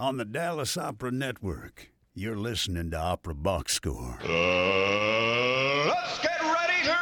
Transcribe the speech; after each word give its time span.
on 0.00 0.16
the 0.16 0.24
Dallas 0.24 0.78
Opera 0.78 1.10
Network. 1.10 1.90
You're 2.14 2.38
listening 2.38 2.90
to 2.92 2.96
Opera 2.96 3.34
Box 3.34 3.74
Score. 3.74 4.18
Uh, 4.24 5.88
let's 5.88 6.18
get 6.22 6.40
ready 6.40 6.82
to 6.84 6.96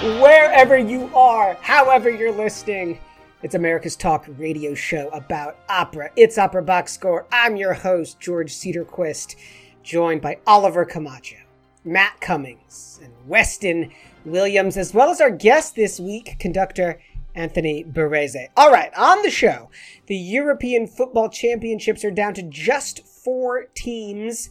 rumble! 0.00 0.22
Wherever 0.22 0.78
you 0.78 1.14
are, 1.14 1.58
however 1.60 2.08
you're 2.08 2.32
listening, 2.32 2.98
it's 3.42 3.54
America's 3.54 3.96
Talk 3.96 4.24
radio 4.38 4.72
show 4.72 5.10
about 5.10 5.58
opera. 5.68 6.10
It's 6.16 6.38
Opera 6.38 6.62
Box 6.62 6.94
Score. 6.94 7.26
I'm 7.30 7.54
your 7.56 7.74
host, 7.74 8.18
George 8.20 8.54
Cedarquist, 8.54 9.36
joined 9.82 10.22
by 10.22 10.38
Oliver 10.46 10.86
Camacho, 10.86 11.36
Matt 11.84 12.18
Cummings, 12.22 12.98
and 13.04 13.12
Weston 13.26 13.92
Williams, 14.24 14.78
as 14.78 14.94
well 14.94 15.10
as 15.10 15.20
our 15.20 15.30
guest 15.30 15.76
this 15.76 16.00
week, 16.00 16.38
conductor 16.38 16.98
Anthony 17.38 17.84
Barrese. 17.84 18.48
All 18.56 18.72
right, 18.72 18.92
on 18.96 19.22
the 19.22 19.30
show, 19.30 19.70
the 20.06 20.16
European 20.16 20.88
Football 20.88 21.28
Championships 21.28 22.04
are 22.04 22.10
down 22.10 22.34
to 22.34 22.42
just 22.42 23.06
four 23.06 23.66
teams. 23.74 24.50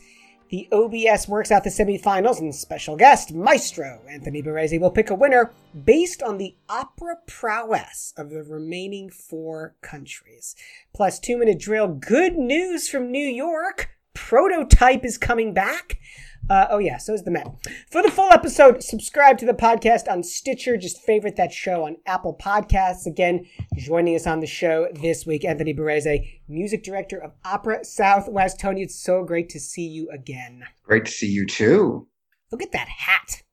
The 0.50 0.70
OBS 0.72 1.28
works 1.28 1.52
out 1.52 1.66
the 1.66 1.70
semifinals, 1.70 2.40
and 2.40 2.56
special 2.56 2.96
guest, 2.96 3.34
Maestro 3.34 4.00
Anthony 4.10 4.42
Barrese, 4.42 4.80
will 4.80 4.90
pick 4.90 5.10
a 5.10 5.16
winner 5.16 5.52
based 5.84 6.24
on 6.24 6.38
the 6.38 6.56
opera 6.70 7.18
prowess 7.28 8.14
of 8.16 8.30
the 8.30 8.44
remaining 8.44 9.10
four 9.10 9.76
countries. 9.82 10.56
Plus, 10.96 11.20
two 11.20 11.38
minute 11.38 11.60
drill. 11.60 11.90
Good 11.90 12.38
news 12.38 12.88
from 12.88 13.12
New 13.12 13.28
York. 13.28 13.90
Prototype 14.14 15.04
is 15.04 15.18
coming 15.18 15.54
back. 15.54 16.00
Uh, 16.50 16.68
oh 16.70 16.78
yeah, 16.78 16.98
so 16.98 17.14
is 17.14 17.24
the 17.24 17.32
Met. 17.32 17.48
For 17.92 18.02
the 18.02 18.12
full 18.12 18.32
episode, 18.32 18.82
subscribe 18.82 19.38
to 19.40 19.46
the 19.46 19.54
podcast 19.54 20.10
on 20.10 20.24
Stitcher. 20.24 20.78
Just 20.78 21.02
favorite 21.02 21.36
that 21.36 21.52
show 21.52 21.86
on 21.86 21.98
Apple 22.06 22.38
Podcasts. 22.40 23.06
Again, 23.06 23.46
joining 23.78 24.16
us 24.16 24.26
on 24.26 24.40
the 24.40 24.48
show 24.48 24.88
this 24.94 25.26
week, 25.26 25.44
Anthony 25.44 25.74
Barrese, 25.74 26.40
music 26.48 26.84
director 26.84 27.18
of 27.18 27.34
Opera 27.44 27.84
Southwest. 27.84 28.60
Tony, 28.60 28.84
it's 28.84 29.02
so 29.02 29.24
great 29.24 29.50
to 29.50 29.60
see 29.60 29.88
you 29.88 30.10
again. 30.10 30.64
Great 30.84 31.06
to 31.06 31.12
see 31.12 31.28
you 31.28 31.46
too. 31.46 32.08
Look 32.52 32.64
at 32.64 32.72
that 32.72 32.88
hat. 32.88 33.44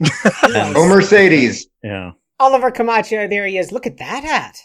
oh, 0.76 0.86
Mercedes. 0.88 1.66
Yeah. 1.82 2.12
Oliver 2.38 2.70
Camacho, 2.70 3.26
there 3.26 3.46
he 3.46 3.58
is. 3.58 3.72
Look 3.72 3.86
at 3.86 3.98
that 3.98 4.22
hat. 4.22 4.58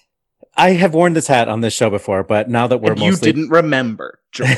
I 0.55 0.71
have 0.71 0.93
worn 0.93 1.13
this 1.13 1.27
hat 1.27 1.49
on 1.49 1.61
this 1.61 1.73
show 1.73 1.89
before, 1.89 2.23
but 2.23 2.49
now 2.49 2.67
that 2.67 2.77
we're 2.77 2.91
And 2.91 2.99
mostly 2.99 3.29
you 3.29 3.33
didn't 3.33 3.49
remember, 3.49 4.19
George. 4.31 4.57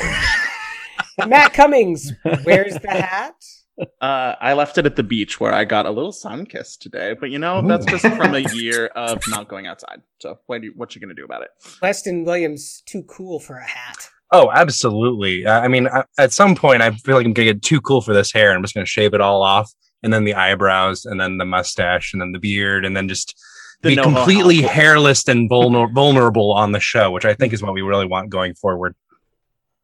Matt 1.26 1.52
Cummings, 1.52 2.12
where's 2.44 2.74
the 2.74 2.90
hat? 2.90 3.34
uh, 4.00 4.34
I 4.40 4.54
left 4.54 4.78
it 4.78 4.86
at 4.86 4.96
the 4.96 5.02
beach 5.02 5.40
where 5.40 5.52
I 5.52 5.64
got 5.64 5.86
a 5.86 5.90
little 5.90 6.12
sun 6.12 6.46
kiss 6.46 6.76
today, 6.76 7.14
but 7.18 7.30
you 7.30 7.38
know 7.38 7.66
that's 7.66 7.86
just 7.86 8.06
from 8.06 8.34
a 8.34 8.40
year 8.54 8.86
of 8.86 9.22
not 9.28 9.48
going 9.48 9.66
outside. 9.66 10.02
So 10.20 10.38
what, 10.46 10.60
do 10.60 10.68
you, 10.68 10.72
what 10.76 10.94
you 10.94 11.00
gonna 11.00 11.14
do 11.14 11.24
about 11.24 11.42
it? 11.42 11.50
Weston 11.80 12.24
Williams, 12.24 12.82
too 12.86 13.02
cool 13.04 13.40
for 13.40 13.56
a 13.56 13.66
hat. 13.66 14.08
Oh, 14.32 14.50
absolutely. 14.52 15.46
Uh, 15.46 15.60
I 15.60 15.68
mean, 15.68 15.88
I, 15.88 16.04
at 16.18 16.32
some 16.32 16.54
point, 16.54 16.82
I 16.82 16.90
feel 16.90 17.16
like 17.16 17.24
I'm 17.24 17.32
gonna 17.32 17.52
get 17.52 17.62
too 17.62 17.80
cool 17.80 18.00
for 18.00 18.12
this 18.12 18.32
hair. 18.32 18.52
I'm 18.52 18.62
just 18.62 18.74
gonna 18.74 18.86
shave 18.86 19.14
it 19.14 19.20
all 19.20 19.42
off, 19.42 19.72
and 20.02 20.12
then 20.12 20.24
the 20.24 20.34
eyebrows, 20.34 21.04
and 21.04 21.20
then 21.20 21.38
the 21.38 21.44
mustache, 21.44 22.12
and 22.12 22.20
then 22.20 22.32
the 22.32 22.38
beard, 22.38 22.84
and 22.84 22.96
then 22.96 23.08
just 23.08 23.34
The 23.82 23.90
be 23.90 23.96
NoHo 23.96 24.02
completely 24.02 24.62
hairless 24.62 25.26
and 25.28 25.48
vulner- 25.48 25.92
vulnerable 25.94 26.52
on 26.52 26.72
the 26.72 26.80
show, 26.80 27.10
which 27.10 27.24
I 27.24 27.34
think 27.34 27.52
is 27.52 27.62
what 27.62 27.74
we 27.74 27.82
really 27.82 28.06
want 28.06 28.28
going 28.30 28.54
forward. 28.54 28.94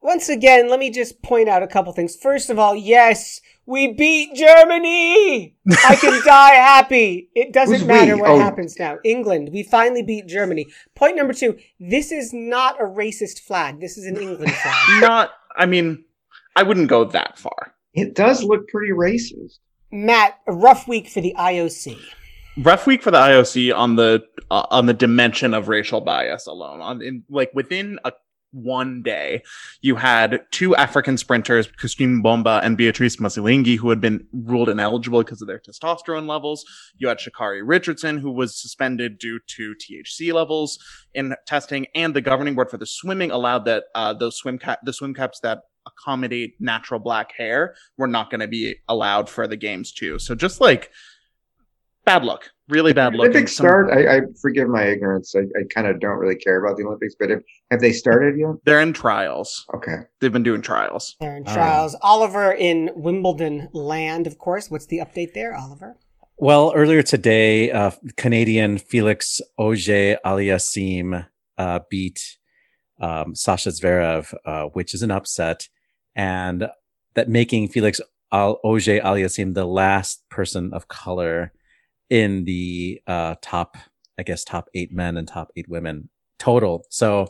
Once 0.05 0.28
again, 0.28 0.69
let 0.69 0.78
me 0.78 0.91
just 0.91 1.22
point 1.22 1.48
out 1.48 1.62
a 1.62 1.66
couple 1.66 1.91
things. 1.94 2.14
First 2.14 2.50
of 2.50 2.58
all, 2.58 2.77
yes, 2.77 3.41
we 3.64 3.94
beat 3.94 4.34
Germany. 4.34 5.56
I 5.88 5.96
can 5.96 6.22
die 6.27 6.52
happy. 6.55 7.30
It 7.34 7.55
doesn't 7.55 7.78
Who's 7.78 7.86
matter 7.88 8.14
we? 8.14 8.20
what 8.20 8.30
Oh. 8.33 8.38
happens 8.38 8.78
now. 8.78 8.98
England, 9.02 9.48
we 9.50 9.62
finally 9.62 10.02
beat 10.02 10.27
Germany. 10.27 10.66
Point 10.94 11.16
number 11.16 11.33
two, 11.33 11.56
this 11.80 12.12
is 12.12 12.34
not 12.34 12.78
a 12.78 12.84
racist 12.84 13.41
flag. 13.41 13.80
This 13.80 13.96
is 13.96 14.05
an 14.05 14.19
England 14.19 14.52
flag. 14.62 15.00
Not. 15.00 15.30
I 15.56 15.64
mean, 15.64 16.05
I 16.55 16.64
wouldn't 16.64 16.89
go 16.89 17.05
that 17.06 17.39
far. 17.39 17.74
It 17.94 18.14
does 18.14 18.44
look 18.44 18.68
pretty 18.68 18.92
racist. 18.92 19.58
Matt, 19.90 20.39
a 20.46 20.52
rough 20.52 20.86
week 20.86 21.08
for 21.08 21.23
the 21.23 21.34
IOC. 21.39 21.98
Rough 22.58 22.86
week 22.86 23.02
for 23.02 23.11
the 23.11 23.18
IOC 23.18 23.74
on 23.74 23.96
the 23.96 24.23
uh, 24.51 24.67
on 24.70 24.84
the 24.86 24.92
dimension 24.92 25.55
of 25.55 25.68
racial 25.68 26.01
bias 26.02 26.46
alone. 26.46 26.80
On 26.83 27.01
in 27.01 27.24
like 27.30 27.51
within 27.55 27.98
a 28.05 28.12
one 28.54 29.02
day, 29.02 29.42
you 29.82 29.96
had 29.96 30.40
two 30.50 30.74
African 30.76 31.18
sprinters, 31.18 31.66
Christine 31.66 32.22
Mboma 32.22 32.62
and 32.62 32.76
Beatrice 32.76 33.16
Masilingi, 33.16 33.76
who 33.76 33.90
had 33.90 34.00
been 34.00 34.26
ruled 34.32 34.68
ineligible 34.68 35.22
because 35.22 35.42
of 35.42 35.48
their 35.48 35.58
testosterone 35.58 36.28
levels. 36.28 36.64
You 36.96 37.08
had 37.08 37.18
Sha'Carri 37.18 37.62
Richardson, 37.64 38.18
who 38.18 38.30
was 38.30 38.56
suspended 38.56 39.18
due 39.18 39.40
to 39.46 39.74
THC 39.74 40.32
levels 40.32 40.78
in 41.14 41.34
testing, 41.46 41.86
and 41.94 42.14
the 42.14 42.20
governing 42.20 42.54
board 42.54 42.70
for 42.70 42.78
the 42.78 42.86
swimming 42.86 43.30
allowed 43.30 43.64
that 43.64 43.84
uh, 43.94 44.12
those 44.12 44.36
swim 44.36 44.58
cap 44.58 44.80
the 44.84 44.92
swim 44.92 45.14
caps 45.14 45.40
that 45.40 45.62
accommodate 45.86 46.54
natural 46.60 47.00
black 47.00 47.32
hair 47.32 47.74
were 47.98 48.06
not 48.06 48.30
going 48.30 48.40
to 48.40 48.48
be 48.48 48.76
allowed 48.88 49.28
for 49.28 49.46
the 49.46 49.56
games 49.56 49.92
too. 49.92 50.18
So 50.18 50.34
just 50.34 50.60
like 50.60 50.90
bad 52.04 52.24
luck, 52.24 52.50
really 52.68 52.92
bad 52.92 53.14
luck. 53.14 53.28
Olympics 53.28 53.52
start. 53.54 53.90
I, 53.90 54.16
I 54.16 54.20
forgive 54.40 54.68
my 54.68 54.84
ignorance. 54.84 55.34
I, 55.34 55.40
I 55.40 55.64
kind 55.74 55.86
of 55.86 56.00
don't 56.00 56.18
really 56.18 56.36
care 56.36 56.64
about 56.64 56.76
the 56.76 56.84
Olympics, 56.84 57.14
but 57.18 57.30
have, 57.30 57.42
have 57.70 57.80
they 57.80 57.92
started 57.92 58.38
yet? 58.38 58.56
They're 58.64 58.80
in 58.80 58.92
trials. 58.92 59.64
Okay. 59.74 59.96
They've 60.20 60.32
been 60.32 60.42
doing 60.42 60.62
trials. 60.62 61.16
They're 61.20 61.36
in 61.36 61.46
All 61.46 61.54
trials. 61.54 61.96
Oliver 62.02 62.52
in 62.52 62.90
Wimbledon 62.94 63.68
land, 63.72 64.26
of 64.26 64.38
course. 64.38 64.70
What's 64.70 64.86
the 64.86 64.98
update 64.98 65.34
there, 65.34 65.54
Oliver? 65.54 65.96
Well, 66.36 66.72
earlier 66.74 67.02
today, 67.02 67.70
uh, 67.70 67.92
Canadian 68.16 68.78
Felix 68.78 69.40
Auger 69.56 70.18
Aliassime 70.24 71.26
uh, 71.58 71.80
beat 71.88 72.38
um, 73.00 73.34
Sasha 73.36 73.70
Zverev, 73.70 74.34
uh, 74.44 74.64
which 74.72 74.94
is 74.94 75.02
an 75.02 75.12
upset, 75.12 75.68
and 76.16 76.68
that 77.14 77.28
making 77.28 77.68
Felix 77.68 78.00
Al- 78.32 78.58
Auger 78.64 78.98
Aliassime 79.00 79.54
the 79.54 79.64
last 79.64 80.28
person 80.28 80.72
of 80.72 80.88
color 80.88 81.52
in 82.10 82.44
the 82.44 83.00
uh, 83.06 83.34
top, 83.42 83.76
I 84.18 84.22
guess, 84.22 84.44
top 84.44 84.68
eight 84.74 84.92
men 84.92 85.16
and 85.16 85.26
top 85.26 85.50
eight 85.56 85.68
women 85.68 86.08
total. 86.38 86.84
So, 86.90 87.28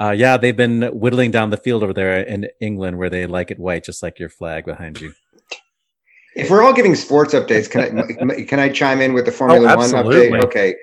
uh, 0.00 0.10
yeah, 0.10 0.36
they've 0.36 0.56
been 0.56 0.82
whittling 0.92 1.30
down 1.30 1.50
the 1.50 1.56
field 1.56 1.82
over 1.82 1.92
there 1.92 2.20
in 2.20 2.48
England, 2.60 2.98
where 2.98 3.10
they 3.10 3.26
like 3.26 3.50
it 3.50 3.58
white, 3.58 3.84
just 3.84 4.02
like 4.02 4.18
your 4.18 4.28
flag 4.28 4.64
behind 4.64 5.00
you. 5.00 5.12
If 6.34 6.50
we're 6.50 6.62
all 6.62 6.72
giving 6.72 6.94
sports 6.94 7.34
updates, 7.34 7.70
can 7.70 8.30
I 8.30 8.42
can 8.44 8.58
I 8.58 8.70
chime 8.70 9.00
in 9.00 9.12
with 9.12 9.26
the 9.26 9.32
Formula 9.32 9.66
One 9.76 9.78
absolutely. 9.78 10.30
update? 10.30 10.44
Okay. 10.44 10.74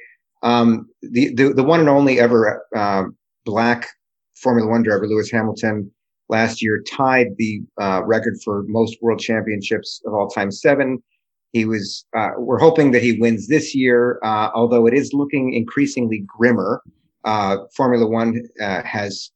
Um, 0.43 0.87
the, 1.01 1.33
the 1.33 1.53
the 1.53 1.63
one 1.63 1.79
and 1.79 1.89
only 1.89 2.19
ever 2.19 2.65
um, 2.75 3.17
black 3.45 3.87
Formula 4.35 4.69
One 4.69 4.83
driver, 4.83 5.07
Lewis 5.07 5.31
Hamilton, 5.31 5.91
last 6.29 6.61
year 6.61 6.83
tied 6.89 7.27
the 7.37 7.61
uh, 7.81 8.03
record 8.05 8.35
for 8.45 8.63
most 8.67 8.97
world 9.01 9.19
championships 9.19 10.01
of 10.05 10.13
all 10.13 10.29
time, 10.29 10.51
seven. 10.51 11.01
He 11.51 11.65
was. 11.65 12.05
Uh, 12.15 12.29
we're 12.37 12.59
hoping 12.59 12.91
that 12.91 13.01
he 13.01 13.19
wins 13.19 13.47
this 13.47 13.73
year, 13.75 14.19
uh, 14.23 14.49
although 14.53 14.85
it 14.85 14.93
is 14.93 15.11
looking 15.13 15.53
increasingly 15.53 16.23
grimmer. 16.27 16.81
Uh, 17.25 17.57
Formula 17.75 18.07
One 18.07 18.41
uh, 18.61 18.81
has 18.83 19.31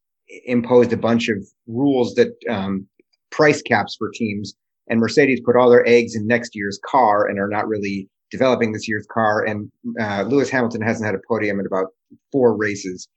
imposed 0.46 0.94
a 0.94 0.98
bunch 0.98 1.28
of 1.30 1.38
rules 1.68 2.14
that 2.16 2.34
um, 2.50 2.88
price 3.32 3.62
caps 3.62 3.96
for 3.98 4.10
teams 4.14 4.56
and 4.88 5.00
Mercedes 5.00 5.42
put 5.46 5.56
all 5.56 5.70
their 5.70 5.88
eggs 5.88 6.16
in 6.16 6.28
next 6.28 6.56
year's 6.56 6.80
car 6.86 7.28
and 7.28 7.40
are 7.40 7.48
not 7.48 7.68
really 7.68 8.10
developing 8.32 8.72
this 8.72 8.88
year's 8.88 9.08
car. 9.12 9.44
And 9.46 9.72
uh, 10.00 10.24
Lewis 10.28 10.50
Hamilton 10.50 10.82
hasn't 10.82 11.06
had 11.06 11.16
a 11.16 11.22
podium 11.28 11.60
in 11.60 11.66
about 11.66 11.88
four 12.32 12.56
races, 12.56 13.08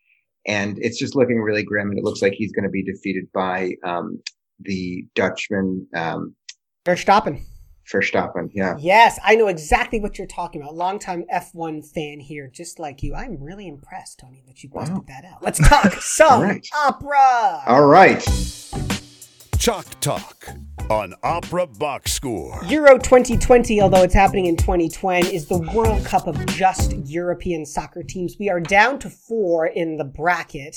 and 0.47 0.79
it's 0.81 0.99
just 0.99 1.17
looking 1.17 1.41
really 1.41 1.65
grim. 1.65 1.89
And 1.91 1.99
it 1.99 2.05
looks 2.05 2.23
like 2.23 2.35
he's 2.35 2.53
going 2.53 2.65
to 2.65 2.71
be 2.71 2.85
defeated 2.85 3.25
by 3.33 3.73
um, 3.85 4.21
the 4.61 5.05
Dutchman 5.15 5.87
um, 5.95 6.35
Verstappen. 6.85 7.43
Verstappen. 7.93 8.51
Yeah, 8.53 8.77
Yes, 8.79 9.19
I 9.25 9.37
know 9.37 9.47
exactly 9.49 10.01
what 10.01 10.19
you're 10.19 10.27
talking 10.27 10.61
about. 10.61 10.75
Longtime 10.75 11.25
F1 11.33 11.87
fan 11.87 12.21
here, 12.21 12.51
just 12.53 12.79
like 12.79 13.03
you. 13.03 13.15
I'm 13.15 13.43
really 13.43 13.69
impressed, 13.69 14.19
Tony, 14.19 14.43
that 14.47 14.63
you 14.63 14.71
busted 14.71 14.97
Wow. 14.97 15.05
that 15.09 15.25
out. 15.25 15.43
Let's 15.43 15.59
talk 15.69 15.93
some 16.01 16.33
All 16.33 16.43
right. 16.43 16.67
opera. 16.77 17.63
all 17.67 17.87
right. 17.87 18.23
Chalk 19.59 19.87
Talk 20.01 20.49
on 20.91 21.15
Opera 21.23 21.67
Box 21.67 22.13
Score. 22.13 22.61
Euro 22.67 22.99
2020, 22.99 23.81
although 23.81 24.03
it's 24.03 24.15
happening 24.15 24.47
in 24.47 24.57
2020, 24.57 25.35
is 25.35 25.47
the 25.49 25.59
World 25.75 26.05
Cup 26.05 26.27
of 26.29 26.45
just 26.47 26.93
European 27.07 27.65
soccer 27.67 28.03
teams. 28.03 28.37
We 28.39 28.49
are 28.49 28.61
down 28.61 28.99
to 29.01 29.11
four 29.11 29.67
in 29.67 29.97
the 29.97 30.05
bracket. 30.05 30.77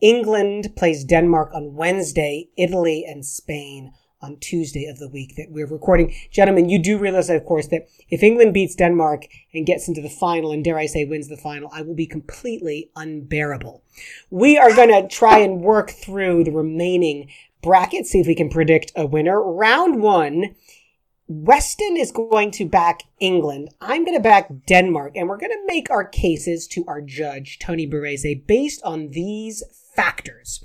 England 0.00 0.68
plays 0.76 1.04
Denmark 1.04 1.50
on 1.52 1.74
Wednesday, 1.74 2.48
Italy 2.56 3.04
and 3.06 3.26
Spain 3.26 3.92
on 4.22 4.36
Tuesday 4.38 4.86
of 4.86 4.98
the 4.98 5.08
week 5.08 5.36
that 5.36 5.50
we're 5.50 5.66
recording. 5.66 6.14
Gentlemen, 6.30 6.68
you 6.68 6.78
do 6.78 6.98
realize, 6.98 7.30
of 7.30 7.44
course, 7.44 7.68
that 7.68 7.88
if 8.08 8.22
England 8.22 8.54
beats 8.54 8.74
Denmark 8.74 9.26
and 9.54 9.66
gets 9.66 9.88
into 9.88 10.00
the 10.00 10.08
final, 10.08 10.52
and 10.52 10.64
dare 10.64 10.78
I 10.78 10.86
say 10.86 11.04
wins 11.04 11.28
the 11.28 11.36
final, 11.36 11.70
I 11.72 11.82
will 11.82 11.94
be 11.94 12.06
completely 12.06 12.90
unbearable. 12.96 13.82
We 14.30 14.58
are 14.58 14.74
going 14.74 14.90
to 14.90 15.08
try 15.08 15.38
and 15.38 15.60
work 15.60 15.90
through 15.90 16.44
the 16.44 16.52
remaining 16.52 17.30
brackets, 17.62 18.10
see 18.10 18.20
if 18.20 18.26
we 18.26 18.34
can 18.34 18.50
predict 18.50 18.92
a 18.96 19.06
winner. 19.06 19.42
Round 19.42 20.02
one 20.02 20.54
Weston 21.32 21.96
is 21.96 22.10
going 22.10 22.50
to 22.50 22.68
back 22.68 23.04
England. 23.20 23.68
I'm 23.80 24.04
going 24.04 24.16
to 24.16 24.22
back 24.22 24.50
Denmark, 24.66 25.12
and 25.14 25.28
we're 25.28 25.38
going 25.38 25.52
to 25.52 25.64
make 25.64 25.88
our 25.88 26.04
cases 26.04 26.66
to 26.72 26.84
our 26.88 27.00
judge, 27.00 27.60
Tony 27.60 27.86
Barrese, 27.86 28.44
based 28.48 28.82
on 28.82 29.10
these 29.10 29.62
factors. 29.94 30.64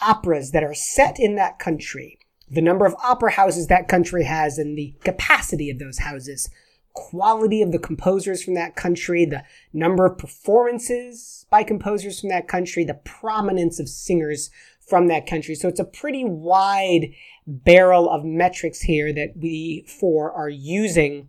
Operas 0.00 0.52
that 0.52 0.62
are 0.62 0.74
set 0.74 1.18
in 1.18 1.34
that 1.34 1.58
country, 1.58 2.20
the 2.50 2.62
number 2.62 2.86
of 2.86 2.94
opera 3.02 3.32
houses 3.32 3.66
that 3.66 3.88
country 3.88 4.24
has, 4.24 4.58
and 4.58 4.76
the 4.76 4.94
capacity 5.02 5.70
of 5.70 5.78
those 5.78 5.98
houses, 5.98 6.48
quality 6.92 7.60
of 7.60 7.72
the 7.72 7.78
composers 7.78 8.42
from 8.42 8.54
that 8.54 8.74
country, 8.74 9.24
the 9.24 9.44
number 9.72 10.06
of 10.06 10.18
performances 10.18 11.46
by 11.50 11.62
composers 11.62 12.20
from 12.20 12.30
that 12.30 12.48
country, 12.48 12.84
the 12.84 12.94
prominence 12.94 13.78
of 13.78 13.88
singers 13.88 14.50
from 14.80 15.08
that 15.08 15.26
country. 15.26 15.54
So 15.54 15.68
it's 15.68 15.80
a 15.80 15.84
pretty 15.84 16.24
wide 16.24 17.12
barrel 17.46 18.08
of 18.08 18.24
metrics 18.24 18.80
here 18.80 19.12
that 19.12 19.34
we 19.36 19.84
four 19.88 20.32
are 20.32 20.48
using 20.48 21.28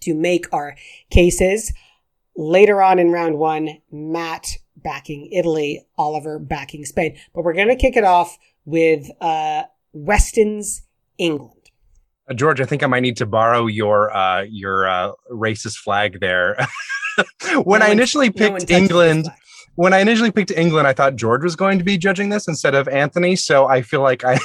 to 0.00 0.14
make 0.14 0.46
our 0.52 0.76
cases. 1.10 1.72
Later 2.36 2.82
on 2.82 2.98
in 2.98 3.10
round 3.10 3.38
one, 3.38 3.78
Matt 3.92 4.56
backing 4.76 5.30
Italy, 5.32 5.86
Oliver 5.96 6.38
backing 6.38 6.84
Spain. 6.84 7.16
But 7.34 7.44
we're 7.44 7.54
going 7.54 7.68
to 7.68 7.76
kick 7.76 7.96
it 7.96 8.04
off 8.04 8.38
with 8.64 9.10
uh, 9.20 9.64
Weston's 9.94 10.82
England. 11.18 11.70
Uh, 12.28 12.34
George, 12.34 12.60
I 12.60 12.64
think 12.64 12.82
I 12.82 12.86
might 12.86 13.00
need 13.00 13.16
to 13.18 13.26
borrow 13.26 13.66
your 13.66 14.14
uh, 14.14 14.42
your 14.42 14.88
uh, 14.88 15.12
racist 15.30 15.78
flag 15.78 16.20
there. 16.20 16.56
when 17.64 17.80
No 17.80 17.86
I 17.86 17.90
initially 17.90 18.30
picked 18.30 18.66
this 18.66 18.70
England, 18.70 19.28
when 19.76 19.92
I 19.92 20.00
initially 20.00 20.30
picked 20.30 20.50
England, 20.50 20.86
I 20.86 20.92
thought 20.92 21.16
George 21.16 21.42
was 21.42 21.56
going 21.56 21.78
to 21.78 21.84
be 21.84 21.96
judging 21.96 22.28
this 22.28 22.48
instead 22.48 22.74
of 22.74 22.88
Anthony. 22.88 23.36
So 23.36 23.66
I 23.66 23.82
feel 23.82 24.00
like 24.00 24.24
I 24.24 24.38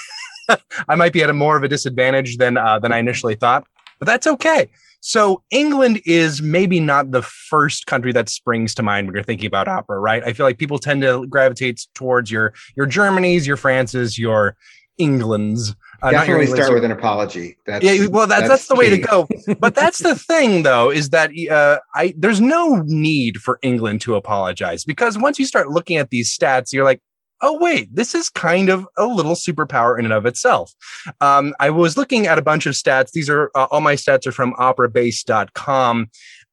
I 0.87 0.95
might 0.95 1.13
be 1.13 1.23
at 1.23 1.29
a 1.29 1.33
more 1.33 1.57
of 1.57 1.63
a 1.63 1.67
disadvantage 1.67 2.37
than 2.37 2.57
uh, 2.57 2.79
than 2.79 2.91
I 2.91 2.99
initially 2.99 3.35
thought, 3.35 3.65
but 3.99 4.05
that's 4.05 4.27
okay. 4.27 4.69
So 5.01 5.43
England 5.49 6.01
is 6.05 6.41
maybe 6.41 6.81
not 6.81 7.11
the 7.11 7.21
first 7.21 7.85
country 7.85 8.11
that 8.11 8.27
springs 8.27 8.75
to 8.75 8.83
mind 8.83 9.07
when 9.07 9.15
you're 9.15 9.23
thinking 9.23 9.47
about 9.47 9.69
opera, 9.69 9.97
right? 9.97 10.21
I 10.25 10.33
feel 10.33 10.45
like 10.45 10.57
people 10.57 10.77
tend 10.77 11.03
to 11.03 11.25
gravitate 11.27 11.87
towards 11.95 12.29
your 12.29 12.53
your 12.75 12.85
Germanys, 12.85 13.47
your 13.47 13.57
Frances, 13.57 14.19
your 14.19 14.57
Englands. 14.99 15.75
Uh, 16.01 16.11
Definitely 16.11 16.47
start 16.47 16.73
with 16.73 16.85
an 16.85 16.91
apology. 16.91 17.57
That's, 17.65 17.83
yeah, 17.83 18.07
well, 18.07 18.27
that's 18.27 18.47
that's, 18.47 18.67
the 18.67 18.75
way 18.75 18.89
to 18.89 18.97
go. 18.97 19.27
But 19.59 19.75
that's 19.75 19.97
the 19.99 20.15
thing, 20.15 20.63
though, 20.63 20.89
is 20.89 21.09
that 21.09 21.31
uh, 21.49 21.79
I 21.95 22.13
there's 22.17 22.39
no 22.39 22.83
need 22.85 23.37
for 23.37 23.59
England 23.63 24.01
to 24.01 24.15
apologize 24.15 24.85
because 24.85 25.17
once 25.17 25.39
you 25.39 25.45
start 25.45 25.69
looking 25.69 25.97
at 25.97 26.09
these 26.09 26.35
stats, 26.35 26.71
you're 26.71 26.85
like, 26.85 27.01
oh 27.41 27.57
wait, 27.59 27.93
this 27.93 28.13
is 28.13 28.29
kind 28.29 28.69
of 28.69 28.87
a 28.97 29.05
little 29.05 29.35
superpower 29.35 29.97
in 29.97 30.05
and 30.05 30.13
of 30.13 30.25
itself. 30.25 30.73
Um, 31.21 31.53
I 31.59 31.69
was 31.69 31.97
looking 31.97 32.27
at 32.27 32.37
a 32.37 32.41
bunch 32.41 32.65
of 32.65 32.73
stats. 32.73 33.11
These 33.11 33.29
are 33.29 33.51
uh, 33.55 33.67
all 33.71 33.81
my 33.81 33.95
stats 33.95 34.27
are 34.27 34.31
from 34.31 34.53
operabase.com. 34.53 36.09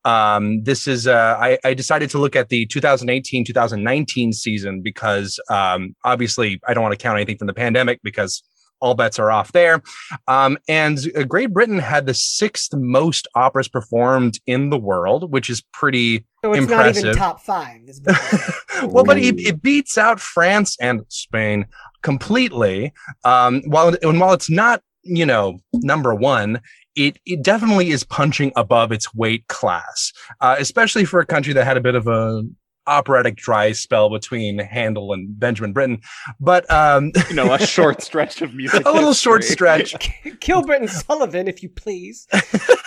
Um, 0.06 0.62
this 0.62 0.86
is 0.86 1.08
uh, 1.08 1.36
I, 1.38 1.58
I 1.64 1.74
decided 1.74 2.10
to 2.10 2.18
look 2.18 2.36
at 2.36 2.48
the 2.48 2.66
2018-2019 2.68 4.32
season 4.32 4.80
because 4.80 5.40
um, 5.50 5.96
obviously 6.04 6.60
I 6.66 6.74
don't 6.74 6.82
want 6.84 6.92
to 6.92 7.02
count 7.02 7.16
anything 7.16 7.38
from 7.38 7.48
the 7.48 7.54
pandemic 7.54 8.00
because 8.04 8.42
all 8.80 8.94
bets 8.94 9.18
are 9.18 9.32
off 9.32 9.50
there. 9.52 9.82
Um, 10.28 10.58
and 10.68 10.98
uh, 11.16 11.24
Great 11.24 11.52
Britain 11.52 11.78
had 11.78 12.06
the 12.06 12.14
sixth 12.14 12.72
most 12.74 13.26
operas 13.34 13.68
performed 13.68 14.38
in 14.46 14.70
the 14.70 14.78
world, 14.78 15.32
which 15.32 15.50
is 15.50 15.62
pretty 15.72 16.24
So 16.44 16.52
it's 16.52 16.68
not 16.68 16.96
even 16.96 17.16
top 17.16 17.40
five. 17.40 17.80
is 17.86 18.00
well, 18.84 19.04
but 19.04 19.18
it, 19.18 19.40
it 19.40 19.60
beats 19.60 19.98
out 19.98 20.20
France 20.20 20.76
and 20.80 21.04
Spain 21.08 21.66
completely. 22.02 22.92
Um, 23.24 23.62
while 23.66 23.96
and 24.02 24.20
while 24.20 24.34
it's 24.34 24.50
not, 24.50 24.82
you 25.02 25.26
know, 25.26 25.58
number 25.72 26.14
one, 26.14 26.60
it 26.96 27.18
it 27.26 27.42
definitely 27.42 27.90
is 27.90 28.02
punching 28.04 28.52
above 28.56 28.90
its 28.90 29.14
weight 29.14 29.46
class, 29.48 30.12
uh, 30.40 30.56
especially 30.58 31.04
for 31.04 31.20
a 31.20 31.26
country 31.26 31.52
that 31.52 31.64
had 31.64 31.76
a 31.76 31.80
bit 31.80 31.94
of 31.94 32.06
a 32.08 32.42
operatic 32.88 33.36
dry 33.36 33.72
spell 33.72 34.08
between 34.10 34.58
Handel 34.58 35.12
and 35.12 35.38
Benjamin 35.38 35.72
Britten. 35.72 36.00
But 36.40 36.70
um, 36.70 37.12
You 37.28 37.34
know, 37.34 37.52
a 37.52 37.58
short 37.58 38.00
stretch 38.10 38.42
of 38.42 38.54
music. 38.54 38.86
a 38.86 38.92
little 38.92 39.12
short 39.14 39.44
stretch. 39.44 39.94
Gilbert 40.40 40.80
and 40.80 40.90
Sullivan, 40.90 41.48
if 41.48 41.62
you 41.62 41.68
please. 41.68 42.26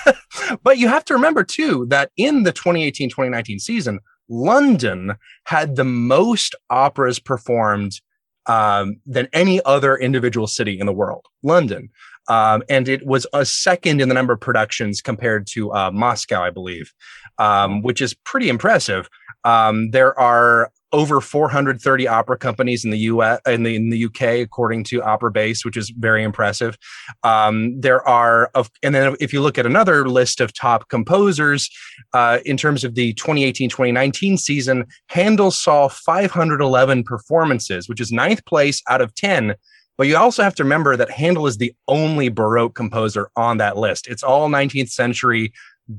but 0.63 0.77
you 0.77 0.87
have 0.87 1.05
to 1.05 1.13
remember 1.13 1.43
too 1.43 1.85
that 1.89 2.11
in 2.17 2.43
the 2.43 2.53
2018-2019 2.53 3.59
season, 3.59 3.99
London 4.29 5.15
had 5.45 5.75
the 5.75 5.83
most 5.83 6.55
operas 6.69 7.19
performed 7.19 7.99
um, 8.45 8.95
than 9.05 9.27
any 9.33 9.61
other 9.65 9.95
individual 9.97 10.47
city 10.47 10.79
in 10.79 10.85
the 10.85 10.93
world. 10.93 11.25
London, 11.43 11.89
um, 12.29 12.63
and 12.69 12.87
it 12.87 13.05
was 13.05 13.27
a 13.33 13.45
second 13.45 13.99
in 13.99 14.07
the 14.07 14.15
number 14.15 14.33
of 14.33 14.39
productions 14.39 15.01
compared 15.01 15.47
to 15.47 15.73
uh, 15.73 15.91
Moscow, 15.91 16.43
I 16.43 16.51
believe, 16.51 16.93
um, 17.39 17.81
which 17.81 18.01
is 18.01 18.13
pretty 18.13 18.49
impressive. 18.49 19.09
Um, 19.43 19.91
there 19.91 20.17
are 20.17 20.71
over 20.91 21.21
430 21.21 22.07
opera 22.07 22.37
companies 22.37 22.83
in 22.83 22.91
the 22.91 22.97
US 22.99 23.39
in 23.45 23.63
the 23.63 23.75
in 23.75 23.89
the 23.89 24.05
UK 24.05 24.21
according 24.41 24.83
to 24.85 25.03
Opera 25.03 25.31
Base, 25.31 25.63
which 25.63 25.77
is 25.77 25.91
very 25.91 26.23
impressive. 26.23 26.77
Um, 27.23 27.79
there 27.79 28.07
are 28.07 28.49
of 28.55 28.69
and 28.81 28.93
then 28.95 29.15
if 29.19 29.31
you 29.31 29.41
look 29.41 29.57
at 29.57 29.65
another 29.65 30.07
list 30.07 30.41
of 30.41 30.53
top 30.53 30.89
composers 30.89 31.69
uh, 32.13 32.39
in 32.45 32.57
terms 32.57 32.83
of 32.83 32.95
the 32.95 33.13
2018-2019 33.15 34.39
season, 34.39 34.85
Handel 35.07 35.51
saw 35.51 35.87
511 35.87 37.03
performances, 37.03 37.87
which 37.87 38.01
is 38.01 38.11
ninth 38.11 38.43
place 38.45 38.81
out 38.89 39.01
of 39.01 39.13
10. 39.15 39.55
But 39.99 40.07
you 40.07 40.15
also 40.15 40.43
have 40.43 40.55
to 40.55 40.63
remember 40.63 40.95
that 40.95 41.11
Handel 41.11 41.45
is 41.45 41.57
the 41.57 41.75
only 41.89 42.29
Baroque 42.29 42.73
composer 42.73 43.29
on 43.35 43.57
that 43.57 43.75
list. 43.75 44.07
It's 44.07 44.23
all 44.23 44.47
19th 44.47 44.91
century 44.91 45.51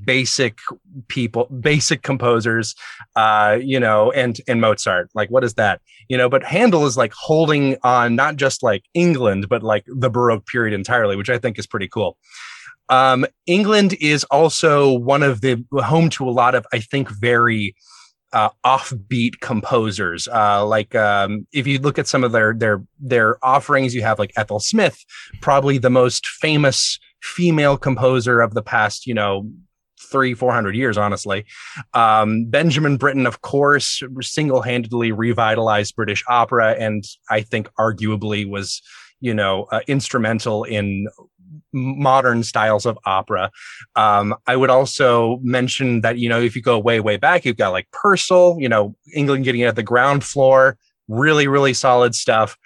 basic 0.07 0.59
people, 1.09 1.45
basic 1.61 2.01
composers, 2.03 2.75
uh, 3.15 3.59
you 3.61 3.79
know, 3.79 4.11
and 4.13 4.41
and 4.49 4.59
Mozart. 4.59 5.11
Like, 5.15 5.29
what 5.29 5.45
is 5.45 5.53
that? 5.55 5.83
You 6.09 6.17
know, 6.17 6.31
but 6.31 6.43
Handel 6.45 6.87
is 6.87 6.97
like 6.97 7.13
holding 7.13 7.77
on 7.83 8.17
not 8.17 8.37
just 8.37 8.63
like 8.63 8.85
England, 8.95 9.51
but 9.51 9.63
like 9.63 9.85
the 9.87 10.09
Baroque 10.09 10.47
period 10.47 10.73
entirely, 10.73 11.15
which 11.15 11.29
I 11.29 11.37
think 11.37 11.59
is 11.59 11.67
pretty 11.67 11.89
cool. 11.89 12.17
Um, 12.89 13.27
England 13.47 13.97
is 14.01 14.25
also 14.25 14.91
one 14.91 15.23
of 15.23 15.43
the 15.43 15.63
home 15.75 16.09
to 16.11 16.27
a 16.27 16.33
lot 16.33 16.55
of, 16.55 16.67
I 16.73 16.79
think, 16.79 17.11
very 17.11 17.75
uh, 18.33 18.51
offbeat 18.65 19.41
composers. 19.41 20.29
Uh, 20.29 20.65
like 20.67 20.95
um, 20.95 21.47
if 21.53 21.67
you 21.67 21.79
look 21.79 21.99
at 21.99 22.07
some 22.07 22.25
of 22.25 22.33
their 22.33 22.55
their 22.55 22.83
their 22.99 23.45
offerings, 23.45 23.95
you 23.95 24.03
have 24.03 24.19
like 24.19 24.33
Ethel 24.37 24.61
Smyth, 24.61 25.05
probably 25.41 25.79
the 25.79 25.91
most 25.91 26.27
famous 26.27 26.99
female 27.23 27.77
composer 27.77 28.41
of 28.41 28.55
the 28.55 28.63
past, 28.63 29.07
you 29.07 29.15
know, 29.15 29.49
three 30.11 30.35
four 30.35 30.53
hundred 30.53 30.77
years, 30.77 30.97
honestly. 30.97 31.45
Um, 31.95 32.47
Benjamin 32.47 32.97
Britten, 32.97 33.27
of 33.27 33.43
course, 33.43 34.03
single-handedly 34.21 35.13
revitalized 35.13 35.97
British 35.97 36.25
opera, 36.29 36.77
and 36.79 37.05
I 37.29 37.43
think 37.43 37.69
arguably 37.79 38.49
was, 38.49 38.81
you 39.21 39.35
know, 39.35 39.67
uh, 39.71 39.81
instrumental 39.87 40.65
in 40.65 41.07
modern 41.73 42.43
styles 42.43 42.87
of 42.87 42.99
opera. 43.07 43.51
Um, 43.97 44.35
I 44.47 44.57
would 44.57 44.71
also 44.71 45.39
mention 45.43 46.01
that, 46.03 46.19
you 46.19 46.29
know, 46.29 46.41
if 46.41 46.57
you 46.57 46.63
go 46.63 46.79
way, 46.79 47.01
way 47.01 47.17
back, 47.17 47.45
you've 47.45 47.57
got 47.57 47.71
like 47.71 47.91
Purcell, 47.93 48.57
you 48.59 48.69
know, 48.69 48.97
England 49.15 49.45
getting 49.45 49.61
it 49.63 49.67
at 49.67 49.77
the 49.77 49.83
ground 49.83 50.25
floor, 50.25 50.77
really, 51.09 51.47
really 51.47 51.75
solid 51.75 52.15
stuff. 52.15 52.57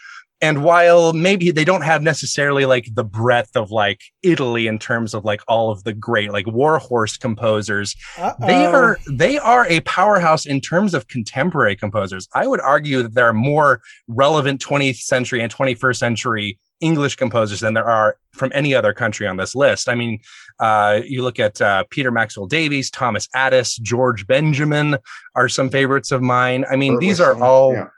And 0.40 0.62
while 0.62 1.14
maybe 1.14 1.50
they 1.50 1.64
don't 1.64 1.82
have 1.82 2.02
necessarily 2.02 2.66
like 2.66 2.88
the 2.92 3.04
breadth 3.04 3.56
of 3.56 3.70
like 3.70 4.02
Italy 4.22 4.66
in 4.66 4.78
terms 4.78 5.14
of 5.14 5.24
like 5.24 5.40
all 5.48 5.70
of 5.70 5.84
the 5.84 5.94
great 5.94 6.32
like 6.32 6.46
warhorse 6.46 7.16
composers, 7.16 7.96
Uh-oh. 8.18 8.46
they 8.46 8.66
are 8.66 8.98
they 9.10 9.38
are 9.38 9.66
a 9.68 9.80
powerhouse 9.80 10.44
in 10.44 10.60
terms 10.60 10.92
of 10.92 11.08
contemporary 11.08 11.76
composers. 11.76 12.28
I 12.34 12.46
would 12.46 12.60
argue 12.60 13.02
that 13.02 13.14
there 13.14 13.26
are 13.26 13.32
more 13.32 13.80
relevant 14.06 14.60
20th 14.60 14.98
century 14.98 15.40
and 15.40 15.54
21st 15.54 15.96
century 15.96 16.58
English 16.84 17.16
composers 17.16 17.60
than 17.60 17.72
there 17.72 17.88
are 17.88 18.16
from 18.32 18.52
any 18.54 18.74
other 18.74 18.92
country 18.92 19.26
on 19.26 19.38
this 19.38 19.54
list. 19.54 19.88
I 19.88 19.94
mean, 19.94 20.20
uh, 20.60 21.00
you 21.04 21.22
look 21.22 21.40
at 21.40 21.60
uh, 21.60 21.84
Peter 21.88 22.10
Maxwell 22.10 22.46
Davies, 22.46 22.90
Thomas 22.90 23.26
Adès, 23.34 23.80
George 23.80 24.26
Benjamin 24.26 24.98
are 25.34 25.48
some 25.48 25.70
favorites 25.70 26.12
of 26.12 26.20
mine. 26.20 26.66
I 26.70 26.76
mean, 26.76 26.98
these 26.98 27.20
are 27.20 27.42
all 27.42 27.72
yeah. 27.72 27.88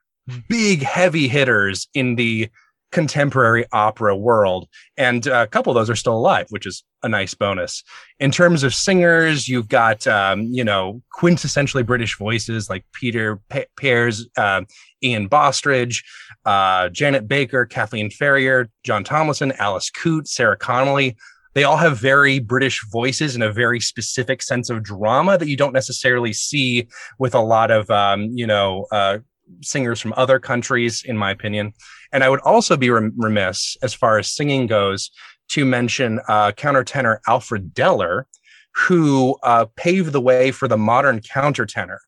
big 0.49 0.83
heavy 0.83 1.27
hitters 1.27 1.89
in 1.95 2.15
the 2.15 2.49
contemporary 2.93 3.65
opera 3.73 4.17
world. 4.17 4.69
And 4.97 5.27
uh, 5.27 5.43
a 5.43 5.47
couple 5.47 5.71
of 5.71 5.75
those 5.75 5.91
are 5.91 5.97
still 5.97 6.17
alive 6.17 6.47
which 6.51 6.67
is 6.67 6.85
a 7.03 7.09
nice 7.09 7.35
bonus. 7.35 7.83
In 8.21 8.31
terms 8.31 8.63
of 8.63 8.75
singers 8.75 9.49
you've 9.49 9.69
got 9.69 10.07
um, 10.07 10.43
you 10.43 10.65
know 10.65 11.03
quintessentially 11.19 11.85
british 11.85 12.17
voices 12.17 12.71
like 12.71 12.85
peter 12.93 13.41
Pe- 13.49 13.67
pears 13.79 14.27
uh, 14.37 14.63
ian 15.03 15.29
bostridge 15.29 16.03
uh, 16.45 16.89
janet 16.91 17.29
baker 17.29 17.67
kathleen 17.67 18.11
ferrier 18.11 18.69
john 18.85 19.05
tomlinson 19.05 19.53
alice 19.59 19.91
coote 19.91 20.27
sarah 20.27 20.57
connolly. 20.57 21.17
They 21.55 21.65
all 21.65 21.79
have 21.79 21.99
very 21.99 22.39
british 22.39 22.85
voices 22.93 23.35
and 23.35 23.43
a 23.43 23.53
very 23.53 23.81
specific 23.81 24.43
sense 24.43 24.69
of 24.71 24.83
drama 24.83 25.39
that 25.39 25.49
you 25.49 25.57
don't 25.57 25.73
necessarily 25.73 26.33
see 26.33 26.87
with 27.19 27.35
a 27.35 27.41
lot 27.41 27.71
of 27.71 27.91
um, 27.91 28.31
you 28.33 28.47
know 28.47 28.87
uh, 28.93 29.19
singers 29.63 30.01
from 30.01 30.15
other 30.17 30.39
countries, 30.39 31.03
in 31.05 31.17
my 31.17 31.31
opinion. 31.31 31.73
And 32.13 32.25
I 32.25 32.29
would 32.29 32.41
also 32.41 32.77
be 32.77 32.91
remiss 32.91 33.77
as 33.83 33.95
far 33.95 34.19
as 34.19 34.31
singing 34.31 34.67
goes 34.67 35.11
to 35.49 35.65
mention 35.65 36.21
uh, 36.29 36.53
countertenor 36.53 37.19
Alfred 37.27 37.75
Deller, 37.75 38.25
who 38.75 39.37
uh, 39.43 39.67
paved 39.77 40.13
the 40.13 40.21
way 40.21 40.51
for 40.51 40.69
the 40.69 40.77
modern 40.77 41.21
countertenor. 41.21 41.99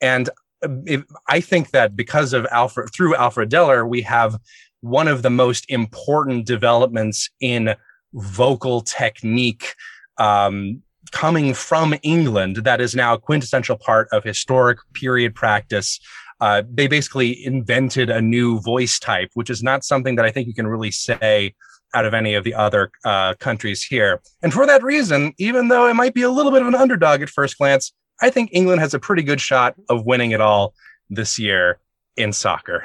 And 0.00 0.28
uh, 0.64 0.68
if, 0.84 1.04
I 1.28 1.40
think 1.40 1.70
that 1.70 1.96
because 1.96 2.32
of 2.32 2.46
Alfred, 2.50 2.90
through 2.94 3.16
Alfred 3.16 3.50
Deller, 3.50 3.88
we 3.88 4.02
have 4.02 4.38
one 4.80 5.08
of 5.08 5.22
the 5.22 5.30
most 5.30 5.64
important 5.68 6.46
developments 6.46 7.28
in 7.40 7.74
vocal 8.14 8.80
technique 8.80 9.74
um, 10.18 10.82
coming 11.12 11.54
from 11.54 11.94
England 12.02 12.56
that 12.56 12.80
is 12.80 12.94
now 12.94 13.14
a 13.14 13.18
quintessential 13.18 13.76
part 13.76 14.08
of 14.12 14.24
historic 14.24 14.78
period 14.94 15.34
practice. 15.34 16.00
Uh, 16.40 16.62
they 16.70 16.86
basically 16.86 17.44
invented 17.44 18.10
a 18.10 18.20
new 18.20 18.60
voice 18.60 18.98
type, 18.98 19.30
which 19.34 19.50
is 19.50 19.62
not 19.62 19.84
something 19.84 20.16
that 20.16 20.24
I 20.24 20.30
think 20.30 20.46
you 20.46 20.54
can 20.54 20.66
really 20.66 20.90
say 20.90 21.54
out 21.94 22.04
of 22.04 22.14
any 22.14 22.34
of 22.34 22.44
the 22.44 22.54
other 22.54 22.90
uh, 23.04 23.34
countries 23.34 23.82
here. 23.82 24.20
And 24.42 24.52
for 24.52 24.66
that 24.66 24.82
reason, 24.82 25.32
even 25.38 25.68
though 25.68 25.88
it 25.88 25.94
might 25.94 26.14
be 26.14 26.22
a 26.22 26.30
little 26.30 26.52
bit 26.52 26.62
of 26.62 26.68
an 26.68 26.74
underdog 26.74 27.22
at 27.22 27.30
first 27.30 27.56
glance, 27.58 27.92
I 28.20 28.30
think 28.30 28.50
England 28.52 28.80
has 28.80 28.92
a 28.94 28.98
pretty 28.98 29.22
good 29.22 29.40
shot 29.40 29.74
of 29.88 30.04
winning 30.04 30.32
it 30.32 30.40
all 30.40 30.74
this 31.08 31.38
year 31.38 31.78
in 32.16 32.32
soccer. 32.32 32.82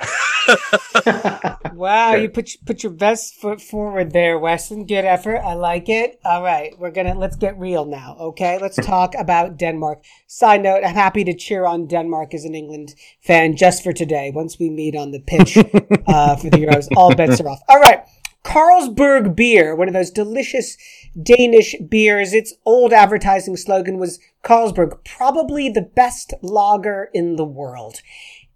wow, 1.81 2.13
you 2.13 2.29
put 2.29 2.55
put 2.65 2.83
your 2.83 2.91
best 2.91 3.35
foot 3.35 3.59
forward 3.59 4.11
there, 4.11 4.38
Weston. 4.38 4.85
Good 4.85 5.03
effort. 5.03 5.38
I 5.38 5.55
like 5.55 5.89
it. 5.89 6.19
All 6.23 6.43
right, 6.43 6.77
we're 6.77 6.91
gonna 6.91 7.15
let's 7.15 7.35
get 7.35 7.57
real 7.57 7.85
now. 7.85 8.15
Okay, 8.19 8.59
let's 8.61 8.75
talk 8.77 9.15
about 9.17 9.57
Denmark. 9.57 10.03
Side 10.27 10.61
note: 10.61 10.83
I'm 10.85 10.93
happy 10.93 11.23
to 11.23 11.33
cheer 11.33 11.65
on 11.65 11.88
Denmark 11.88 12.33
as 12.35 12.45
an 12.45 12.53
England 12.53 12.93
fan 13.21 13.55
just 13.55 13.83
for 13.83 13.93
today. 13.93 14.31
Once 14.33 14.59
we 14.59 14.69
meet 14.69 14.95
on 14.95 15.11
the 15.11 15.19
pitch 15.19 15.57
uh, 16.07 16.35
for 16.35 16.50
the 16.50 16.57
Euros, 16.57 16.88
all 16.95 17.13
bets 17.15 17.41
are 17.41 17.50
off. 17.50 17.61
All 17.67 17.79
right. 17.79 18.01
Carlsberg 18.43 19.35
beer, 19.35 19.75
one 19.75 19.88
of 19.88 19.93
those 19.93 20.09
delicious 20.09 20.75
Danish 21.21 21.75
beers. 21.88 22.33
Its 22.33 22.55
old 22.65 22.91
advertising 22.91 23.55
slogan 23.55 24.00
was 24.00 24.19
Carlsberg, 24.43 25.03
probably 25.05 25.69
the 25.69 25.83
best 25.83 26.33
lager 26.41 27.09
in 27.13 27.35
the 27.35 27.45
world. 27.45 28.01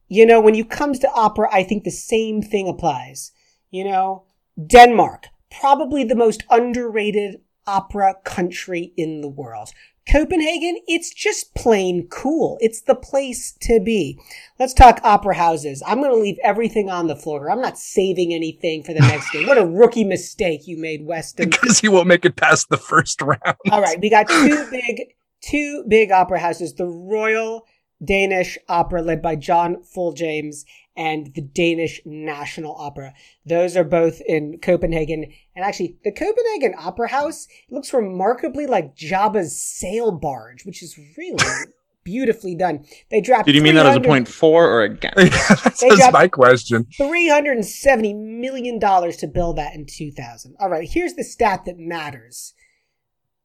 You 0.08 0.26
know, 0.26 0.40
when 0.40 0.56
you 0.56 0.66
comes 0.66 1.00
to 1.00 1.12
opera, 1.14 1.50
I 1.52 1.64
think 1.64 1.84
the 1.84 1.92
same 1.92 2.42
thing 2.42 2.68
applies. 2.68 3.32
You 3.72 3.86
know, 3.86 4.24
Denmark, 4.66 5.28
probably 5.52 6.04
the 6.04 6.16
most 6.16 6.44
underrated 6.50 7.42
opera 7.68 8.16
country 8.24 8.94
in 8.96 9.22
the 9.22 9.28
world. 9.28 9.70
Copenhagen, 10.10 10.78
it's 10.88 11.12
just 11.12 11.56
plain 11.56 12.08
cool. 12.12 12.60
It's 12.62 12.82
the 12.82 12.94
place 12.94 13.58
to 13.62 13.80
be. 13.84 14.20
Let's 14.60 14.74
talk 14.74 15.00
opera 15.04 15.36
houses. 15.36 15.82
I'm 15.86 16.00
going 16.00 16.12
to 16.12 16.18
leave 16.18 16.38
everything 16.44 16.92
on 16.92 17.08
the 17.08 17.16
floor. 17.16 17.50
I'm 17.50 17.62
not 17.62 17.80
saving 17.80 18.32
anything 18.32 18.84
for 18.84 18.94
the 18.94 19.00
next 19.00 19.32
game. 19.32 19.48
What 19.48 19.58
a 19.58 19.66
rookie 19.66 20.04
mistake 20.04 20.68
you 20.68 20.78
made, 20.78 21.08
Weston. 21.08 21.50
because 21.50 21.80
he 21.80 21.90
won't 21.90 22.08
make 22.08 22.24
it 22.24 22.36
past 22.36 22.70
the 22.70 22.78
first 22.78 23.20
round. 23.22 23.58
All 23.72 23.82
right, 23.82 24.00
we 24.00 24.12
got 24.12 24.28
two 24.28 24.68
big, 24.70 25.16
two 25.42 25.84
big 25.88 26.12
opera 26.12 26.40
houses: 26.40 26.76
the 26.76 26.86
Royal 26.86 27.66
Danish 28.04 28.58
Opera, 28.68 29.02
led 29.02 29.22
by 29.22 29.36
John 29.36 29.78
Fulljames, 29.96 30.66
and 30.98 31.34
the 31.34 31.42
Danish 31.42 32.02
National 32.06 32.76
Opera. 32.76 33.14
Those 33.46 33.76
are 33.76 33.84
both 33.84 34.22
in 34.26 34.60
Copenhagen. 34.62 35.26
And 35.56 35.66
actually, 35.66 35.98
the 36.04 36.12
Copenhagen 36.12 36.74
Opera 36.78 37.10
House 37.10 37.48
looks 37.70 37.94
remarkably 37.94 38.66
like 38.66 38.96
Jabba's 38.96 39.62
sail 39.62 40.12
barge, 40.12 40.66
which 40.66 40.82
is 40.82 40.98
really 41.18 41.44
beautifully 42.04 42.56
done. 42.56 42.86
They 43.12 43.20
dropped. 43.20 43.46
Did 43.48 43.56
you 43.56 43.62
mean 43.62 43.76
that 43.76 43.86
as 43.86 43.98
a 43.98 44.00
300 44.00 44.08
point 44.08 44.28
for 44.28 44.70
or 44.70 44.84
against? 44.84 45.18
That's 45.82 46.12
my 46.14 46.28
question. 46.28 46.86
$370 46.98 48.40
million 48.40 48.80
to 48.80 49.28
build 49.28 49.58
that 49.58 49.76
in 49.76 49.86
2000. 49.86 50.56
All 50.60 50.70
right, 50.70 50.88
here's 50.90 51.16
the 51.16 51.24
stat 51.24 51.66
that 51.66 51.78
matters 51.78 52.54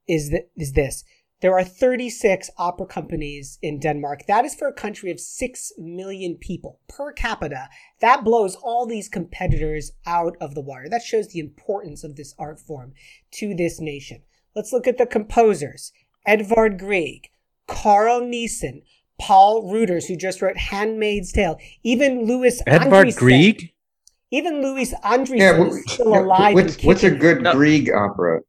is, 0.06 0.30
that, 0.30 0.50
is 0.56 0.72
this. 0.72 1.04
There 1.40 1.56
are 1.58 1.64
36 1.64 2.50
opera 2.58 2.86
companies 2.86 3.58
in 3.62 3.78
Denmark. 3.80 4.26
That 4.26 4.44
is 4.44 4.54
for 4.54 4.68
a 4.68 4.72
country 4.74 5.10
of 5.10 5.18
6 5.18 5.72
million 5.78 6.36
people 6.36 6.80
per 6.86 7.12
capita. 7.12 7.68
That 8.00 8.24
blows 8.24 8.56
all 8.56 8.84
these 8.86 9.08
competitors 9.08 9.92
out 10.06 10.36
of 10.40 10.54
the 10.54 10.60
water. 10.60 10.88
That 10.90 11.02
shows 11.02 11.28
the 11.28 11.38
importance 11.40 12.04
of 12.04 12.16
this 12.16 12.34
art 12.38 12.60
form 12.60 12.92
to 13.32 13.54
this 13.54 13.80
nation. 13.80 14.20
Let's 14.54 14.72
look 14.72 14.86
at 14.86 14.98
the 14.98 15.06
composers. 15.06 15.92
Edvard 16.26 16.78
Grieg, 16.78 17.30
Carl 17.66 18.20
Nielsen, 18.20 18.82
Poul 19.18 19.70
Ruders, 19.72 20.06
who 20.08 20.16
just 20.16 20.42
wrote 20.42 20.58
Handmaid's 20.58 21.32
Tale, 21.32 21.58
even 21.82 22.26
Louis 22.26 22.60
Edvard 22.66 23.06
Andriessen- 23.08 23.18
Grieg? 23.18 23.72
even 24.30 24.60
Louis 24.62 24.92
Andriessen 25.02 25.38
Yeah, 25.38 25.56
wh- 25.64 25.68
is 25.68 25.84
still 25.92 26.10
yeah, 26.12 26.20
alive. 26.20 26.54
what's 26.54 26.84
what's 26.84 27.02
a 27.04 27.10
good 27.10 27.42
No. 27.42 27.52
Grieg 27.54 27.90
opera? 27.90 28.40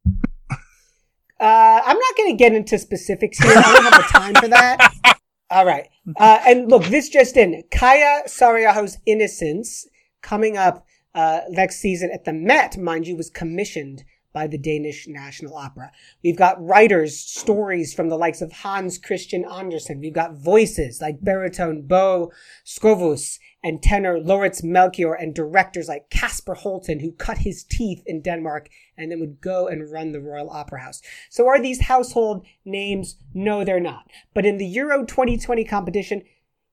Not 2.12 2.18
going 2.18 2.36
to 2.36 2.44
get 2.44 2.52
into 2.52 2.78
specifics 2.78 3.38
here. 3.38 3.52
I 3.56 3.62
don't 3.62 3.84
have 3.84 4.02
the 4.02 4.18
time 4.18 4.34
for 4.34 4.48
that. 4.48 5.18
All 5.50 5.64
right. 5.64 5.88
Uh, 6.16 6.40
and 6.46 6.70
look, 6.70 6.84
this 6.84 7.08
just 7.08 7.38
in. 7.38 7.62
Kaija 7.72 8.26
Saariaho's 8.26 8.98
Innocence 9.06 9.86
coming 10.20 10.58
up 10.58 10.84
uh, 11.14 11.40
next 11.48 11.76
season 11.76 12.10
at 12.12 12.26
the 12.26 12.34
Met, 12.34 12.76
mind 12.76 13.06
you, 13.06 13.16
was 13.16 13.30
commissioned 13.30 14.04
by 14.32 14.46
the 14.46 14.58
Danish 14.58 15.06
National 15.06 15.56
Opera. 15.56 15.92
We've 16.22 16.36
got 16.36 16.64
writers, 16.64 17.18
stories 17.18 17.92
from 17.94 18.08
the 18.08 18.16
likes 18.16 18.40
of 18.40 18.52
Hans 18.52 18.98
Christian 18.98 19.44
Andersen. 19.44 20.00
We've 20.00 20.12
got 20.12 20.34
voices 20.34 21.00
like 21.00 21.22
baritone 21.22 21.82
Bo 21.82 22.32
Skovhus 22.64 23.38
and 23.62 23.82
tenor 23.82 24.18
Lauritz 24.18 24.62
Melchior 24.62 25.14
and 25.14 25.34
directors 25.34 25.88
like 25.88 26.10
Kasper 26.10 26.54
Holten, 26.56 27.00
who 27.00 27.12
cut 27.12 27.38
his 27.38 27.62
teeth 27.64 28.02
in 28.06 28.22
Denmark 28.22 28.68
and 28.96 29.10
then 29.10 29.20
would 29.20 29.40
go 29.40 29.68
and 29.68 29.90
run 29.90 30.12
the 30.12 30.20
Royal 30.20 30.50
Opera 30.50 30.80
House. 30.80 31.02
So 31.30 31.46
are 31.46 31.60
these 31.60 31.82
household 31.82 32.46
names? 32.64 33.16
No, 33.34 33.64
they're 33.64 33.80
not. 33.80 34.10
But 34.34 34.46
in 34.46 34.56
the 34.58 34.66
Euro 34.66 35.04
2020 35.04 35.64
competition, 35.64 36.22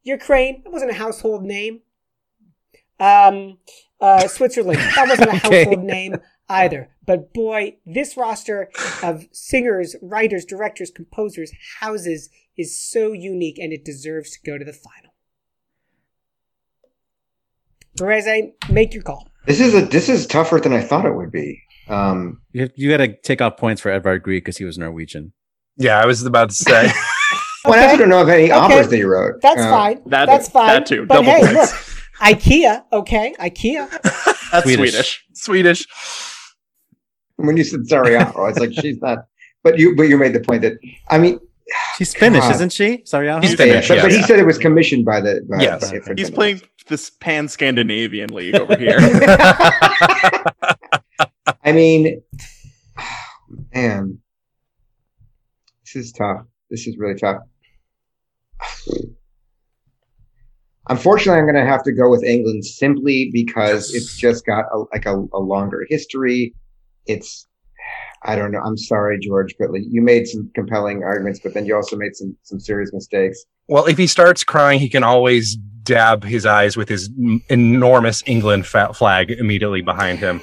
Ukraine, 0.03 0.63
it 0.65 0.71
wasn't 0.71 0.91
a 0.91 0.95
household 0.95 1.43
name. 1.43 1.81
Um, 2.99 3.57
uh, 4.01 4.27
Switzerland, 4.27 4.79
that 4.95 5.07
wasn't 5.07 5.29
a 5.29 5.35
Okay. 5.45 5.63
household 5.65 5.83
name 5.85 6.15
either. 6.49 6.89
But 7.05 7.33
boy, 7.33 7.77
this 7.85 8.17
roster 8.17 8.69
of 9.03 9.25
singers, 9.31 9.95
writers, 10.01 10.45
directors, 10.45 10.91
composers, 10.91 11.51
houses 11.79 12.29
is 12.57 12.77
so 12.77 13.13
unique 13.13 13.57
and 13.59 13.71
it 13.71 13.85
deserves 13.85 14.31
to 14.31 14.39
go 14.45 14.57
to 14.57 14.65
the 14.65 14.73
final. 14.73 15.13
Perez, 17.97 18.27
make 18.69 18.93
your 18.93 19.03
call. 19.03 19.27
This 19.45 19.59
is 19.59 19.73
a 19.73 19.81
this 19.85 20.09
is 20.09 20.27
tougher 20.27 20.59
than 20.59 20.73
I 20.73 20.81
thought 20.81 21.05
it 21.05 21.15
would 21.15 21.31
be. 21.31 21.61
Um, 21.87 22.41
You, 22.51 22.69
you 22.75 22.89
got 22.89 22.97
to 22.97 23.15
take 23.21 23.41
off 23.41 23.57
points 23.57 23.81
for 23.81 23.89
Edvard 23.89 24.21
Grieg 24.23 24.43
because 24.43 24.57
he 24.57 24.65
was 24.65 24.77
Norwegian. 24.77 25.33
Yeah, 25.77 25.99
I 25.99 26.05
was 26.05 26.23
about 26.23 26.49
to 26.49 26.55
say. 26.55 26.91
well, 27.65 27.91
I 27.91 27.95
don't 27.97 28.09
know 28.09 28.21
of 28.21 28.29
any 28.29 28.43
Okay. 28.43 28.51
operas 28.51 28.89
that 28.89 28.95
he 28.95 29.03
wrote. 29.03 29.41
That's 29.41 29.61
Uh, 29.61 29.69
fine. 29.71 30.01
that- 30.07 30.25
That's 30.27 30.49
fine. 30.49 30.67
that 30.67 30.85
too. 30.85 31.05
But 31.07 31.15
Double 31.15 31.31
hey, 31.31 31.39
points. 31.39 31.55
look, 31.55 31.69
IKEA. 32.21 32.83
Okay, 32.93 33.33
IKEA. 33.39 33.89
That's 34.51 34.63
Swedish. 34.65 35.25
Swedish. 35.33 35.87
Swedish. 35.87 35.87
When 37.45 37.55
you 37.57 37.63
said 37.63 37.81
Saariaho, 37.81 38.35
I 38.35 38.49
was 38.49 38.59
like, 38.59 38.73
she's 38.73 38.99
not. 39.01 39.19
But 39.63 39.79
you 39.79 39.95
but 39.95 40.03
you 40.09 40.17
made 40.17 40.33
the 40.33 40.41
point 40.41 40.61
that 40.63 40.73
I 41.09 41.17
mean, 41.17 41.39
She's 41.97 42.13
Finnish, 42.13 42.41
God. 42.41 42.55
isn't 42.55 42.73
she? 42.73 43.01
Sorry, 43.05 43.27
He's 43.41 43.51
yeah, 43.51 43.55
Finnish, 43.57 43.87
but, 43.87 44.01
but 44.01 44.11
he 44.11 44.21
said 44.23 44.39
it 44.39 44.45
was 44.45 44.57
commissioned 44.57 45.05
by 45.05 45.21
the. 45.21 45.41
By, 45.49 45.61
Yes. 45.61 45.89
by- 45.91 45.97
He's 45.97 46.05
Denmark. 46.05 46.33
playing 46.33 46.61
this 46.87 47.09
pan 47.11 47.47
Scandinavian 47.47 48.33
league 48.33 48.55
over 48.55 48.75
here. 48.75 48.97
I 51.63 51.71
mean, 51.71 52.21
man, 53.73 54.19
this 55.85 55.95
is 55.95 56.11
tough. 56.11 56.41
This 56.69 56.85
is 56.87 56.97
really 56.97 57.15
tough. 57.15 57.37
Unfortunately, 60.89 61.39
I'm 61.39 61.45
going 61.45 61.63
to 61.63 61.71
have 61.71 61.83
to 61.83 61.91
go 61.91 62.09
with 62.09 62.23
England 62.23 62.65
simply 62.65 63.29
because 63.31 63.93
it's 63.93 64.17
just 64.17 64.43
got 64.45 64.65
a, 64.73 64.79
like 64.91 65.05
a, 65.05 65.23
a 65.33 65.39
longer 65.39 65.85
history. 65.87 66.55
It's, 67.09 67.47
I 68.23 68.35
don't 68.35 68.51
know. 68.51 68.59
I'm 68.59 68.77
sorry, 68.77 69.19
George, 69.19 69.55
but 69.59 69.69
you 69.73 70.01
made 70.01 70.27
some 70.27 70.49
compelling 70.53 71.03
arguments, 71.03 71.39
but 71.43 71.53
then 71.53 71.65
you 71.65 71.75
also 71.75 71.95
made 71.95 72.15
some 72.15 72.35
some 72.43 72.59
serious 72.59 72.91
mistakes. 72.93 73.43
Well, 73.67 73.85
if 73.85 73.97
he 73.97 74.07
starts 74.07 74.43
crying, 74.43 74.79
he 74.79 74.89
can 74.89 75.03
always 75.03 75.55
dab 75.83 76.23
his 76.23 76.45
eyes 76.45 76.77
with 76.77 76.89
his 76.89 77.09
enormous 77.49 78.21
England 78.27 78.67
flag 78.67 79.31
immediately 79.31 79.81
behind 79.81 80.19
him. 80.19 80.41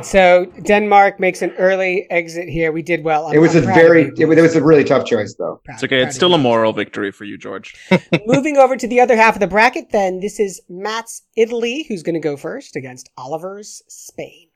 Right, 0.00 0.06
so 0.06 0.46
Denmark 0.62 1.20
makes 1.20 1.42
an 1.42 1.50
early 1.58 2.06
exit 2.10 2.48
here. 2.48 2.72
We 2.72 2.82
did 2.82 3.04
well. 3.04 3.26
I'm- 3.26 3.36
It 3.36 3.38
was 3.38 3.54
a 3.54 3.60
very, 3.60 4.10
it 4.18 4.26
was, 4.26 4.38
it 4.38 4.42
was 4.42 4.56
a 4.56 4.62
really 4.62 4.84
tough 4.84 5.04
choice 5.06 5.34
though. 5.38 5.60
Proud- 5.64 5.74
It's 5.74 5.84
okay. 5.84 6.02
It's 6.02 6.16
still 6.16 6.34
a 6.34 6.38
moral 6.38 6.72
victory 6.72 7.12
for 7.12 7.24
you, 7.24 7.38
George. 7.38 7.74
Moving 8.26 8.56
over 8.56 8.76
to 8.76 8.86
the 8.88 9.00
other 9.00 9.16
half 9.16 9.34
of 9.36 9.40
the 9.40 9.46
bracket, 9.46 9.90
then 9.90 10.20
this 10.20 10.40
is 10.40 10.60
Matt's 10.68 11.22
Italy, 11.36 11.84
who's 11.88 12.02
going 12.02 12.14
to 12.14 12.20
go 12.28 12.36
first 12.36 12.76
against 12.76 13.10
Oliver's 13.16 13.82
Spain. 13.88 14.48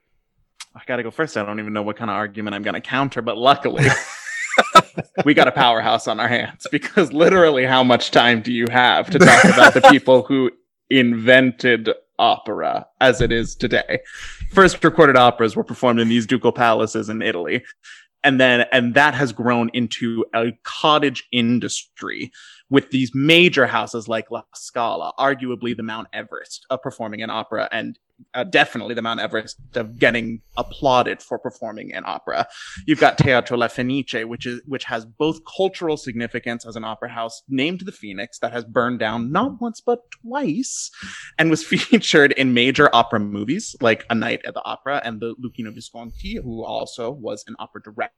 I 0.77 0.81
gotta 0.87 1.05
go 1.05 1.11
first. 1.13 1.37
I 1.37 1.45
don't 1.47 1.61
even 1.61 1.73
know 1.73 1.83
what 1.83 1.97
kind 1.97 2.11
of 2.11 2.17
argument 2.17 2.55
I'm 2.57 2.63
gonna 2.65 2.81
counter, 2.81 3.23
but 3.23 3.39
luckily 3.39 3.87
we 5.25 5.33
got 5.33 5.47
a 5.47 5.53
powerhouse 5.53 6.09
on 6.09 6.19
our 6.19 6.27
hands 6.27 6.67
because 6.73 7.13
literally 7.13 7.65
how 7.65 7.85
much 7.85 8.11
time 8.11 8.43
do 8.43 8.53
you 8.53 8.67
have 8.73 9.09
to 9.11 9.21
talk 9.21 9.45
about 9.45 9.75
the 9.75 9.83
people 9.83 10.23
who 10.25 10.51
invented 10.91 11.91
opera 12.19 12.87
as 13.01 13.21
it 13.21 13.31
is 13.31 13.55
today? 13.55 14.01
First 14.55 14.85
recorded 14.85 15.17
operas 15.17 15.57
were 15.57 15.65
performed 15.65 15.99
in 15.99 16.09
these 16.09 16.29
ducal 16.29 16.53
palaces 16.53 17.09
in 17.09 17.23
Italy. 17.23 17.65
And 18.23 18.41
then, 18.41 18.67
and 18.71 18.95
that 18.95 19.13
has 19.15 19.33
grown 19.33 19.69
into 19.75 20.25
a 20.33 20.53
cottage 20.63 21.27
industry 21.33 22.31
with 22.71 22.91
these 22.91 23.11
major 23.15 23.67
houses 23.67 24.09
like 24.09 24.31
La 24.31 24.43
Scala, 24.55 25.13
arguably 25.19 25.77
the 25.77 25.83
Mount 25.83 26.09
Everest 26.13 26.67
of 26.71 26.83
performing 26.83 27.23
an 27.23 27.31
opera 27.31 27.69
and 27.71 27.99
uh, 28.35 28.45
definitely 28.45 28.95
the 28.95 29.03
Mount 29.03 29.21
Everest 29.21 29.59
of 29.75 29.99
getting 29.99 30.41
applauded 30.57 31.23
for 31.23 31.39
performing 31.39 31.93
an 31.93 32.05
opera. 32.07 32.47
You've 32.87 33.01
got 33.01 33.19
Teatro 33.19 33.57
La 33.57 33.69
Fenice, 33.69 34.25
which 34.25 34.47
is 34.47 34.61
which 34.67 34.85
has 34.85 35.05
both 35.05 35.41
cultural 35.57 35.97
significance 35.97 36.67
as 36.67 36.77
an 36.77 36.85
opera 36.85 37.11
house 37.11 37.43
named 37.49 37.81
the 37.81 37.93
Phoenix 37.93 38.39
that 38.39 38.53
has 38.53 38.65
burned 38.65 38.99
down 38.99 39.33
not 39.33 39.61
once 39.61 39.81
but 39.81 40.01
twice, 40.23 40.91
and 41.39 41.51
was 41.51 41.65
featured 41.67 42.33
in 42.33 42.55
major 42.55 42.89
opera 42.95 43.21
movies 43.21 43.77
like 43.81 44.05
A 44.11 44.15
Night 44.15 44.43
at 44.45 44.55
the 44.55 44.65
Opera 44.65 45.01
and 45.05 45.21
the 45.21 45.35
Luchino 45.37 45.75
Visconti, 45.75 46.37
who 46.37 46.65
also 46.65 47.11
was 47.11 47.45
an 47.47 47.57
opera 47.59 47.83
director. 47.83 48.15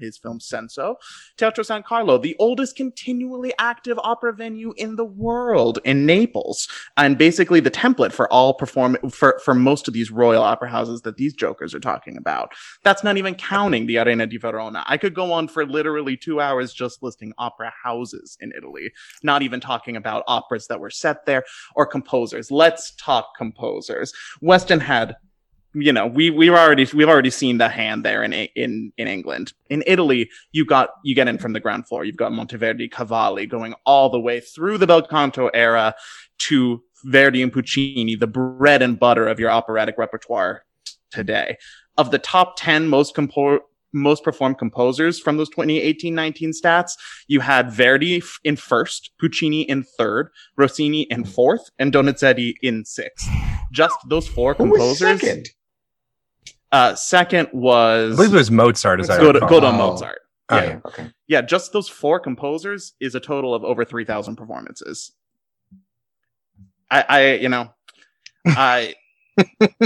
His 0.00 0.16
film 0.16 0.38
Senso, 0.38 0.96
Teatro 1.36 1.64
San 1.64 1.82
Carlo, 1.82 2.18
the 2.18 2.36
oldest 2.38 2.76
continually 2.76 3.52
active 3.58 3.98
opera 4.02 4.32
venue 4.32 4.72
in 4.76 4.96
the 4.96 5.04
world 5.04 5.78
in 5.84 6.06
Naples, 6.06 6.68
and 6.96 7.18
basically 7.18 7.60
the 7.60 7.70
template 7.70 8.12
for 8.12 8.32
all 8.32 8.54
perform 8.54 8.96
for 9.10 9.40
for 9.44 9.54
most 9.54 9.88
of 9.88 9.94
these 9.94 10.10
royal 10.10 10.42
opera 10.42 10.68
houses 10.70 11.02
that 11.02 11.16
these 11.16 11.34
jokers 11.34 11.74
are 11.74 11.80
talking 11.80 12.16
about. 12.16 12.52
That's 12.84 13.02
not 13.02 13.16
even 13.16 13.34
counting 13.34 13.86
the 13.86 13.98
Arena 13.98 14.26
di 14.26 14.38
Verona. 14.38 14.84
I 14.86 14.96
could 14.96 15.14
go 15.14 15.32
on 15.32 15.48
for 15.48 15.66
literally 15.66 16.16
two 16.16 16.40
hours 16.40 16.72
just 16.72 17.02
listing 17.02 17.32
opera 17.38 17.72
houses 17.82 18.36
in 18.40 18.52
Italy, 18.56 18.92
not 19.22 19.42
even 19.42 19.60
talking 19.60 19.96
about 19.96 20.24
operas 20.26 20.68
that 20.68 20.80
were 20.80 20.90
set 20.90 21.26
there 21.26 21.44
or 21.74 21.86
composers. 21.86 22.50
Let's 22.50 22.94
talk 22.94 23.36
composers. 23.36 24.12
Weston 24.40 24.80
had 24.80 25.16
you 25.74 25.92
know, 25.92 26.06
we 26.06 26.30
we 26.30 26.50
were 26.50 26.58
already 26.58 26.86
we've 26.94 27.08
already 27.08 27.30
seen 27.30 27.58
the 27.58 27.68
hand 27.68 28.04
there 28.04 28.22
in 28.22 28.32
in 28.32 28.92
in 28.96 29.08
England. 29.08 29.52
In 29.70 29.82
Italy, 29.86 30.30
you 30.52 30.64
got 30.64 30.90
you 31.02 31.14
get 31.14 31.28
in 31.28 31.38
from 31.38 31.52
the 31.52 31.60
ground 31.60 31.88
floor. 31.88 32.04
You've 32.04 32.16
got 32.16 32.32
Monteverdi, 32.32 32.90
Cavalli 32.90 33.46
going 33.46 33.74
all 33.84 34.08
the 34.10 34.20
way 34.20 34.40
through 34.40 34.78
the 34.78 34.86
bel 34.86 35.02
canto 35.02 35.48
era 35.48 35.94
to 36.38 36.82
Verdi 37.04 37.42
and 37.42 37.52
Puccini, 37.52 38.14
the 38.14 38.26
bread 38.26 38.82
and 38.82 38.98
butter 38.98 39.26
of 39.26 39.38
your 39.38 39.50
operatic 39.50 39.96
repertoire 39.98 40.64
today. 41.10 41.56
Of 41.96 42.10
the 42.10 42.18
top 42.18 42.54
10 42.56 42.88
most 42.88 43.14
compo- 43.14 43.60
most 43.92 44.24
performed 44.24 44.58
composers 44.58 45.20
from 45.20 45.36
those 45.36 45.48
2018-19 45.50 46.52
stats, 46.60 46.92
you 47.28 47.40
had 47.40 47.70
Verdi 47.70 48.22
in 48.42 48.56
first, 48.56 49.10
Puccini 49.20 49.62
in 49.62 49.84
third, 49.84 50.30
Rossini 50.56 51.02
in 51.02 51.24
fourth, 51.24 51.70
and 51.78 51.92
Donizetti 51.92 52.54
in 52.62 52.84
sixth. 52.84 53.28
Just 53.70 53.96
those 54.08 54.26
four 54.26 54.54
Who 54.54 54.70
composers. 54.70 55.20
second? 55.20 55.48
Uh, 56.74 56.94
second 56.96 57.46
I 57.46 57.56
was 57.56 58.16
believe 58.16 58.34
it 58.34 58.36
was 58.36 58.50
Mozart, 58.50 58.98
as 59.00 59.08
I 59.08 59.18
Good, 59.18 59.36
recall. 59.36 59.48
good 59.48 59.64
on 59.64 59.74
Oh. 59.76 59.78
Mozart. 59.78 60.18
Oh, 60.48 60.56
yeah. 60.56 60.80
Okay. 60.86 61.10
Yeah, 61.28 61.40
just 61.40 61.72
those 61.72 61.88
four 61.88 62.18
composers 62.18 62.94
is 63.00 63.14
a 63.14 63.20
total 63.20 63.54
of 63.54 63.62
over 63.64 63.84
3,000 63.84 64.34
performances. 64.36 65.12
I, 66.90 67.04
I, 67.08 67.32
you 67.34 67.48
know, 67.48 67.72
I, 68.44 68.94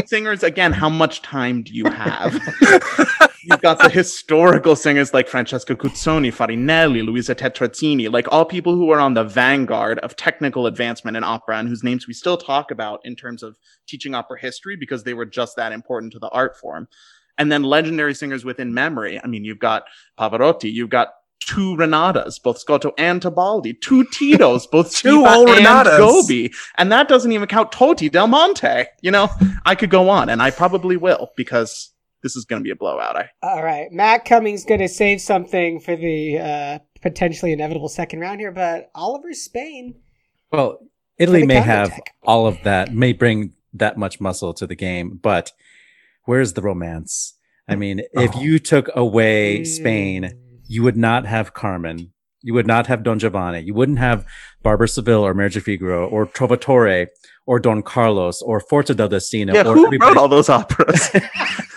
singers, 0.06 0.42
again, 0.42 0.72
how 0.72 0.88
much 0.88 1.22
time 1.22 1.62
do 1.62 1.72
you 1.72 1.84
have? 1.86 2.34
You've 3.44 3.62
got 3.62 3.78
the 3.78 3.88
historical 3.88 4.76
singers 4.76 5.14
like 5.14 5.26
Francesco 5.26 5.74
Cuzzoni, 5.74 6.30
Farinelli, 6.30 7.04
Luisa 7.04 7.34
Tetrazzini, 7.34 8.12
like 8.12 8.30
all 8.30 8.44
people 8.44 8.74
who 8.74 8.90
are 8.90 9.00
on 9.00 9.14
the 9.14 9.24
vanguard 9.24 9.98
of 10.00 10.16
technical 10.16 10.66
advancement 10.66 11.16
in 11.16 11.24
opera 11.24 11.56
and 11.56 11.68
whose 11.68 11.82
names 11.82 12.06
we 12.06 12.12
still 12.12 12.36
talk 12.36 12.70
about 12.70 13.00
in 13.04 13.16
terms 13.16 13.42
of 13.42 13.56
teaching 13.86 14.14
opera 14.14 14.38
history 14.38 14.76
because 14.76 15.04
they 15.04 15.14
were 15.14 15.24
just 15.24 15.56
that 15.56 15.72
important 15.72 16.12
to 16.12 16.18
the 16.18 16.28
art 16.28 16.58
form. 16.58 16.88
And 17.38 17.50
then 17.50 17.62
legendary 17.62 18.14
singers 18.14 18.44
within 18.44 18.74
memory. 18.74 19.20
I 19.22 19.26
mean, 19.28 19.44
you've 19.44 19.60
got 19.60 19.84
Pavarotti, 20.18 20.72
you've 20.72 20.90
got 20.90 21.08
two 21.48 21.76
Renatas, 21.76 22.42
both 22.42 22.58
Scotto 22.58 22.92
and 22.98 23.20
Tebaldi, 23.22 23.80
two 23.80 24.04
Titos, 24.04 24.66
both 24.70 24.94
Two 24.94 25.22
Schipa 25.22 25.34
old 25.36 25.48
and 25.48 25.58
Renatas. 25.66 25.98
Gobbi. 25.98 26.54
And 26.76 26.92
that 26.92 27.08
doesn't 27.08 27.32
even 27.32 27.48
count 27.48 27.72
Toti 27.72 28.10
Dal 28.10 28.26
Monte. 28.26 28.84
You 29.00 29.10
know, 29.10 29.28
I 29.64 29.74
could 29.74 29.90
go 29.90 30.08
on 30.10 30.28
and 30.28 30.42
I 30.42 30.50
probably 30.50 30.96
will 30.96 31.30
because 31.36 31.92
this 32.22 32.36
is 32.36 32.44
going 32.44 32.60
to 32.60 32.64
be 32.64 32.70
a 32.70 32.76
blowout. 32.76 33.16
I, 33.16 33.30
All 33.42 33.62
right, 33.62 33.90
Matt 33.92 34.24
Cummings 34.24 34.64
going 34.64 34.80
to 34.80 34.88
save 34.88 35.20
something 35.20 35.80
for 35.80 35.96
the 35.96 36.38
uh, 36.38 36.78
potentially 37.00 37.52
inevitable 37.52 37.88
second 37.88 38.20
round 38.20 38.40
here, 38.40 38.52
but 38.52 38.90
Oliver 38.94 39.32
Spain. 39.32 39.94
Well, 40.52 40.78
Italy 41.18 41.46
may 41.46 41.56
have 41.60 41.88
attack. 41.88 42.14
all 42.22 42.46
of 42.46 42.58
that, 42.64 42.92
may 42.94 43.12
bring 43.12 43.52
that 43.74 43.96
much 43.96 44.20
muscle 44.20 44.52
to 44.54 44.66
the 44.66 44.74
game, 44.76 45.18
but 45.22 45.52
where's 46.24 46.52
the 46.54 46.62
romance? 46.62 47.34
I 47.68 47.76
mean, 47.76 48.00
if 48.12 48.34
Oh. 48.34 48.40
you 48.40 48.58
took 48.58 48.88
away 48.94 49.60
Mm. 49.60 49.66
Spain, 49.66 50.32
you 50.68 50.82
would 50.84 50.96
not 50.96 51.26
have 51.26 51.52
Carmen. 51.54 52.12
You 52.42 52.54
would 52.54 52.66
not 52.68 52.86
have 52.86 53.02
Don 53.02 53.18
Giovanni. 53.18 53.60
You 53.60 53.74
wouldn't 53.74 53.98
have 53.98 54.24
Barbara 54.62 54.86
Seville 54.88 55.26
or 55.26 55.34
Marriage 55.34 55.56
of 55.56 55.64
Figaro 55.64 56.06
or 56.08 56.24
Trovatore 56.26 57.08
or 57.46 57.58
Don 57.58 57.82
Carlos 57.82 58.40
or 58.42 58.60
Forza 58.60 58.94
del 58.94 59.08
Destino. 59.08 59.52
yeah, 59.54 59.66
or 59.66 59.74
who 59.74 59.86
everybody- 59.86 60.08
wrote 60.10 60.16
all 60.20 60.28
those 60.28 60.48
operas? 60.48 61.10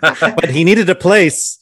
but 0.00 0.48
he 0.50 0.64
needed 0.64 0.88
a 0.88 0.94
place. 0.94 1.58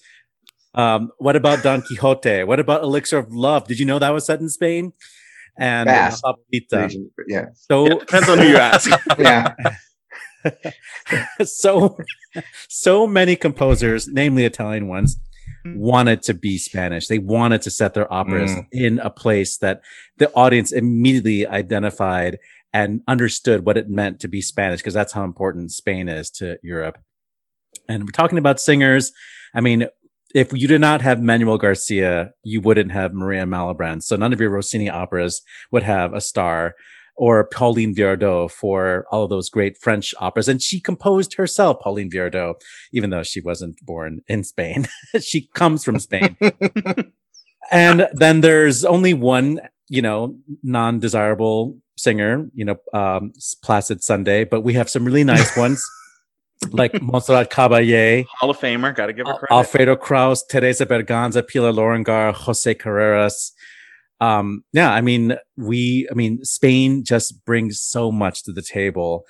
Um, 0.75 1.11
what 1.19 1.35
about 1.37 1.62
Don 1.62 1.83
Quixote? 1.83 2.45
What 2.45 2.61
about 2.61 2.83
Elixir 2.83 3.19
of 3.19 3.33
Love? 3.33 3.67
Did 3.67 3.79
you 3.81 3.87
know 3.87 3.99
that 3.99 4.11
was 4.11 4.27
set 4.27 4.41
in 4.41 4.49
Spain? 4.49 4.93
And 5.59 5.89
Fast. 5.89 6.23
Region, 6.53 7.11
Yeah. 7.27 7.47
So 7.55 7.87
Yeah, 7.87 7.95
depends 7.95 8.29
on 8.29 8.39
who 8.39 8.45
you 8.47 8.57
ask. 8.59 8.91
Yeah. 9.19 9.55
so 11.45 11.97
so 12.69 13.07
many 13.07 13.37
composers, 13.37 14.07
namely 14.09 14.45
Italian 14.45 14.87
ones, 14.87 15.17
wanted 15.74 16.22
to 16.22 16.35
be 16.35 16.59
Spanish. 16.59 17.09
They 17.09 17.18
wanted 17.18 17.62
to 17.62 17.70
set 17.70 17.94
their 17.94 18.12
operas 18.12 18.52
Mm. 18.52 18.66
in 18.72 18.98
a 19.00 19.11
place 19.11 19.57
that 19.59 19.81
the 20.18 20.31
audience 20.33 20.72
immediately 20.72 21.46
identified 21.46 22.38
and 22.72 23.00
understood 23.09 23.64
what 23.64 23.76
it 23.76 23.88
meant 23.88 24.20
to 24.20 24.29
be 24.29 24.42
Spanish 24.42 24.81
because 24.81 24.94
that's 24.94 25.12
how 25.12 25.24
important 25.24 25.72
Spain 25.72 26.09
is 26.09 26.31
to 26.31 26.59
Europe. 26.62 26.98
And 27.88 28.05
we're 28.05 28.11
talking 28.11 28.38
about 28.38 28.61
singers. 28.61 29.12
I 29.55 29.61
mean, 29.61 29.87
if 30.35 30.52
you 30.52 30.68
did 30.68 30.81
not 30.81 31.00
have 31.00 31.22
Manuel 31.22 31.57
Garcia, 31.57 32.33
you 32.42 32.61
wouldn't 32.61 32.92
have 32.92 33.14
Maria 33.14 33.44
Malibran. 33.44 34.02
So 34.02 34.16
none 34.16 34.33
of 34.33 34.40
your 34.40 34.50
Rossini 34.50 34.90
operas 34.90 35.40
would 35.72 35.85
have 35.85 36.12
a 36.12 36.20
star 36.20 36.74
or 37.16 37.44
Pauline 37.44 37.94
Viardot 37.94 38.50
for 38.50 39.07
all 39.11 39.24
of 39.24 39.31
those 39.31 39.48
great 39.48 39.79
French 39.79 40.14
operas. 40.20 40.48
And 40.48 40.62
she 40.62 40.81
composed 40.81 41.35
herself, 41.35 41.81
Pauline 41.81 42.11
Viardot, 42.11 42.61
even 42.92 43.11
though 43.11 43.22
she 43.22 43.40
wasn't 43.40 43.85
born 43.85 44.20
in 44.29 44.44
Spain. 44.44 44.87
she 45.20 45.48
comes 45.55 45.85
from 45.85 45.98
Spain. 45.98 46.37
and 47.70 48.09
then 48.12 48.42
there's 48.42 48.85
only 48.85 49.14
one, 49.14 49.61
you 49.88 50.02
know, 50.02 50.37
non-desirable 50.62 51.79
singer, 51.96 52.50
you 52.55 52.64
know, 52.64 52.76
um, 52.92 53.33
Placid 53.62 54.02
Sunday, 54.02 54.44
but 54.44 54.61
we 54.61 54.74
have 54.74 54.90
some 54.90 55.05
really 55.05 55.24
nice 55.24 55.57
ones 55.59 55.83
like 56.70 57.00
Montserrat 57.02 57.50
Caballé, 57.50 58.26
Hall 58.26 58.50
of 58.50 58.59
Famer, 58.59 58.94
got 58.94 59.07
to 59.07 59.12
give 59.12 59.26
her 59.26 59.35
credit. 59.35 59.52
Alfredo 59.55 59.96
Kraus, 59.96 60.42
Teresa 60.42 60.87
Berganza, 60.87 61.46
Pilar 61.46 61.72
Lorengar, 61.72 62.33
Jose 62.35 62.74
Carreras. 62.74 63.52
Um, 64.20 64.64
yeah, 64.72 64.92
I 64.92 65.00
mean, 65.02 65.37
we, 65.57 66.09
I 66.11 66.14
mean, 66.14 66.44
Spain 66.44 67.05
just 67.05 67.44
brings 67.44 67.81
so 67.81 68.11
much 68.11 68.44
to 68.44 68.52
the 68.52 68.62
table. 68.62 69.24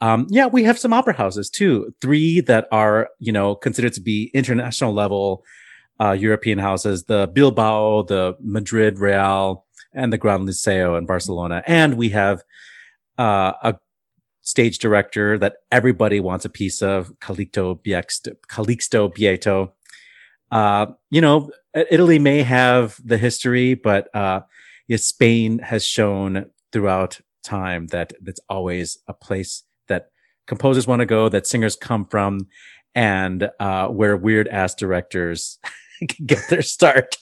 Um, 0.00 0.26
yeah, 0.30 0.46
we 0.46 0.64
have 0.64 0.78
some 0.78 0.92
opera 0.92 1.14
houses 1.14 1.48
too. 1.48 1.94
Three 2.00 2.40
that 2.40 2.66
are, 2.72 3.08
you 3.20 3.30
know, 3.30 3.54
considered 3.54 3.92
to 3.92 4.00
be 4.00 4.32
international 4.34 4.92
level, 4.92 5.44
uh, 6.00 6.10
European 6.10 6.58
houses, 6.58 7.04
the 7.04 7.30
Bilbao, 7.32 8.02
the 8.02 8.36
Madrid 8.40 8.98
Real, 8.98 9.64
and 9.92 10.12
the 10.12 10.18
Gran 10.18 10.44
Liceo 10.44 10.98
in 10.98 11.06
Barcelona. 11.06 11.62
And 11.66 11.94
we 11.94 12.08
have, 12.08 12.42
uh, 13.18 13.52
a 13.62 13.76
stage 14.40 14.78
director 14.78 15.38
that 15.38 15.58
everybody 15.70 16.18
wants 16.18 16.44
a 16.44 16.48
piece 16.48 16.82
of, 16.82 17.12
Calixto 17.20 17.78
Calixto 18.48 19.14
Bieto. 19.14 19.70
Uh, 20.50 20.86
you 21.10 21.20
know, 21.20 21.50
Italy 21.74 22.18
may 22.18 22.42
have 22.42 23.00
the 23.04 23.18
history, 23.18 23.74
but 23.74 24.14
uh, 24.14 24.42
yes, 24.88 25.04
Spain 25.04 25.58
has 25.60 25.84
shown 25.86 26.46
throughout 26.72 27.20
time 27.42 27.88
that 27.88 28.12
it's 28.24 28.40
always 28.48 28.98
a 29.08 29.14
place 29.14 29.64
that 29.88 30.10
composers 30.46 30.86
want 30.86 31.00
to 31.00 31.06
go, 31.06 31.28
that 31.28 31.46
singers 31.46 31.76
come 31.76 32.06
from, 32.06 32.48
and 32.94 33.50
uh, 33.58 33.88
where 33.88 34.16
weird 34.16 34.48
ass 34.48 34.74
directors 34.74 35.58
get 36.26 36.48
their 36.48 36.62
start. 36.62 37.16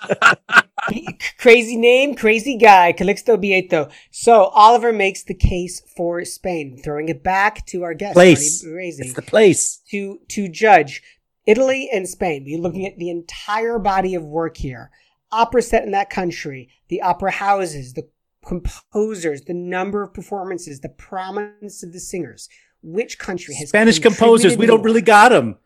crazy 1.39 1.77
name, 1.77 2.15
crazy 2.15 2.57
guy, 2.57 2.93
Calixto 2.93 3.37
Bieto. 3.37 3.91
So 4.11 4.47
Oliver 4.47 4.93
makes 4.93 5.23
the 5.23 5.35
case 5.35 5.81
for 5.97 6.25
Spain, 6.25 6.81
throwing 6.83 7.09
it 7.09 7.23
back 7.23 7.67
to 7.67 7.83
our 7.83 7.95
guest, 7.95 8.15
place. 8.15 8.65
It's 8.65 9.15
the 9.15 9.23
place. 9.23 9.81
to 9.91 10.21
to 10.29 10.49
judge 10.49 11.03
Italy 11.51 11.89
and 11.93 12.09
Spain. 12.09 12.45
We're 12.47 12.61
looking 12.61 12.87
at 12.87 12.97
the 12.99 13.11
entire 13.11 13.79
body 13.79 14.15
of 14.15 14.23
work 14.25 14.57
here. 14.57 14.91
Opera 15.33 15.63
set 15.63 15.85
in 15.85 15.91
that 15.93 16.11
country, 16.11 16.69
the 16.89 17.03
opera 17.03 17.31
houses, 17.33 17.95
the 17.95 18.09
composers, 18.47 19.43
the 19.43 19.55
number 19.55 20.03
of 20.03 20.13
performances, 20.15 20.81
the 20.81 20.89
prominence 20.89 21.83
of 21.83 21.93
the 21.93 22.01
singers. 22.01 22.49
Which 22.83 23.19
country 23.19 23.55
has 23.57 23.69
Spanish 23.69 23.99
composers. 23.99 24.57
We 24.57 24.67
don't 24.67 24.83
really 24.83 25.03
got 25.03 25.31
them. 25.31 25.57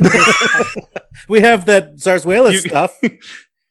more 0.00 0.10
to 0.10 0.18
this? 0.18 0.76
We 1.28 1.40
have 1.40 1.66
that 1.66 1.96
Zarzuela 1.96 2.52
You- 2.52 2.58
stuff. 2.58 2.98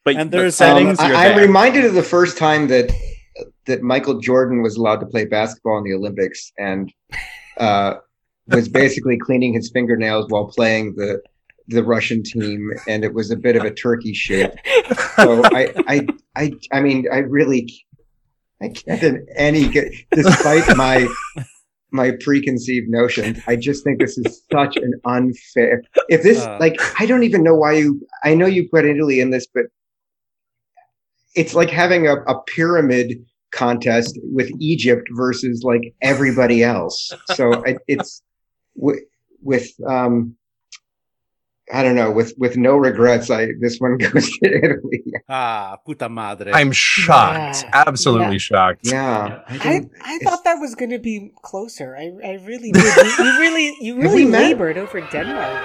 But 0.02 0.16
And 0.16 0.30
the 0.30 0.38
there's- 0.38 0.56
settings. 0.56 0.98
Um, 0.98 1.12
I, 1.14 1.28
I'm 1.28 1.38
reminded 1.38 1.84
of 1.84 1.92
the 1.94 2.02
first 2.02 2.38
time 2.38 2.68
that 2.68 2.90
that 3.66 3.82
Michael 3.82 4.18
Jordan 4.18 4.62
was 4.62 4.76
allowed 4.76 5.00
to 5.00 5.06
play 5.06 5.26
basketball 5.26 5.76
in 5.78 5.84
the 5.84 5.92
Olympics 5.94 6.50
and 6.58 6.90
uh, 7.58 7.94
was 8.46 8.68
basically 8.68 9.18
cleaning 9.18 9.52
his 9.52 9.70
fingernails 9.70 10.26
while 10.30 10.46
playing 10.46 10.94
the 10.96 11.20
the 11.70 11.84
Russian 11.84 12.22
team, 12.22 12.70
and 12.86 13.04
it 13.04 13.14
was 13.14 13.30
a 13.30 13.36
bit 13.36 13.56
of 13.56 13.64
a 13.64 13.70
turkey 13.70 14.12
shape. 14.12 14.52
So 15.16 15.42
I 15.52 15.72
I 15.86 16.06
I 16.36 16.52
I 16.72 16.80
mean 16.80 17.06
I 17.12 17.18
really 17.18 17.72
I 18.60 18.68
can't 18.68 19.02
in 19.02 19.26
any 19.36 19.72
despite 20.10 20.76
my 20.76 21.08
my 21.92 22.12
preconceived 22.20 22.88
notions. 22.88 23.38
I 23.46 23.56
just 23.56 23.84
think 23.84 24.00
this 24.00 24.18
is 24.18 24.42
such 24.52 24.76
an 24.76 24.94
unfair. 25.04 25.82
If 26.08 26.22
this 26.22 26.44
Uh. 26.44 26.56
like 26.60 26.76
I 27.00 27.06
don't 27.06 27.22
even 27.24 27.42
know 27.42 27.54
why 27.54 27.72
you. 27.72 28.06
I 28.24 28.34
know 28.34 28.46
you 28.46 28.68
put 28.68 28.84
Italy 28.84 29.20
in 29.20 29.30
this, 29.30 29.46
but 29.52 29.64
it's 31.34 31.54
like 31.54 31.70
having 31.70 32.06
a, 32.06 32.16
a 32.22 32.42
pyramid 32.42 33.24
contest 33.52 34.18
with 34.22 34.50
Egypt 34.60 35.08
versus 35.12 35.62
like 35.64 35.94
everybody 36.02 36.62
else. 36.62 37.12
So 37.34 37.64
I, 37.66 37.76
it's 37.86 38.22
with, 38.74 39.00
with 39.42 39.70
um 39.86 40.36
I 41.72 41.82
don't 41.82 41.94
know 41.94 42.10
with 42.10 42.34
with 42.38 42.56
no 42.56 42.76
regrets. 42.76 43.30
I 43.30 43.48
this 43.60 43.78
one 43.78 43.96
goes 44.02 44.30
to 44.38 44.46
Italy. 44.50 45.02
Ah, 45.28 45.76
puta 45.86 46.08
madre. 46.08 46.50
I'm 46.52 46.72
shocked. 46.72 47.62
Yeah. 47.64 47.84
Absolutely 47.86 48.32
Yeah. 48.40 48.48
shocked. 48.50 48.80
Yeah, 48.84 49.42
I 49.48 49.56
I, 49.62 49.80
I 50.02 50.18
thought 50.24 50.42
that 50.44 50.58
was 50.58 50.74
going 50.74 50.90
to 50.90 50.98
be 50.98 51.30
closer. 51.42 51.96
I, 51.96 52.10
I 52.24 52.32
really 52.44 52.72
did. 52.72 52.82
You, 52.96 53.24
you 53.24 53.38
really 53.38 53.76
you 53.80 53.92
really 54.02 54.26
labored 54.26 54.78
over 54.78 55.00
Denmark. 55.00 55.58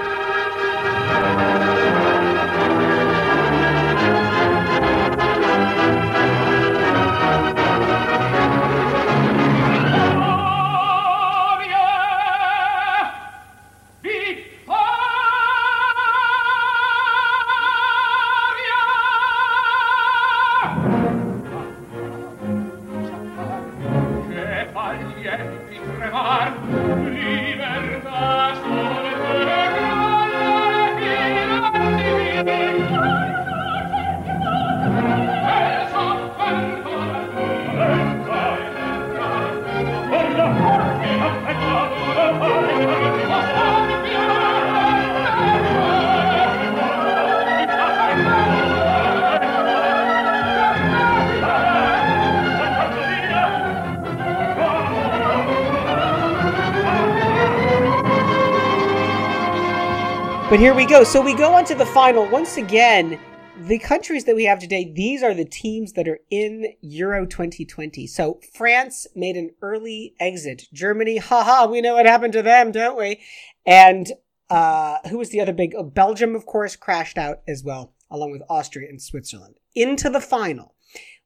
But 60.55 60.61
here 60.61 60.73
we 60.73 60.85
go. 60.85 61.03
So 61.03 61.19
we 61.19 61.33
go 61.33 61.53
on 61.53 61.65
to 61.65 61.75
the 61.75 61.85
final. 61.85 62.25
Once 62.29 62.55
again, 62.55 63.19
the 63.63 63.77
countries 63.77 64.23
that 64.23 64.37
we 64.37 64.45
have 64.45 64.57
today, 64.57 64.89
these 64.89 65.21
are 65.21 65.33
the 65.33 65.43
teams 65.43 65.91
that 65.91 66.07
are 66.07 66.21
in 66.29 66.75
Euro 66.79 67.25
2020. 67.25 68.07
So 68.07 68.39
France 68.53 69.05
made 69.13 69.35
an 69.35 69.49
early 69.61 70.15
exit. 70.17 70.67
Germany, 70.71 71.17
haha, 71.17 71.67
we 71.69 71.81
know 71.81 71.95
what 71.95 72.05
happened 72.05 72.31
to 72.31 72.41
them, 72.41 72.71
don't 72.71 72.97
we? 72.97 73.19
And 73.65 74.13
uh, 74.49 74.99
who 75.09 75.17
was 75.17 75.31
the 75.31 75.41
other 75.41 75.51
big? 75.51 75.75
Oh, 75.75 75.83
Belgium, 75.83 76.37
of 76.37 76.45
course, 76.45 76.77
crashed 76.77 77.17
out 77.17 77.41
as 77.45 77.61
well, 77.61 77.93
along 78.09 78.31
with 78.31 78.43
Austria 78.49 78.87
and 78.87 79.01
Switzerland. 79.01 79.55
Into 79.75 80.09
the 80.09 80.21
final. 80.21 80.73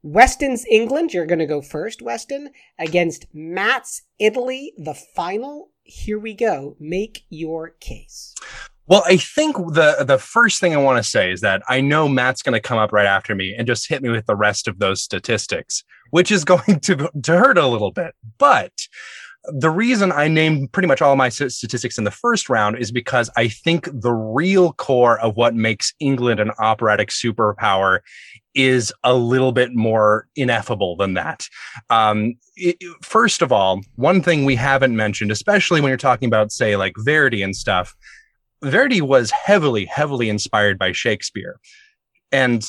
Weston's 0.01 0.65
England, 0.71 1.13
you're 1.13 1.27
going 1.27 1.37
to 1.37 1.45
go 1.45 1.61
first, 1.61 2.01
Weston, 2.01 2.49
against 2.79 3.27
Matt's 3.31 4.01
Italy, 4.17 4.73
the 4.75 4.95
final. 4.95 5.69
Here 5.83 6.17
we 6.17 6.33
go. 6.33 6.77
Make 6.79 7.25
your 7.29 7.69
case. 7.79 8.33
Well, 8.89 9.03
I 9.05 9.17
think 9.17 9.55
the 9.55 10.03
the 10.05 10.17
first 10.17 10.59
thing 10.59 10.73
I 10.73 10.77
want 10.77 10.97
to 10.97 11.03
say 11.07 11.31
is 11.31 11.41
that 11.41 11.61
I 11.69 11.79
know 11.79 12.09
Matt's 12.09 12.41
going 12.41 12.53
to 12.53 12.59
come 12.59 12.79
up 12.79 12.91
right 12.91 13.05
after 13.05 13.35
me 13.35 13.55
and 13.55 13.67
just 13.67 13.87
hit 13.87 14.01
me 14.01 14.09
with 14.09 14.25
the 14.25 14.35
rest 14.35 14.67
of 14.67 14.79
those 14.79 15.01
statistics, 15.03 15.83
which 16.09 16.31
is 16.31 16.43
going 16.53 16.79
to 16.81 17.09
to 17.21 17.37
hurt 17.37 17.59
a 17.59 17.67
little 17.67 17.91
bit. 17.91 18.15
But 18.39 18.73
the 19.45 19.69
reason 19.69 20.11
I 20.11 20.27
named 20.27 20.71
pretty 20.71 20.87
much 20.87 21.01
all 21.01 21.15
my 21.15 21.29
statistics 21.29 21.97
in 21.97 22.03
the 22.03 22.11
first 22.11 22.49
round 22.49 22.77
is 22.77 22.91
because 22.91 23.29
I 23.37 23.47
think 23.47 23.87
the 23.93 24.11
real 24.11 24.73
core 24.73 25.19
of 25.19 25.37
what 25.37 25.55
makes 25.55 25.93
England 25.99 26.39
an 26.39 26.51
operatic 26.59 27.09
superpower 27.09 27.99
is 28.55 28.91
a 29.03 29.13
little 29.13 29.51
bit 29.51 29.73
more 29.73 30.27
ineffable 30.35 30.97
than 30.97 31.13
that. 31.13 31.47
Um, 31.89 32.35
it- 32.55 32.77
first 33.01 33.41
of 33.41 33.51
all, 33.51 33.81
one 33.95 34.21
thing 34.21 34.45
we 34.45 34.55
haven't 34.55 34.95
mentioned, 34.95 35.31
especially 35.31 35.79
when 35.79 35.89
you're 35.89 35.97
talking 35.97 36.27
about, 36.27 36.51
say, 36.51 36.75
like 36.75 36.93
Verdi 36.97 37.41
and 37.41 37.55
stuff, 37.55 37.95
Verdi 38.63 39.01
was 39.01 39.31
heavily, 39.31 39.85
heavily 39.85 40.29
inspired 40.29 40.77
by 40.77 40.91
Shakespeare. 40.91 41.59
And 42.31 42.67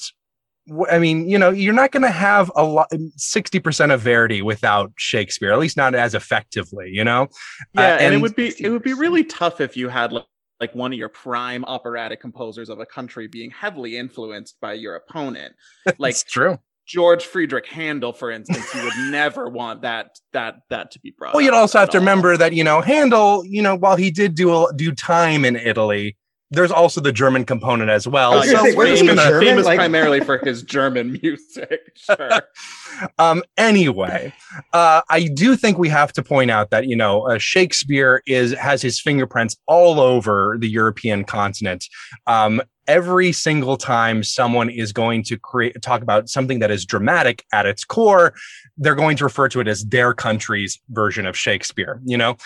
I 0.90 0.98
mean, 0.98 1.28
you 1.28 1.38
know, 1.38 1.50
you're 1.50 1.74
not 1.74 1.90
going 1.90 2.02
to 2.02 2.10
have 2.10 2.50
a 2.54 2.62
lot, 2.62 2.90
60% 2.90 3.92
of 3.92 4.00
Verdi 4.02 4.42
without 4.42 4.92
Shakespeare, 4.96 5.52
at 5.52 5.58
least 5.58 5.76
not 5.76 5.94
as 5.94 6.14
effectively, 6.14 6.90
you 6.90 7.02
know? 7.02 7.28
Yeah, 7.74 7.94
Uh, 7.94 7.98
and, 7.98 8.14
it 8.14 8.20
would 8.20 8.36
be 8.36 8.54
it 8.58 8.70
would 8.70 8.82
be 8.82 8.92
really 8.92 9.24
tough 9.24 9.60
if 9.60 9.76
you 9.76 9.88
had 9.88 10.12
like, 10.12 10.26
like 10.60 10.74
one 10.74 10.92
of 10.92 10.98
your 10.98 11.08
prime 11.08 11.64
operatic 11.64 12.20
composers 12.20 12.68
of 12.68 12.78
a 12.78 12.86
country 12.86 13.26
being 13.26 13.50
heavily 13.50 13.96
influenced 13.96 14.60
by 14.60 14.74
your 14.74 14.94
opponent. 14.96 15.54
Like 15.98 16.16
true. 16.26 16.58
George 16.90 17.24
Friedrich 17.24 17.66
Handel, 17.66 18.12
for 18.12 18.32
instance, 18.32 18.66
you 18.74 18.82
would 18.82 18.92
never 19.12 19.48
want 19.48 19.82
that 19.82 20.10
that 20.32 20.56
that 20.70 20.90
to 20.90 20.98
be 21.00 21.14
brought. 21.16 21.34
Well, 21.34 21.42
you'd 21.42 21.54
also 21.54 21.78
have 21.78 21.88
at 21.88 21.92
to 21.92 21.98
all. 21.98 22.02
remember 22.02 22.36
that, 22.36 22.52
you 22.52 22.64
know, 22.64 22.80
Handel, 22.80 23.44
you 23.46 23.62
know, 23.62 23.76
while 23.76 23.94
he 23.96 24.10
did 24.10 24.34
do, 24.34 24.52
a, 24.52 24.72
do 24.74 24.90
time 24.92 25.44
in 25.44 25.54
Italy, 25.54 26.16
there's 26.50 26.72
also 26.72 27.00
the 27.00 27.12
German 27.12 27.44
component 27.44 27.90
as 27.90 28.08
well. 28.08 28.32
I 28.32 28.36
was 28.38 28.48
Uh, 28.48 28.52
gonna 28.54 28.64
he's 28.64 28.72
say, 28.72 28.76
wasn't 28.76 28.98
he 28.98 29.06
famous, 29.08 29.24
German? 29.24 29.46
famous 29.46 29.66
Like- 29.66 29.78
primarily 29.78 30.20
for 30.20 30.38
his 30.38 30.62
German 30.64 31.12
music. 31.22 31.80
Sure. 31.94 32.30
um 33.18 33.42
anyway 33.56 34.30
uh 34.74 35.00
i 35.08 35.22
do 35.28 35.56
think 35.56 35.78
we 35.78 35.88
have 35.88 36.12
to 36.12 36.22
point 36.22 36.50
out 36.50 36.68
that 36.70 36.86
you 36.86 36.94
know 36.96 37.22
uh, 37.30 37.38
shakespeare 37.38 38.20
is 38.26 38.52
has 38.54 38.82
his 38.82 39.00
fingerprints 39.00 39.56
all 39.66 40.00
over 40.00 40.56
the 40.58 40.68
european 40.68 41.24
continent 41.24 41.86
um 42.26 42.60
every 42.90 43.30
single 43.30 43.76
time 43.76 44.24
someone 44.24 44.68
is 44.68 44.92
going 44.92 45.22
to 45.22 45.38
create 45.38 45.80
talk 45.80 46.02
about 46.02 46.28
something 46.28 46.58
that 46.58 46.70
is 46.70 46.84
dramatic 46.84 47.44
at 47.52 47.64
its 47.64 47.84
core 47.84 48.34
they're 48.76 48.96
going 48.96 49.16
to 49.16 49.24
refer 49.24 49.48
to 49.48 49.60
it 49.60 49.68
as 49.68 49.84
their 49.84 50.12
country's 50.12 50.80
version 50.90 51.24
of 51.24 51.36
shakespeare 51.36 52.00
you 52.04 52.16
know? 52.16 52.36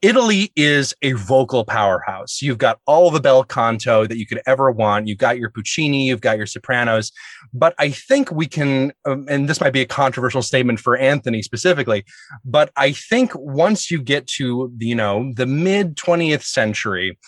Italy 0.00 0.52
is 0.54 0.94
a 1.02 1.12
vocal 1.12 1.64
powerhouse. 1.64 2.40
You've 2.40 2.58
got 2.58 2.78
all 2.86 3.10
the 3.10 3.20
bel 3.20 3.42
canto 3.42 4.06
that 4.06 4.16
you 4.16 4.26
could 4.26 4.40
ever 4.46 4.70
want. 4.70 5.08
You've 5.08 5.18
got 5.18 5.38
your 5.38 5.50
puccini 5.50 6.06
you've 6.06 6.20
got 6.20 6.36
your 6.36 6.46
sopranos. 6.46 7.10
But 7.52 7.74
I 7.78 7.90
think 7.90 8.30
we 8.30 8.46
can, 8.46 8.92
um, 9.04 9.26
and 9.28 9.48
this 9.48 9.60
might 9.60 9.72
be 9.72 9.80
a 9.80 9.86
controversial 9.86 10.42
statement 10.42 10.78
for 10.78 10.96
Anthony 10.96 11.42
specifically, 11.42 12.04
but 12.44 12.70
I 12.76 12.92
think 12.92 13.32
once 13.34 13.90
you 13.90 14.00
get 14.00 14.26
to 14.38 14.72
you 14.78 14.94
know 14.94 15.32
the 15.34 15.46
mid 15.46 15.96
20th 15.96 16.44
century, 16.44 17.18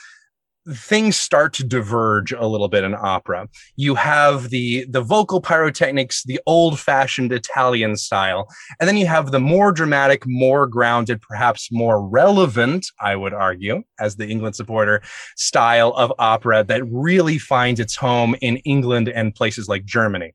things 0.73 1.17
start 1.17 1.53
to 1.55 1.65
diverge 1.65 2.33
a 2.33 2.47
little 2.47 2.69
bit 2.69 2.85
in 2.85 2.95
opera. 2.95 3.49
You 3.77 3.95
have 3.95 4.51
the 4.51 4.87
the 4.89 5.01
vocal 5.01 5.41
pyrotechnics, 5.41 6.25
the 6.25 6.41
old-fashioned 6.47 7.33
Italian 7.33 7.97
style, 7.97 8.49
and 8.81 8.89
then 8.89 8.97
you 8.97 9.07
have 9.07 9.31
the 9.31 9.41
more 9.41 9.73
dramatic, 9.73 10.23
more 10.27 10.67
grounded, 10.67 11.21
perhaps 11.21 11.69
more 11.71 12.07
relevant, 12.07 12.87
I 13.01 13.17
would 13.17 13.35
argue, 13.35 13.83
as 14.01 14.17
the 14.17 14.27
England 14.27 14.57
supporter, 14.57 15.03
style 15.37 15.93
of 15.93 16.13
opera 16.19 16.65
that 16.65 16.83
really 16.87 17.39
finds 17.39 17.81
its 17.81 17.97
home 17.97 18.35
in 18.41 18.57
England 18.59 19.09
and 19.09 19.35
places 19.35 19.69
like 19.69 19.85
Germany. 19.85 20.35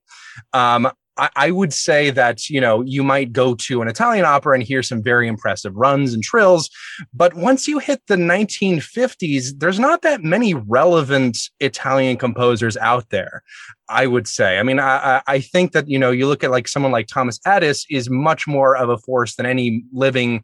Um, 0.53 0.91
I, 1.19 1.29
I 1.35 1.51
would 1.51 1.73
say 1.73 2.09
that 2.11 2.49
you 2.49 2.61
know 2.61 2.81
you 2.81 3.03
might 3.03 3.31
go 3.31 3.55
to 3.55 3.81
an 3.81 3.87
Italian 3.87 4.25
opera 4.25 4.55
and 4.55 4.63
hear 4.63 4.81
some 4.81 5.03
very 5.03 5.27
impressive 5.27 5.75
runs 5.75 6.13
and 6.13 6.23
trills, 6.23 6.69
but 7.13 7.33
once 7.33 7.67
you 7.67 7.79
hit 7.79 8.01
the 8.07 8.15
1950s, 8.15 9.59
there's 9.59 9.79
not 9.79 10.01
that 10.01 10.23
many 10.23 10.53
relevant 10.53 11.37
Italian 11.59 12.17
composers 12.17 12.77
out 12.77 13.09
there. 13.09 13.43
I 13.89 14.05
would 14.05 14.27
say. 14.27 14.59
I 14.59 14.63
mean, 14.63 14.79
I, 14.79 15.21
I 15.25 15.39
think 15.39 15.71
that 15.71 15.89
you 15.89 15.97
know 15.97 16.11
you 16.11 16.27
look 16.27 16.43
at 16.43 16.51
like 16.51 16.67
someone 16.67 16.91
like 16.91 17.07
Thomas 17.07 17.39
Adès 17.39 17.85
is 17.89 18.09
much 18.09 18.47
more 18.47 18.77
of 18.77 18.89
a 18.89 18.97
force 18.97 19.35
than 19.35 19.45
any 19.45 19.83
living 19.91 20.43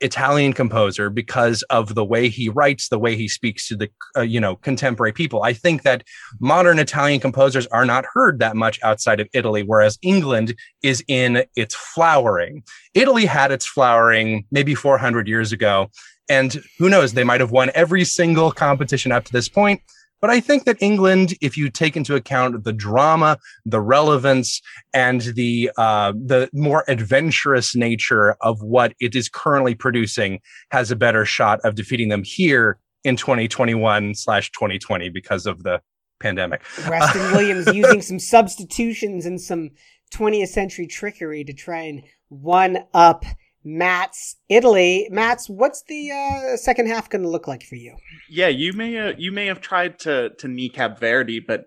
Italian 0.00 0.52
composer 0.52 1.10
because 1.10 1.62
of 1.64 1.94
the 1.94 2.04
way 2.04 2.28
he 2.28 2.48
writes, 2.48 2.88
the 2.88 2.98
way 2.98 3.16
he 3.16 3.28
speaks 3.28 3.66
to 3.68 3.76
the 3.76 3.90
uh, 4.16 4.20
you 4.20 4.40
know 4.40 4.56
contemporary 4.56 5.12
people. 5.12 5.42
I 5.42 5.52
think 5.52 5.82
that 5.82 6.04
modern 6.40 6.78
Italian 6.78 7.20
composers 7.20 7.66
are 7.68 7.84
not 7.84 8.04
heard 8.12 8.38
that 8.38 8.56
much 8.56 8.78
outside 8.82 9.20
of 9.20 9.28
Italy, 9.32 9.62
whereas 9.62 9.98
England 10.02 10.54
is 10.82 11.02
in 11.08 11.44
its 11.56 11.74
flowering. 11.74 12.62
Italy 12.94 13.26
had 13.26 13.52
its 13.52 13.66
flowering 13.66 14.44
maybe 14.50 14.74
400 14.74 15.26
years 15.28 15.52
ago, 15.52 15.90
and 16.28 16.62
who 16.78 16.88
knows, 16.88 17.14
they 17.14 17.24
might 17.24 17.40
have 17.40 17.50
won 17.50 17.70
every 17.74 18.04
single 18.04 18.52
competition 18.52 19.12
up 19.12 19.24
to 19.24 19.32
this 19.32 19.48
point. 19.48 19.80
But 20.20 20.30
I 20.30 20.40
think 20.40 20.64
that 20.64 20.76
England, 20.80 21.34
if 21.40 21.56
you 21.56 21.70
take 21.70 21.96
into 21.96 22.14
account 22.14 22.64
the 22.64 22.72
drama, 22.72 23.38
the 23.64 23.80
relevance, 23.80 24.60
and 24.92 25.20
the 25.20 25.70
uh, 25.76 26.12
the 26.12 26.50
more 26.52 26.84
adventurous 26.88 27.76
nature 27.76 28.36
of 28.40 28.60
what 28.62 28.94
it 29.00 29.14
is 29.14 29.28
currently 29.28 29.74
producing, 29.74 30.40
has 30.70 30.90
a 30.90 30.96
better 30.96 31.24
shot 31.24 31.60
of 31.64 31.74
defeating 31.74 32.08
them 32.08 32.22
here 32.24 32.78
in 33.04 33.16
2021 33.16 34.14
slash 34.14 34.50
2020 34.52 35.08
because 35.08 35.46
of 35.46 35.62
the 35.62 35.80
pandemic. 36.20 36.62
Preston 36.62 37.32
Williams 37.32 37.72
using 37.74 38.02
some 38.02 38.18
substitutions 38.18 39.24
and 39.24 39.40
some 39.40 39.70
20th 40.12 40.48
century 40.48 40.86
trickery 40.86 41.44
to 41.44 41.52
try 41.52 41.82
and 41.82 42.02
one 42.28 42.78
up 42.94 43.24
Matt's 43.68 44.36
Italy. 44.48 45.08
Matt's, 45.10 45.48
what's 45.48 45.82
the 45.82 46.10
uh, 46.10 46.56
second 46.56 46.88
half 46.88 47.10
going 47.10 47.22
to 47.22 47.28
look 47.28 47.46
like 47.46 47.62
for 47.62 47.74
you? 47.74 47.94
Yeah, 48.30 48.48
you 48.48 48.72
may 48.72 48.96
uh, 48.96 49.12
you 49.18 49.30
may 49.30 49.46
have 49.46 49.60
tried 49.60 49.98
to 50.00 50.30
to 50.38 50.48
kneecap 50.48 50.98
Verdi, 50.98 51.40
but 51.40 51.66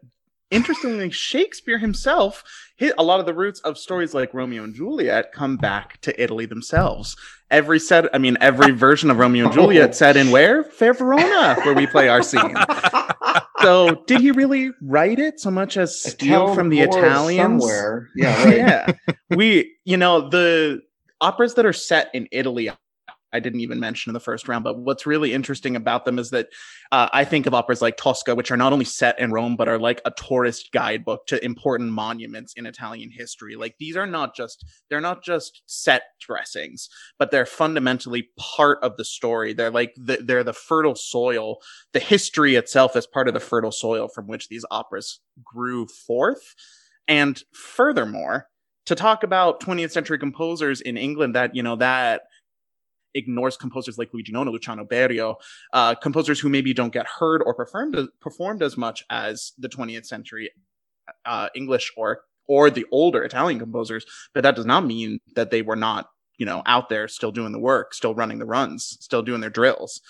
interestingly, 0.50 1.12
Shakespeare 1.12 1.78
himself 1.78 2.44
hit 2.76 2.96
a 2.98 3.04
lot 3.04 3.20
of 3.20 3.28
the 3.28 3.36
roots 3.36 3.60
of 3.60 3.78
stories 3.78 4.16
like 4.16 4.34
Romeo 4.34 4.64
and 4.64 4.74
Juliet 4.74 5.32
come 5.32 5.58
back 5.58 6.02
to 6.02 6.22
Italy 6.22 6.48
themselves. 6.48 7.16
Every 7.52 7.80
set, 7.80 8.06
I 8.16 8.18
mean, 8.18 8.36
every 8.42 8.72
version 8.88 9.12
of 9.12 9.18
Romeo 9.18 9.46
and 9.46 9.54
Juliet 9.54 9.96
set 9.96 10.18
in 10.18 10.32
where? 10.32 10.64
Fair 10.64 10.94
Verona, 10.94 11.56
where 11.62 11.76
we 11.76 11.86
play 11.86 12.10
our 12.10 12.24
scene. 12.24 12.56
So, 13.62 14.04
did 14.08 14.22
he 14.22 14.32
really 14.32 14.72
write 14.82 15.20
it 15.20 15.40
so 15.40 15.52
much 15.52 15.78
as 15.78 16.02
steal 16.02 16.48
Tell 16.48 16.56
from 16.56 16.70
the 16.70 16.84
more 16.84 16.98
Italians? 16.98 17.62
somewhere. 17.64 18.10
Yeah, 18.16 18.44
right. 18.44 18.58
yeah. 18.58 18.92
We, 19.30 19.76
you 19.86 19.98
know, 19.98 20.30
the 20.30 20.82
operas 21.22 21.54
that 21.54 21.66
are 21.66 21.74
set 21.74 22.10
in 22.14 22.28
Italy, 22.32 22.70
I 23.34 23.40
didn't 23.40 23.62
even 23.62 23.80
mention 23.80 24.10
in 24.10 24.14
the 24.14 24.20
first 24.20 24.48
round, 24.48 24.64
but 24.64 24.78
what's 24.80 25.06
really 25.06 25.34
interesting 25.34 25.76
about 25.76 26.04
them 26.04 26.20
is 26.20 26.32
that 26.32 26.50
uh, 26.92 27.08
I 27.14 27.24
think 27.24 27.46
of 27.46 27.54
operas 27.54 27.82
like 27.82 27.96
Tosca, 27.96 28.36
which 28.36 28.52
are 28.52 28.58
not 28.58 28.74
only 28.74 28.86
set 28.86 29.18
in 29.20 29.32
Rome, 29.32 29.56
but 29.56 29.70
are 29.70 29.80
like 29.80 30.02
a 30.04 30.12
tourist 30.12 30.70
guidebook 30.74 31.26
to 31.28 31.44
important 31.44 31.92
monuments 31.92 32.54
in 32.58 32.66
Italian 32.66 33.10
history. 33.10 33.56
Like 33.56 33.76
these 33.80 33.96
are 33.96 34.08
not 34.08 34.36
just, 34.36 34.66
they're 34.90 35.00
not 35.00 35.24
just 35.24 35.62
set 35.66 36.04
dressings, 36.20 36.90
but 37.18 37.32
they're 37.32 37.46
fundamentally 37.46 38.30
part 38.38 38.80
of 38.84 38.98
the 38.98 39.06
story. 39.06 39.54
They're 39.54 39.72
like, 39.72 39.94
the, 39.96 40.18
they're 40.22 40.44
the 40.44 40.52
fertile 40.54 40.96
soil. 40.96 41.60
The 41.94 42.00
history 42.00 42.56
itself 42.56 42.96
is 42.98 43.08
part 43.08 43.30
of 43.30 43.34
the 43.34 43.40
fertile 43.40 43.72
soil 43.72 44.10
from 44.10 44.28
which 44.28 44.50
these 44.50 44.66
operas 44.72 45.22
grew 45.44 45.88
forth. 45.88 46.54
And 47.08 47.42
furthermore, 47.54 48.48
to 48.86 48.96
talk 48.96 49.24
about 49.24 49.62
20th 49.62 49.92
century 49.92 50.18
composers 50.18 50.82
in 50.82 50.98
England 50.98 51.36
that, 51.36 51.56
you 51.56 51.64
know, 51.64 51.76
that 51.76 52.24
ignores 53.14 53.58
composers 53.58 53.98
like 53.98 54.14
Luigi 54.14 54.32
Nono, 54.32 54.52
Luciano 54.52 54.86
Berio, 54.86 55.36
uh, 55.74 55.96
composers 55.96 56.40
who 56.40 56.50
maybe 56.50 56.74
don't 56.74 56.94
get 56.94 57.06
heard 57.08 57.42
or 57.46 57.54
performed 57.54 57.98
performed 58.20 58.64
as 58.64 58.78
much 58.78 59.04
as 59.10 59.54
the 59.58 59.70
20th 59.70 60.06
century 60.06 60.50
uh, 61.26 61.50
English 61.56 61.92
or 61.98 62.22
or 62.48 62.70
the 62.70 62.86
older 62.92 63.24
Italian 63.24 63.60
composers, 63.60 64.06
but 64.34 64.44
that 64.44 64.56
does 64.56 64.66
not 64.66 64.86
mean 64.86 65.20
that 65.36 65.52
they 65.52 65.62
were 65.62 65.76
not, 65.76 66.10
you 66.38 66.46
know, 66.46 66.62
out 66.66 66.90
there 66.90 67.08
still 67.08 67.32
doing 67.32 67.52
the 67.52 67.60
work, 67.60 67.94
still 67.94 68.16
running 68.16 68.40
the 68.40 68.46
runs, 68.46 68.98
still 69.00 69.22
doing 69.22 69.42
their 69.42 69.50
drills. 69.50 70.02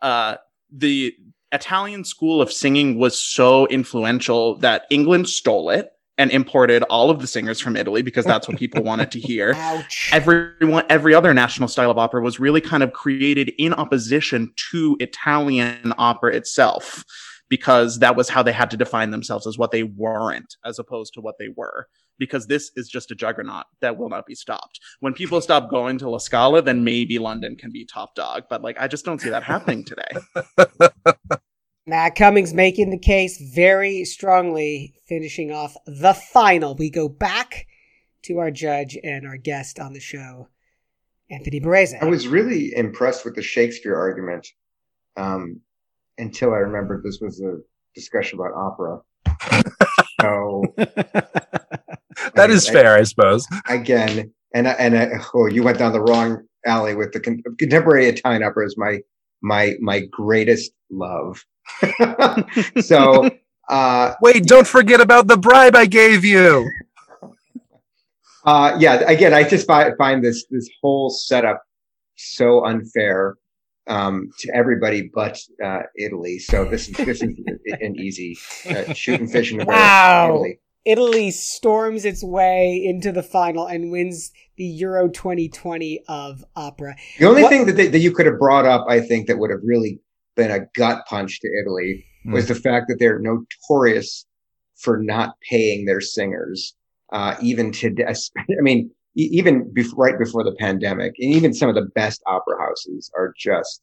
Uh, 0.00 0.36
the 0.70 1.14
Italian 1.50 2.04
school 2.04 2.42
of 2.42 2.52
singing 2.52 2.98
was 2.98 3.18
so 3.18 3.66
influential 3.66 4.56
that 4.56 4.86
England 4.90 5.28
stole 5.28 5.70
it 5.70 5.90
and 6.18 6.30
imported 6.32 6.82
all 6.84 7.10
of 7.10 7.20
the 7.20 7.26
singers 7.26 7.60
from 7.60 7.76
Italy 7.76 8.02
because 8.02 8.24
that's 8.24 8.48
what 8.48 8.58
people 8.58 8.82
wanted 8.82 9.10
to 9.12 9.20
hear. 9.20 9.52
Ouch. 9.56 10.10
Everyone, 10.12 10.84
every 10.90 11.14
other 11.14 11.32
national 11.32 11.68
style 11.68 11.90
of 11.90 11.96
opera 11.96 12.20
was 12.20 12.40
really 12.40 12.60
kind 12.60 12.82
of 12.82 12.92
created 12.92 13.52
in 13.56 13.72
opposition 13.72 14.52
to 14.70 14.96
Italian 15.00 15.94
opera 15.96 16.34
itself, 16.34 17.04
because 17.48 18.00
that 18.00 18.16
was 18.16 18.28
how 18.28 18.42
they 18.42 18.52
had 18.52 18.70
to 18.70 18.76
define 18.76 19.10
themselves 19.10 19.46
as 19.46 19.56
what 19.56 19.70
they 19.70 19.84
weren't, 19.84 20.56
as 20.64 20.78
opposed 20.78 21.14
to 21.14 21.20
what 21.20 21.36
they 21.38 21.48
were. 21.56 21.86
Because 22.18 22.48
this 22.48 22.72
is 22.74 22.88
just 22.88 23.12
a 23.12 23.14
juggernaut 23.14 23.66
that 23.80 23.96
will 23.96 24.08
not 24.08 24.26
be 24.26 24.34
stopped. 24.34 24.80
When 24.98 25.14
people 25.14 25.40
stop 25.40 25.70
going 25.70 25.98
to 25.98 26.10
La 26.10 26.18
Scala, 26.18 26.60
then 26.62 26.82
maybe 26.82 27.20
London 27.20 27.54
can 27.54 27.70
be 27.70 27.84
top 27.84 28.16
dog. 28.16 28.42
But 28.50 28.60
like, 28.60 28.76
I 28.80 28.88
just 28.88 29.04
don't 29.04 29.20
see 29.20 29.30
that 29.30 29.44
happening 29.44 29.84
today. 29.84 30.08
Matt 31.88 32.16
Cummings 32.16 32.52
making 32.52 32.90
the 32.90 32.98
case 32.98 33.40
very 33.40 34.04
strongly, 34.04 34.94
finishing 35.06 35.50
off 35.50 35.74
the 35.86 36.12
final. 36.12 36.74
We 36.74 36.90
go 36.90 37.08
back 37.08 37.66
to 38.24 38.38
our 38.38 38.50
judge 38.50 38.98
and 39.02 39.26
our 39.26 39.38
guest 39.38 39.78
on 39.80 39.94
the 39.94 40.00
show, 40.00 40.48
Anthony 41.30 41.60
Barrese. 41.60 41.94
I 42.00 42.04
was 42.04 42.28
really 42.28 42.74
impressed 42.76 43.24
with 43.24 43.36
the 43.36 43.42
Shakespeare 43.42 43.96
argument 43.96 44.46
um, 45.16 45.60
until 46.18 46.52
I 46.52 46.58
remembered 46.58 47.02
this 47.02 47.20
was 47.22 47.40
a 47.40 47.56
discussion 47.94 48.38
about 48.38 48.52
opera. 48.54 49.00
so 50.20 50.62
That 52.34 52.50
is 52.50 52.68
I- 52.68 52.72
fair, 52.72 52.94
I 52.96 53.04
suppose. 53.04 53.46
again, 53.66 54.30
and 54.54 54.68
I- 54.68 54.72
and 54.72 54.98
I, 54.98 55.08
oh, 55.34 55.46
you 55.46 55.62
went 55.62 55.78
down 55.78 55.92
the 55.92 56.02
wrong 56.02 56.42
alley 56.66 56.94
with 56.94 57.12
the 57.12 57.20
con- 57.20 57.42
contemporary 57.58 58.06
Italian 58.08 58.42
opera 58.42 58.66
is 58.66 58.76
my 58.76 58.98
my 59.42 59.74
my 59.80 60.00
greatest 60.10 60.72
love. 60.90 61.44
so 62.80 63.30
uh, 63.68 64.14
Wait, 64.22 64.44
don't 64.44 64.66
forget 64.66 65.00
about 65.00 65.26
the 65.26 65.36
bribe 65.36 65.76
I 65.76 65.86
gave 65.86 66.24
you. 66.24 66.68
uh, 68.44 68.76
yeah, 68.78 68.94
again, 69.06 69.34
I 69.34 69.46
just 69.46 69.66
find, 69.66 69.96
find 69.96 70.24
this 70.24 70.46
this 70.50 70.68
whole 70.80 71.10
setup 71.10 71.62
so 72.16 72.64
unfair 72.64 73.36
um, 73.88 74.30
to 74.38 74.54
everybody 74.54 75.10
but 75.14 75.38
uh, 75.64 75.80
Italy. 75.96 76.38
So 76.38 76.64
this 76.64 76.88
is 76.88 76.96
this 76.96 77.22
is 77.22 77.38
an 77.80 77.96
easy 77.96 78.38
uh, 78.68 78.92
shooting 78.94 79.28
fish 79.28 79.52
in 79.52 79.58
the. 79.58 79.64
Wow. 79.64 80.28
Italy. 80.28 80.60
Italy 80.92 81.30
storms 81.30 82.06
its 82.06 82.24
way 82.24 82.82
into 82.82 83.12
the 83.12 83.22
final 83.22 83.66
and 83.66 83.90
wins 83.92 84.32
the 84.56 84.64
Euro 84.64 85.08
2020 85.08 86.02
of 86.08 86.42
opera. 86.56 86.96
The 87.18 87.26
only 87.26 87.42
What- 87.42 87.50
thing 87.50 87.66
that, 87.66 87.76
they, 87.76 87.88
that 87.88 87.98
you 87.98 88.10
could 88.10 88.24
have 88.24 88.38
brought 88.38 88.64
up, 88.64 88.86
I 88.88 89.00
think, 89.00 89.26
that 89.26 89.38
would 89.38 89.50
have 89.50 89.60
really 89.62 90.00
been 90.34 90.50
a 90.50 90.60
gut 90.74 91.04
punch 91.06 91.40
to 91.40 91.48
Italy 91.62 92.04
was 92.26 92.48
the 92.48 92.54
fact 92.54 92.86
that 92.88 92.98
they're 92.98 93.20
notorious 93.20 94.26
for 94.76 94.98
not 95.02 95.34
paying 95.48 95.84
their 95.84 96.00
singers. 96.00 96.74
Uh, 97.12 97.34
even 97.42 97.70
today, 97.72 98.04
I 98.38 98.60
mean, 98.60 98.90
e- 99.16 99.28
even 99.32 99.70
bef- 99.76 99.94
right 99.96 100.18
before 100.18 100.44
the 100.44 100.54
pandemic, 100.58 101.14
and 101.18 101.32
even 101.34 101.52
some 101.54 101.68
of 101.68 101.74
the 101.74 101.88
best 101.94 102.22
opera 102.26 102.56
houses 102.60 103.10
are 103.16 103.32
just 103.38 103.82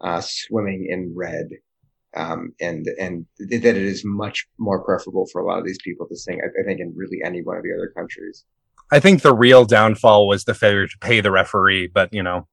uh, 0.00 0.20
swimming 0.20 0.86
in 0.88 1.12
red. 1.16 1.48
Um, 2.16 2.52
and 2.60 2.86
and 2.98 3.26
th- 3.38 3.62
that 3.62 3.76
it 3.76 3.82
is 3.82 4.02
much 4.04 4.46
more 4.58 4.82
preferable 4.84 5.26
for 5.32 5.40
a 5.40 5.46
lot 5.46 5.58
of 5.58 5.64
these 5.64 5.78
people 5.84 6.06
to 6.08 6.16
sing. 6.16 6.40
I, 6.42 6.60
I 6.60 6.64
think 6.64 6.80
in 6.80 6.92
really 6.96 7.20
any 7.24 7.40
one 7.42 7.56
of 7.56 7.62
the 7.62 7.72
other 7.72 7.92
countries. 7.96 8.44
I 8.90 8.98
think 8.98 9.22
the 9.22 9.32
real 9.34 9.64
downfall 9.64 10.26
was 10.26 10.44
the 10.44 10.54
failure 10.54 10.88
to 10.88 10.98
pay 11.00 11.20
the 11.20 11.30
referee, 11.30 11.86
but 11.86 12.12
you 12.12 12.24
know, 12.24 12.48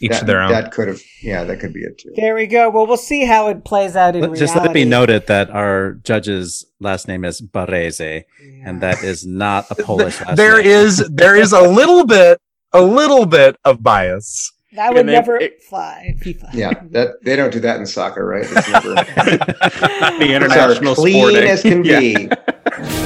each 0.00 0.10
that, 0.10 0.18
to 0.20 0.24
their 0.24 0.40
own. 0.42 0.50
That 0.50 0.72
could 0.72 0.88
have, 0.88 1.00
yeah, 1.22 1.44
that 1.44 1.60
could 1.60 1.72
be 1.72 1.82
it 1.82 1.98
too. 1.98 2.10
There 2.16 2.34
we 2.34 2.48
go. 2.48 2.68
Well, 2.70 2.88
we'll 2.88 2.96
see 2.96 3.24
how 3.24 3.46
it 3.46 3.64
plays 3.64 3.94
out 3.94 4.16
in 4.16 4.22
Let- 4.22 4.30
reality. 4.32 4.40
Just 4.52 4.56
let 4.56 4.72
me 4.72 4.84
note 4.84 5.08
it 5.10 5.28
that 5.28 5.50
our 5.50 5.92
judge's 6.02 6.64
last 6.80 7.06
name 7.06 7.24
is 7.24 7.40
Barrese, 7.40 8.24
Yeah. 8.42 8.62
and 8.68 8.80
that 8.80 9.04
is 9.04 9.24
not 9.24 9.70
a 9.70 9.76
Polish 9.76 10.20
last 10.26 10.36
there 10.36 10.56
name. 10.56 10.66
is 10.66 11.08
there 11.14 11.36
is 11.36 11.52
a 11.52 11.62
little 11.62 12.04
bit 12.04 12.40
a 12.72 12.82
little 12.82 13.26
bit 13.26 13.56
of 13.64 13.82
bias. 13.84 14.52
That 14.74 14.90
would 14.90 15.00
And 15.00 15.08
then 15.08 15.14
never 15.14 15.36
it- 15.36 15.62
fly. 15.62 16.14
FIFA. 16.20 16.54
Yeah, 16.54 16.72
that 16.90 17.22
they 17.24 17.34
don't 17.36 17.52
do 17.52 17.60
that 17.60 17.78
in 17.80 17.86
soccer, 17.86 18.24
right? 18.24 18.44
It's 18.48 18.68
never 18.72 18.94
the 18.94 20.32
international 20.34 20.94
clean 20.94 21.22
sporting. 21.22 21.48
as 21.50 21.62
can 21.62 21.84
Yeah. 21.84 22.00
be. 22.00 22.30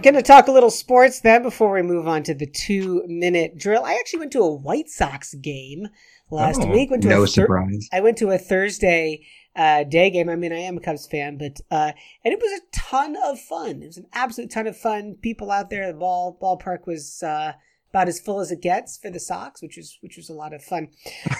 Gonna 0.03 0.21
talk 0.21 0.47
a 0.47 0.51
little 0.51 0.69
sports 0.69 1.19
then 1.21 1.41
before 1.41 1.73
we 1.73 1.81
move 1.81 2.07
on 2.07 2.23
to 2.23 2.33
the 2.33 2.45
two 2.45 3.03
minute 3.07 3.57
drill. 3.57 3.83
I 3.83 3.95
actually 3.95 4.19
went 4.19 4.31
to 4.33 4.41
a 4.41 4.53
White 4.53 4.89
Sox 4.89 5.33
game 5.33 5.87
last 6.29 6.61
Oh, 6.61 6.67
week. 6.71 6.91
Went 6.91 7.01
to 7.03 7.09
No 7.09 7.23
a 7.23 7.27
Thur- 7.27 7.43
surprise. 7.43 7.89
I 7.91 7.99
went 8.01 8.17
to 8.19 8.29
a 8.29 8.37
Thursday 8.37 9.25
uh, 9.55 9.83
day 9.83 10.09
game. 10.11 10.29
I 10.29 10.35
mean, 10.35 10.53
I 10.53 10.59
am 10.59 10.77
a 10.77 10.79
Cubs 10.79 11.07
fan, 11.07 11.37
but 11.37 11.59
uh, 11.71 11.91
and 12.23 12.31
it 12.33 12.39
was 12.39 12.59
a 12.61 12.77
ton 12.79 13.15
of 13.25 13.39
fun. 13.39 13.81
It 13.81 13.87
was 13.87 13.97
an 13.97 14.05
absolute 14.13 14.51
ton 14.51 14.67
of 14.67 14.77
fun. 14.77 15.15
People 15.21 15.51
out 15.51 15.69
there. 15.71 15.91
The 15.91 15.97
ball 15.97 16.37
ballpark 16.41 16.85
was 16.85 17.21
uh, 17.23 17.53
about 17.89 18.07
as 18.07 18.19
full 18.19 18.39
as 18.39 18.51
it 18.51 18.61
gets 18.61 18.97
for 18.97 19.09
the 19.09 19.19
Sox, 19.19 19.61
which 19.63 19.77
is 19.79 19.97
which 20.01 20.15
was 20.15 20.29
a 20.29 20.33
lot 20.33 20.53
of 20.53 20.63
fun. 20.63 20.89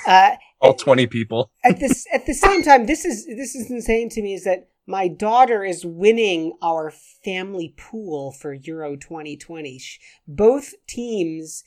Uh, 0.08 0.32
All 0.62 0.74
20 0.74 1.06
people. 1.08 1.52
at 1.64 1.80
this 1.80 2.06
at 2.12 2.26
the 2.26 2.34
same 2.34 2.64
time, 2.64 2.88
this 2.88 3.06
is 3.06 3.28
this 3.28 3.54
is 3.56 3.70
insane 3.70 4.10
to 4.10 4.22
me. 4.22 4.34
Is 4.34 4.44
that 4.46 4.68
my 4.90 5.08
daughter 5.10 5.64
is 5.66 5.86
winning 5.86 6.54
our 6.62 6.92
family 7.24 7.74
pool 7.78 8.32
for 8.32 8.54
Euro 8.54 8.96
2020. 8.96 9.82
Both 10.28 10.74
teams 10.88 11.64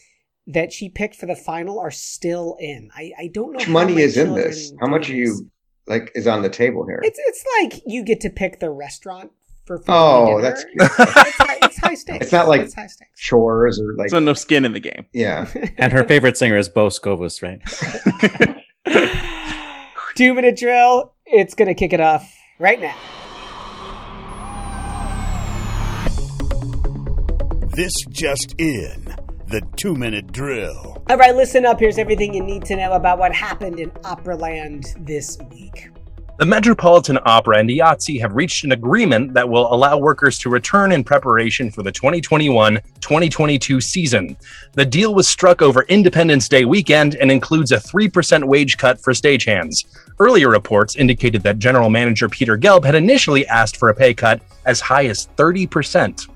that 0.46 0.72
she 0.72 0.88
picked 0.88 1.14
for 1.16 1.26
the 1.26 1.37
final 1.37 1.78
are 1.78 1.90
still 1.90 2.56
in. 2.59 2.90
I, 2.96 3.12
I 3.18 3.26
don't 3.28 3.52
know 3.52 3.59
How 3.59 3.66
how 3.66 3.72
much 3.72 3.88
money 3.88 4.00
is 4.02 4.16
in 4.16 4.35
this? 4.35 4.72
How 4.80 4.87
much 4.88 5.11
are 5.11 5.14
you 5.14 5.50
like 5.87 6.11
is 6.14 6.26
on 6.26 6.42
the 6.42 6.48
table 6.48 6.87
here? 6.87 7.00
It's 7.04 7.20
it's 7.26 7.44
like 7.61 7.83
you 7.87 8.02
get 8.02 8.20
to 8.22 8.30
pick 8.30 8.59
the 8.59 8.70
restaurant 8.70 9.30
for 9.66 9.78
family 9.78 10.00
Oh, 10.00 10.26
dinner. 10.38 10.42
that's 10.42 10.64
cute. 10.64 10.76
it's, 10.80 11.37
high, 11.37 11.59
it's 11.62 11.78
high 11.78 11.94
stakes. 12.02 12.22
It's 12.24 12.33
not 12.33 12.48
like- 12.48 12.62
it's 12.62 12.74
high 12.74 12.87
stakes. 12.87 13.20
Chores 13.20 13.78
or 13.78 13.94
like 13.96 14.09
So 14.11 14.18
no 14.18 14.33
skin 14.33 14.64
in 14.64 14.72
the 14.72 14.80
game. 14.80 15.04
yeah. 15.12 15.46
And 15.76 15.92
her 15.92 16.04
favorite 16.04 16.37
singer 16.38 16.56
is 16.56 16.68
Bo 16.70 16.87
Skovhus, 16.88 17.42
right? 17.42 17.61
Two 20.16 20.35
minute 20.35 20.56
drill. 20.56 21.12
It's 21.26 21.54
gonna 21.54 21.74
kick 21.74 21.92
it 21.92 22.00
off 22.00 22.35
right 22.61 22.81
now. 22.81 22.94
This 27.73 27.92
just 28.09 28.55
in. 28.59 29.16
The 29.49 29.62
two 29.75 29.94
minute 29.94 30.31
drill. 30.31 31.03
All 31.09 31.16
right, 31.16 31.35
listen 31.35 31.66
up. 31.66 31.81
Here's 31.81 31.99
everything 31.99 32.35
you 32.35 32.42
need 32.42 32.64
to 32.66 32.77
know 32.77 32.92
about 32.92 33.18
what 33.18 33.35
happened 33.35 33.81
in 33.81 33.90
Operaland 34.03 34.85
this 35.05 35.37
week. 35.51 35.90
The 36.40 36.46
Metropolitan 36.46 37.18
Opera 37.26 37.59
and 37.59 37.68
IATSE 37.68 38.18
have 38.22 38.35
reached 38.35 38.64
an 38.64 38.72
agreement 38.72 39.35
that 39.35 39.46
will 39.46 39.70
allow 39.74 39.98
workers 39.98 40.38
to 40.38 40.48
return 40.48 40.90
in 40.90 41.05
preparation 41.05 41.70
for 41.70 41.83
the 41.83 41.92
2021 41.92 42.81
2022 43.03 43.79
season. 43.83 44.38
The 44.72 44.87
deal 44.87 45.14
was 45.14 45.29
struck 45.29 45.61
over 45.61 45.83
Independence 45.90 46.48
Day 46.48 46.64
weekend 46.64 47.16
and 47.16 47.31
includes 47.31 47.72
a 47.72 47.76
3% 47.76 48.42
wage 48.42 48.79
cut 48.79 48.98
for 48.98 49.12
stagehands. 49.12 49.85
Earlier 50.18 50.48
reports 50.48 50.96
indicated 50.96 51.42
that 51.42 51.59
General 51.59 51.90
Manager 51.90 52.26
Peter 52.26 52.57
Gelb 52.57 52.87
had 52.87 52.94
initially 52.94 53.46
asked 53.48 53.76
for 53.76 53.90
a 53.90 53.94
pay 53.94 54.14
cut 54.14 54.40
as 54.64 54.81
high 54.81 55.09
as 55.09 55.29
30%. 55.37 56.26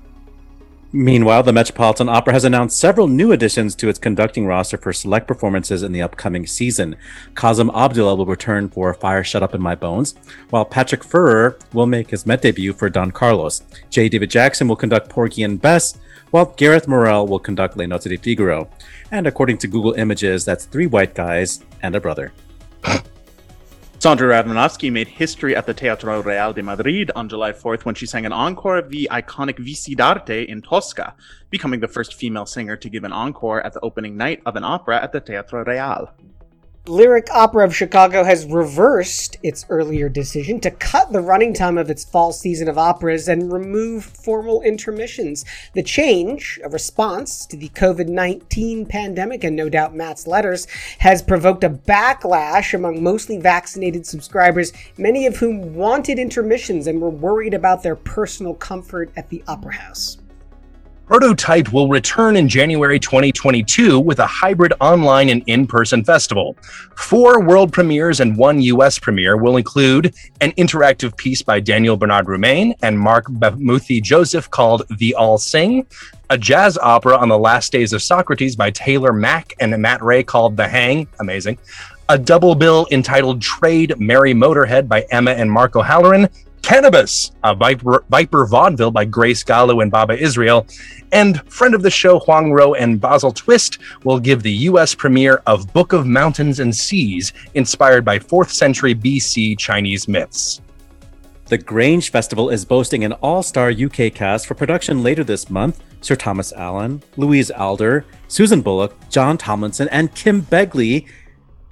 Meanwhile, 0.97 1.43
the 1.43 1.51
Metropolitan 1.51 2.07
Opera 2.07 2.31
has 2.31 2.45
announced 2.45 2.79
several 2.79 3.09
new 3.09 3.33
additions 3.33 3.75
to 3.75 3.89
its 3.89 3.99
conducting 3.99 4.47
roster 4.47 4.77
for 4.77 4.93
select 4.93 5.27
performances 5.27 5.83
in 5.83 5.91
the 5.91 6.01
upcoming 6.01 6.47
season. 6.47 6.95
Kazem 7.33 7.69
Abdullah 7.75 8.15
will 8.15 8.25
return 8.25 8.69
for 8.69 8.93
Fire 8.93 9.21
Shut 9.21 9.43
Up 9.43 9.53
in 9.53 9.61
My 9.61 9.75
Bones, 9.75 10.15
while 10.51 10.63
Patrick 10.63 11.03
Furrer 11.03 11.59
will 11.73 11.85
make 11.85 12.11
his 12.11 12.25
Met 12.25 12.43
debut 12.43 12.71
for 12.71 12.89
Don 12.89 13.11
Carlos. 13.11 13.61
J. 13.89 14.07
David 14.07 14.29
Jackson 14.29 14.69
will 14.69 14.77
conduct 14.77 15.09
Porgy 15.09 15.43
and 15.43 15.61
Bess, 15.61 15.99
while 16.31 16.53
Gareth 16.55 16.87
Morrell 16.87 17.27
will 17.27 17.39
conduct 17.39 17.75
Le 17.75 17.83
Nozze 17.83 18.07
di 18.07 18.15
Figaro. 18.15 18.69
And 19.11 19.27
according 19.27 19.57
to 19.57 19.67
Google 19.67 19.95
Images, 19.95 20.45
that's 20.45 20.63
three 20.63 20.87
white 20.87 21.13
guys 21.13 21.61
and 21.81 21.93
a 21.97 21.99
brother. 21.99 22.31
Sondra 24.05 24.29
Radvanovsky 24.29 24.91
made 24.91 25.07
history 25.07 25.55
at 25.55 25.65
the 25.65 25.73
Teatro 25.73 26.21
Real 26.21 26.53
de 26.53 26.61
Madrid 26.61 27.09
on 27.15 27.27
July 27.27 27.51
4th 27.51 27.85
when 27.85 27.95
she 27.95 28.05
sang 28.05 28.23
an 28.23 28.31
encore 28.31 28.77
of 28.77 28.91
the 28.91 29.09
iconic 29.11 29.57
Vissi 29.57 29.95
d'Arte 29.95 30.43
in 30.47 30.61
Tosca, 30.61 31.15
becoming 31.49 31.79
the 31.79 31.87
first 31.87 32.13
female 32.13 32.45
singer 32.45 32.75
to 32.75 32.87
give 32.87 33.03
an 33.03 33.11
encore 33.11 33.65
at 33.65 33.73
the 33.73 33.79
opening 33.79 34.15
night 34.15 34.43
of 34.45 34.55
an 34.55 34.63
opera 34.63 35.01
at 35.01 35.11
the 35.11 35.19
Teatro 35.19 35.63
Real. 35.65 36.11
Lyric 36.87 37.33
Opera 37.33 37.65
of 37.65 37.75
Chicago 37.75 38.23
has 38.23 38.45
reversed 38.45 39.37
its 39.41 39.65
earlier 39.69 40.07
decision 40.07 40.59
to 40.59 40.69
cut 40.69 41.11
the 41.11 41.19
running 41.19 41.51
time 41.51 41.79
of 41.79 41.89
its 41.89 42.05
fall 42.05 42.31
season 42.31 42.67
of 42.67 42.77
operas 42.77 43.27
and 43.27 43.51
remove 43.51 44.05
formal 44.05 44.61
intermissions. 44.61 45.43
The 45.73 45.81
change, 45.81 46.59
a 46.63 46.69
response 46.69 47.47
to 47.47 47.57
the 47.57 47.69
COVID 47.69 48.07
19 48.07 48.85
pandemic 48.85 49.43
and 49.43 49.55
no 49.55 49.67
doubt 49.67 49.95
Matt's 49.95 50.27
letters, 50.27 50.67
has 50.99 51.23
provoked 51.23 51.63
a 51.63 51.71
backlash 51.71 52.75
among 52.75 53.01
mostly 53.01 53.39
vaccinated 53.39 54.05
subscribers, 54.05 54.71
many 54.95 55.25
of 55.25 55.37
whom 55.37 55.73
wanted 55.73 56.19
intermissions 56.19 56.85
and 56.85 57.01
were 57.01 57.09
worried 57.09 57.55
about 57.55 57.81
their 57.81 57.95
personal 57.95 58.53
comfort 58.53 59.09
at 59.17 59.29
the 59.29 59.43
Opera 59.47 59.73
House. 59.73 60.19
Prototype 61.07 61.71
will 61.71 61.87
return 61.87 62.35
in 62.35 62.49
January 62.49 62.99
2022 62.99 63.99
with 63.99 64.17
a 64.17 64.25
hybrid 64.25 64.73
online 64.81 65.29
and 65.29 65.43
in 65.45 65.67
person 65.67 66.03
festival. 66.03 66.57
Four 66.95 67.43
world 67.43 67.71
premieres 67.71 68.21
and 68.21 68.35
one 68.35 68.59
US 68.61 68.97
premiere 68.97 69.37
will 69.37 69.57
include 69.57 70.15
an 70.41 70.51
interactive 70.53 71.15
piece 71.15 71.43
by 71.43 71.59
Daniel 71.59 71.95
Bernard 71.95 72.25
Roumain 72.25 72.73
and 72.81 72.99
Marc 72.99 73.27
Bamuthi 73.27 74.01
Joseph 74.01 74.49
called 74.49 74.81
The 74.97 75.13
All 75.13 75.37
Sing, 75.37 75.85
a 76.31 76.39
jazz 76.39 76.75
opera 76.79 77.15
on 77.15 77.29
the 77.29 77.37
last 77.37 77.71
days 77.71 77.93
of 77.93 78.01
Socrates 78.01 78.55
by 78.55 78.71
Taylor 78.71 79.13
Mac 79.13 79.53
and 79.59 79.79
Matt 79.79 80.01
Ray 80.01 80.23
called 80.23 80.57
The 80.57 80.67
Hang, 80.67 81.07
amazing, 81.19 81.59
a 82.09 82.17
double 82.17 82.55
bill 82.55 82.87
entitled 82.89 83.43
Trade 83.43 83.99
Mary 83.99 84.33
Motorhead 84.33 84.87
by 84.87 85.05
Emma 85.11 85.31
and 85.31 85.51
Mark 85.51 85.75
O'Halloran, 85.75 86.29
Cannabis, 86.65 87.31
a 87.43 87.53
Viper, 87.53 88.03
Viper 88.09 88.47
vaudeville 88.47 88.89
by 88.89 89.05
Grace 89.05 89.43
Galu 89.43 89.81
and 89.81 89.91
Baba 89.91 90.17
Israel, 90.17 90.65
and 91.11 91.47
friend 91.47 91.75
of 91.75 91.83
the 91.83 91.91
show 91.91 92.17
Huang 92.17 92.49
Ruo 92.49 92.75
and 92.75 92.99
Basil 92.99 93.31
Twist 93.31 93.77
will 94.03 94.19
give 94.19 94.41
the 94.41 94.51
US 94.51 94.95
premiere 94.95 95.43
of 95.45 95.71
Book 95.73 95.93
of 95.93 96.07
Mountains 96.07 96.59
and 96.59 96.75
Seas, 96.75 97.33
inspired 97.53 98.03
by 98.03 98.17
4th 98.17 98.49
century 98.49 98.95
BC 98.95 99.59
Chinese 99.59 100.07
myths. 100.07 100.59
The 101.49 101.59
Grange 101.59 102.09
Festival 102.09 102.49
is 102.49 102.65
boasting 102.65 103.03
an 103.03 103.13
all 103.13 103.43
star 103.43 103.69
UK 103.69 104.11
cast 104.11 104.47
for 104.47 104.55
production 104.55 105.03
later 105.03 105.23
this 105.23 105.51
month. 105.51 105.83
Sir 106.01 106.15
Thomas 106.15 106.51
Allen, 106.53 107.03
Louise 107.15 107.51
Alder, 107.51 108.05
Susan 108.27 108.63
Bullock, 108.63 108.95
John 109.11 109.37
Tomlinson, 109.37 109.87
and 109.89 110.15
Kim 110.15 110.41
Begley. 110.41 111.05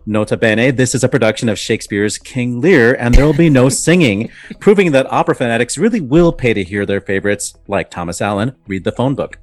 Nota 0.06 0.36
bene, 0.36 0.72
this 0.72 0.94
is 0.94 1.06
a 1.06 1.10
production 1.10 1.48
of 1.48 1.58
Shakespeare's 1.58 2.18
King 2.18 2.60
Lear, 2.60 2.94
and 2.96 3.16
there 3.16 3.26
will 3.26 3.34
be 3.34 3.50
no 3.50 3.70
singing, 3.88 4.30
proving 4.60 4.92
that 4.92 5.10
opera 5.10 5.34
fanatics 5.34 5.78
really 5.78 6.02
will 6.02 6.34
pay 6.34 6.54
to 6.54 6.64
hear 6.64 6.86
their 6.86 7.00
favorites, 7.00 7.54
like 7.68 7.90
Thomas 7.90 8.22
Allen, 8.22 8.54
read 8.68 8.84
the 8.84 8.92
phone 8.92 9.16
book. 9.16 9.40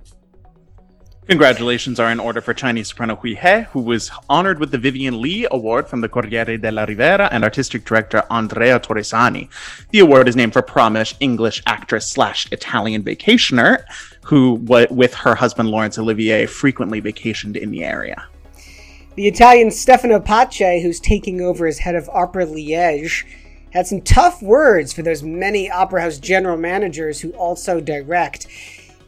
Congratulations 1.29 1.99
are 1.99 2.11
in 2.11 2.21
order 2.21 2.43
for 2.43 2.53
Chinese 2.53 2.89
soprano 2.89 3.17
Hui 3.17 3.37
He, 3.37 3.61
who 3.71 3.81
was 3.81 4.11
honored 4.29 4.59
with 4.59 4.71
the 4.71 4.79
Vivien 4.79 5.23
Leigh 5.23 5.47
Award 5.51 5.89
from 5.89 6.03
the 6.03 6.09
Corriere 6.09 6.59
della 6.59 6.85
Riviera 6.85 7.29
and 7.33 7.43
artistic 7.43 7.85
director 7.85 8.25
Andrea 8.31 8.81
Torresani. 8.81 9.49
The 9.91 10.01
award 10.01 10.29
is 10.29 10.37
named 10.37 10.53
for 10.53 10.61
Promish 10.61 11.15
English 11.21 11.63
actress 11.67 12.07
slash 12.07 12.51
Italian 12.53 13.03
vacationer, 13.03 13.85
who, 14.25 14.55
with 14.91 15.15
her 15.15 15.37
husband 15.37 15.71
Laurence 15.71 15.99
Olivier, 15.99 16.45
frequently 16.47 17.01
vacationed 17.01 17.57
in 17.57 17.71
the 17.71 17.85
area. 17.85 18.27
The 19.17 19.27
Italian 19.27 19.73
Stefano 19.73 20.21
Pace, 20.21 20.83
who's 20.83 21.01
taking 21.01 21.41
over 21.41 21.67
as 21.67 21.81
head 21.81 21.97
of 21.97 22.09
Opera 22.11 22.47
Liège, 22.47 23.25
had 23.71 23.89
some 23.89 24.03
tough 24.03 24.41
words 24.41 24.93
for 24.93 25.03
those 25.03 25.25
many 25.25 25.69
opera 25.69 26.03
house 26.03 26.19
general 26.19 26.57
managers 26.57 27.21
who 27.21 27.33
also 27.33 27.81
direct. 27.81 28.47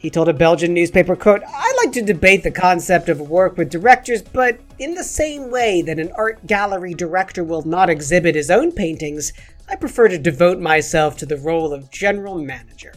He 0.00 0.11
told 0.11 0.28
a 0.28 0.34
Belgian 0.34 0.74
newspaper, 0.74 1.14
quote, 1.14 1.42
I 1.46 1.72
like 1.76 1.92
to 1.92 2.03
debate 2.03 2.42
the 2.42 2.50
concept 2.50 3.09
of 3.09 3.20
work 3.20 3.57
with 3.57 3.70
directors, 3.70 4.22
but 4.22 4.59
in 4.80 4.94
the 4.94 5.05
same 5.05 5.53
way 5.53 5.82
that 5.82 6.00
an 6.00 6.11
art 6.16 6.48
gallery 6.48 6.94
director 6.94 7.44
will 7.44 7.62
not 7.62 7.88
exhibit 7.88 8.34
his 8.34 8.50
own 8.50 8.72
paintings, 8.72 9.32
I 9.68 9.76
prefer 9.76 10.09
to 10.09 10.18
devote 10.18 10.59
myself 10.59 11.16
to 11.18 11.26
the 11.26 11.36
role 11.36 11.72
of 11.72 11.92
general 11.92 12.42
manager. 12.42 12.92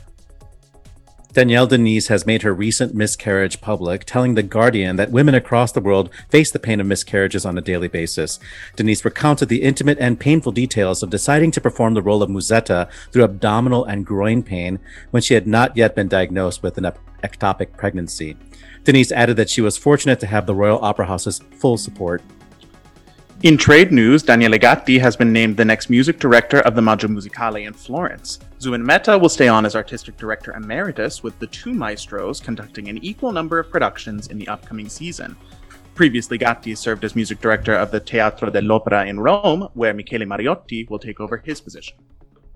Danielle 1.35 1.67
de 1.67 1.77
Niese 1.77 2.07
has 2.07 2.25
made 2.25 2.43
her 2.43 2.53
recent 2.53 2.95
miscarriage 2.95 3.59
public, 3.59 4.05
telling 4.05 4.35
The 4.35 4.41
Guardian 4.41 4.95
that 4.95 5.11
women 5.11 5.35
across 5.35 5.73
the 5.73 5.81
world 5.81 6.09
face 6.29 6.49
the 6.49 6.59
pain 6.59 6.79
of 6.79 6.87
miscarriages 6.87 7.45
on 7.45 7.57
a 7.57 7.61
daily 7.61 7.89
basis. 7.89 8.39
de 8.77 8.83
Niese 8.83 9.03
recounted 9.03 9.49
the 9.49 9.61
intimate 9.61 9.97
and 9.99 10.17
painful 10.17 10.53
details 10.53 11.03
of 11.03 11.09
deciding 11.09 11.51
to 11.51 11.59
perform 11.59 11.93
the 11.93 12.01
role 12.01 12.23
of 12.23 12.29
Musetta 12.29 12.89
through 13.11 13.25
abdominal 13.25 13.83
and 13.83 14.05
groin 14.05 14.43
pain 14.43 14.79
when 15.11 15.21
she 15.21 15.33
had 15.33 15.45
not 15.45 15.75
yet 15.75 15.93
been 15.93 16.07
diagnosed 16.07 16.63
with 16.63 16.77
an 16.77 16.89
ectopic 17.21 17.75
pregnancy. 17.75 18.37
de 18.85 18.93
Niese 18.93 19.11
added 19.11 19.35
that 19.35 19.49
she 19.49 19.59
was 19.59 19.77
fortunate 19.77 20.21
to 20.21 20.27
have 20.27 20.45
the 20.45 20.55
Royal 20.55 20.79
Opera 20.81 21.07
House's 21.07 21.39
full 21.59 21.75
support. 21.75 22.21
In 23.45 23.57
trade 23.57 23.91
news, 23.91 24.23
Daniele 24.23 24.57
Gatti 24.57 24.97
has 24.97 25.15
been 25.15 25.31
named 25.31 25.55
the 25.55 25.63
next 25.63 25.87
music 25.87 26.17
director 26.17 26.61
of 26.61 26.73
the 26.73 26.81
Maggio 26.81 27.07
Musicale 27.07 27.67
in 27.67 27.73
Florence. 27.73 28.39
Zubin 28.59 28.83
Mehta 28.83 29.19
will 29.19 29.29
stay 29.29 29.47
on 29.47 29.67
as 29.67 29.75
artistic 29.75 30.17
director 30.17 30.53
emeritus, 30.53 31.21
with 31.21 31.37
the 31.37 31.45
two 31.45 31.71
maestros 31.71 32.39
conducting 32.39 32.89
an 32.89 32.97
equal 33.05 33.31
number 33.31 33.59
of 33.59 33.69
productions 33.69 34.29
in 34.29 34.39
the 34.39 34.47
upcoming 34.47 34.89
season. 34.89 35.37
Previously, 35.93 36.39
Gatti 36.39 36.73
served 36.73 37.03
as 37.03 37.15
music 37.15 37.39
director 37.39 37.75
of 37.75 37.91
the 37.91 37.99
Teatro 37.99 38.49
dell'Opera 38.49 39.07
in 39.07 39.19
Rome, 39.19 39.69
where 39.75 39.93
Michele 39.93 40.25
Mariotti 40.25 40.89
will 40.89 40.97
take 40.97 41.19
over 41.19 41.37
his 41.37 41.61
position. 41.61 41.95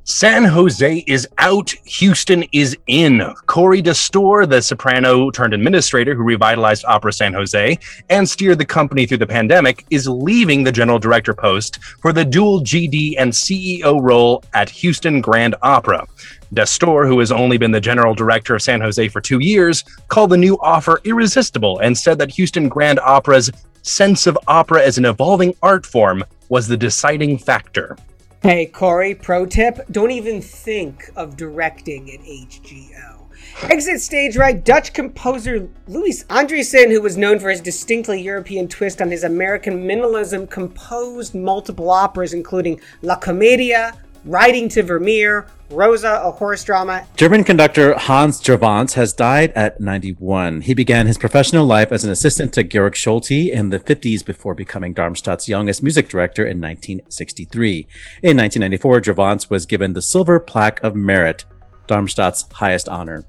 San 0.04 0.44
Jose 0.44 1.04
is 1.08 1.28
out. 1.38 1.70
Houston 1.86 2.44
is 2.52 2.76
in. 2.88 3.20
Khori 3.46 3.84
Dastoor, 3.84 4.50
the 4.50 4.62
soprano 4.62 5.30
turned 5.30 5.54
administrator 5.54 6.16
who 6.16 6.24
revitalized 6.24 6.84
Opera 6.86 7.14
San 7.14 7.34
Jose 7.34 7.78
and 8.10 8.28
steered 8.28 8.58
the 8.58 8.66
company 8.66 9.06
through 9.06 9.18
the 9.18 9.28
pandemic, 9.28 9.86
is 9.92 10.08
leaving 10.08 10.64
the 10.64 10.72
general 10.72 10.98
director 10.98 11.34
post 11.34 11.80
for 12.02 12.12
the 12.12 12.26
dual 12.26 12.62
GD 12.62 13.16
and 13.20 13.32
CEO 13.32 14.02
role 14.02 14.44
at 14.54 14.70
Houston 14.70 15.22
Grand 15.22 15.56
Opera. 15.62 16.08
Dastoor, 16.54 17.08
who 17.08 17.20
has 17.20 17.32
only 17.32 17.58
been 17.58 17.72
the 17.72 17.80
general 17.80 18.16
director 18.16 18.56
of 18.56 18.62
San 18.62 18.82
Jose 18.82 19.08
for 19.10 19.22
two 19.22 19.40
years, 19.40 19.84
called 20.08 20.32
the 20.32 20.38
new 20.38 20.58
offer 20.62 21.02
irresistible 21.04 21.80
and 21.80 21.96
said 21.96 22.18
that 22.18 22.32
Houston 22.32 22.68
Grand 22.68 23.00
Opera's 23.00 23.52
sense 23.84 24.28
of 24.28 24.38
opera 24.48 24.84
as 24.84 24.98
an 24.98 25.06
evolving 25.06 25.54
art 25.62 25.86
form 25.86 26.24
was 26.50 26.68
the 26.68 26.78
deciding 26.78 27.38
factor. 27.38 27.96
Hey, 28.42 28.68
Corey, 28.68 29.16
pro 29.16 29.46
tip 29.46 29.86
don't 29.92 30.12
even 30.12 30.42
think 30.42 31.12
of 31.18 31.36
directing 31.36 32.10
at 32.10 32.22
HGO. 32.22 33.26
Exit 33.64 34.00
stage 34.00 34.38
right, 34.38 34.64
Dutch 34.64 34.94
composer 34.94 35.68
Louis 35.90 36.24
Andriessen, 36.30 36.90
who 36.90 37.02
was 37.02 37.18
known 37.18 37.40
for 37.40 37.50
his 37.50 37.60
distinctly 37.60 38.22
European 38.22 38.70
twist 38.70 39.02
on 39.02 39.12
his 39.12 39.26
American 39.26 39.84
minimalism, 39.84 40.50
composed 40.50 41.36
multiple 41.36 41.90
operas, 41.90 42.34
including 42.34 42.80
La 43.02 43.18
Commedia, 43.18 43.98
Writing 44.26 44.70
to 44.70 44.84
Vermeer, 44.84 45.48
Rosa, 45.70 46.22
a 46.24 46.32
horse 46.32 46.64
drama. 46.64 47.06
German 47.16 47.44
conductor 47.44 47.98
Hans 47.98 48.42
Drewanz 48.42 48.94
has 48.94 49.14
died 49.14 49.52
at 49.54 49.80
91. 49.80 50.62
He 50.62 50.74
began 50.74 51.08
his 51.08 51.18
professional 51.18 51.66
life 51.66 51.92
as 51.92 52.04
an 52.04 52.12
assistant 52.12 52.54
to 52.54 52.64
Georg 52.64 52.94
Solti 52.94 53.52
in 53.52 53.70
the 53.70 53.80
50s 53.80 54.26
before 54.26 54.56
becoming 54.56 54.94
Darmstadt's 54.94 55.48
youngest 55.48 55.84
music 55.84 56.10
director 56.10 56.42
in 56.42 56.60
1963. 56.60 57.88
In 58.24 58.38
1994, 58.38 59.02
Drewanz 59.02 59.50
was 59.50 59.66
given 59.66 59.94
the 59.94 60.02
Silver 60.02 60.40
Plaque 60.40 60.84
of 60.84 60.96
Merit, 60.96 61.46
Darmstadt's 61.88 62.46
highest 62.52 62.90
honor. 62.90 63.24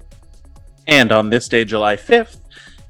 And 0.87 1.11
on 1.11 1.29
this 1.29 1.47
day, 1.47 1.63
July 1.63 1.95
5th, 1.95 2.40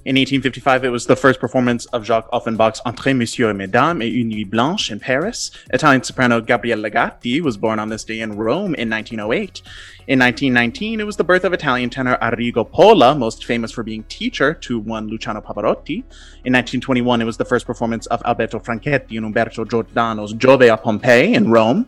in 0.04 0.16
1855, 0.16 0.84
it 0.84 0.90
was 0.90 1.06
the 1.06 1.16
first 1.16 1.40
performance 1.40 1.86
of 1.88 2.04
Jacques 2.04 2.28
Offenbach's 2.34 2.82
Entre 2.86 3.14
Monsieur 3.14 3.52
et 3.52 3.54
Mesdames 3.54 4.02
et 4.02 4.10
Une 4.10 4.30
Nuit 4.30 4.50
Blanche 4.50 4.90
in 4.90 5.00
Paris. 5.00 5.52
Italian 5.72 6.04
soprano 6.04 6.42
Gabriella 6.42 6.90
Gatti 6.90 7.40
was 7.40 7.56
born 7.56 7.78
on 7.78 7.90
this 7.90 8.04
day 8.04 8.20
in 8.20 8.36
Rome 8.36 8.74
in 8.74 8.90
1908. 8.90 9.62
In 10.08 10.18
1919, 10.18 11.00
it 11.00 11.06
was 11.06 11.16
the 11.16 11.24
birth 11.24 11.44
of 11.44 11.54
Italian 11.54 11.92
tenor 11.92 12.18
Arrigo 12.24 12.68
Pola, 12.68 13.14
most 13.14 13.46
famous 13.46 13.72
for 13.72 13.84
being 13.84 14.02
teacher 14.06 14.56
to 14.56 14.80
one 14.80 15.08
Luciano 15.08 15.42
Pavarotti. 15.42 15.98
In 16.44 16.54
1921, 16.54 17.22
it 17.22 17.26
was 17.26 17.38
the 17.38 17.46
first 17.46 17.68
performance 17.68 18.08
of 18.08 18.20
Alberto 18.26 18.58
Franchetti 18.58 19.18
and 19.18 19.28
Umberto 19.28 19.64
Giordano's 19.64 20.34
Giove 20.34 20.74
a 20.74 20.76
Pompeii 20.76 21.36
in 21.36 21.52
Rome. 21.52 21.86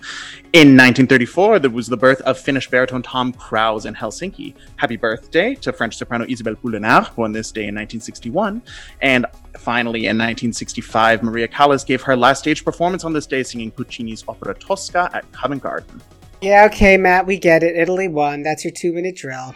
In 0.54 0.78
1934, 0.78 1.58
there 1.58 1.72
was 1.72 1.88
the 1.88 1.98
birth 1.98 2.22
of 2.22 2.38
Finnish 2.38 2.70
baritone 2.70 3.02
Tom 3.02 3.34
Krause 3.34 3.88
in 3.88 3.96
Helsinki. 3.96 4.54
Happy 4.76 4.96
birthday 4.96 5.56
to 5.56 5.74
French 5.74 5.98
soprano 5.98 6.24
Isabelle 6.30 6.56
Poulenard, 6.56 7.16
born 7.16 7.32
this 7.32 7.52
day 7.52 7.62
in 7.62 7.74
1961. 7.74 8.62
And 9.02 9.26
finally, 9.58 10.02
in 10.02 10.20
1965, 10.20 11.24
Maria 11.24 11.48
Callas 11.48 11.84
gave 11.84 12.04
her 12.04 12.16
last 12.16 12.40
stage 12.40 12.64
performance 12.64 13.04
on 13.04 13.14
this 13.14 13.26
day 13.26 13.42
singing 13.42 13.72
Puccini's 13.72 14.24
Opera 14.28 14.54
Tosca 14.54 15.10
at 15.16 15.30
Covent 15.32 15.64
Garden. 15.64 16.00
Yeah, 16.44 16.66
okay, 16.66 16.98
Matt, 16.98 17.26
we 17.26 17.38
get 17.38 17.64
it. 17.64 17.78
Italy 17.78 18.10
won. 18.10 18.44
That's 18.44 18.66
your 18.66 18.74
two 18.74 18.92
minute 18.92 19.16
drill. 19.16 19.56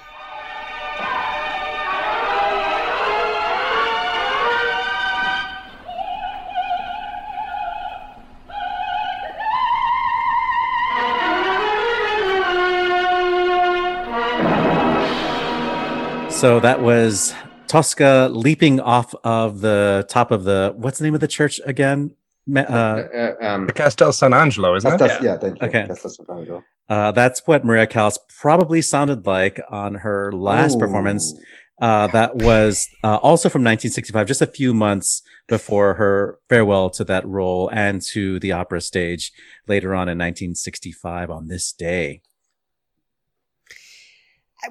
So 16.30 16.60
that 16.60 16.82
was 16.84 17.34
Tosca 17.68 18.30
leaping 18.32 18.80
off 18.80 19.14
of 19.24 19.60
the 19.62 20.06
top 20.08 20.30
of 20.30 20.44
the, 20.44 20.72
what's 20.78 21.00
the 21.00 21.04
name 21.06 21.16
of 21.16 21.20
the 21.20 21.28
church 21.28 21.60
again? 21.66 22.16
Ma- 22.46 22.62
Uh, 22.62 23.08
Uh, 23.42 23.46
um, 23.46 23.66
The 23.66 23.74
Castel 23.74 24.12
Sant'Angelo, 24.12 24.78
isn't 24.78 24.90
that's, 24.90 25.02
it? 25.02 25.08
that's, 25.08 25.24
yeah, 25.24 25.38
thank 25.38 25.60
you. 25.62 25.68
Okay. 25.68 25.86
That's, 25.88 26.04
that's 26.04 26.20
what 26.20 26.30
I 26.30 26.46
go. 26.46 26.64
Uh, 26.90 27.12
that's 27.12 27.46
what 27.46 27.66
Maria 27.66 27.88
Callas 27.88 28.18
probably 28.40 28.82
sounded 28.82 29.26
like 29.26 29.60
on 29.70 29.96
her 29.96 30.32
last 30.32 30.80
performance. 30.80 31.34
Uh, 31.80 32.08
that 32.08 32.36
was 32.38 32.88
uh, 33.04 33.18
also 33.18 33.50
from 33.50 33.62
1965, 33.62 34.26
just 34.26 34.42
a 34.42 34.48
few 34.48 34.74
months 34.74 35.22
before 35.48 35.94
her 35.96 36.40
farewell 36.50 36.90
to 36.90 37.04
that 37.04 37.28
role 37.28 37.70
and 37.72 38.02
to 38.02 38.40
the 38.40 38.52
opera 38.52 38.82
stage 38.82 39.32
later 39.68 39.94
on 39.94 40.10
in 40.10 40.18
1965 40.18 41.30
on 41.30 41.48
this 41.48 41.72
day. 41.72 42.22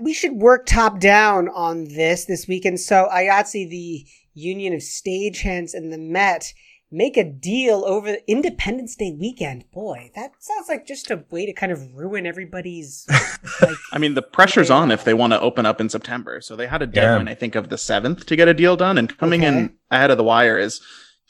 we 0.01 0.13
should 0.13 0.33
work 0.33 0.67
top 0.67 0.99
down 0.99 1.49
on 1.51 1.85
this 1.85 2.25
this 2.25 2.49
weekend. 2.49 2.81
So 2.81 3.09
IATSE, 3.13 3.71
the 3.71 4.05
Union 4.35 4.75
of 4.75 4.81
Stagehands, 4.81 5.75
and 5.75 5.93
the 5.93 5.99
Met 5.99 6.53
make 6.91 7.17
a 7.17 7.25
deal 7.25 7.85
over 7.85 8.17
Independence 8.27 8.95
Day 8.97 9.15
weekend. 9.19 9.65
Boy, 9.73 10.11
that 10.15 10.33
sounds 10.39 10.69
like 10.69 10.87
just 10.87 11.11
a 11.11 11.25
way 11.31 11.47
to 11.47 11.53
kind 11.53 11.73
of 11.73 11.95
ruin 11.95 12.27
everybody's. 12.27 13.07
like, 13.61 13.77
I 13.93 13.99
mean, 13.99 14.15
the 14.15 14.23
pressure's 14.23 14.71
on 14.71 14.91
if 14.91 15.05
they 15.05 15.15
want 15.15 15.33
to 15.33 15.41
open 15.41 15.67
up 15.67 15.81
in 15.81 15.89
September. 15.89 16.41
So 16.41 16.57
they 16.57 16.67
had 16.67 16.83
a 16.83 16.87
deadline, 16.87 17.29
I 17.29 17.35
think, 17.35 17.55
of 17.55 17.69
the 17.69 17.77
7th 17.77 18.25
to 18.27 18.37
get 18.37 18.49
a 18.49 18.55
deal 18.55 18.77
done. 18.77 18.99
And 18.99 19.17
coming 19.19 19.41
Okay. 19.45 19.49
in 19.49 19.75
ahead 19.91 20.11
of 20.11 20.17
the 20.17 20.25
wire 20.25 20.59
is 20.59 20.81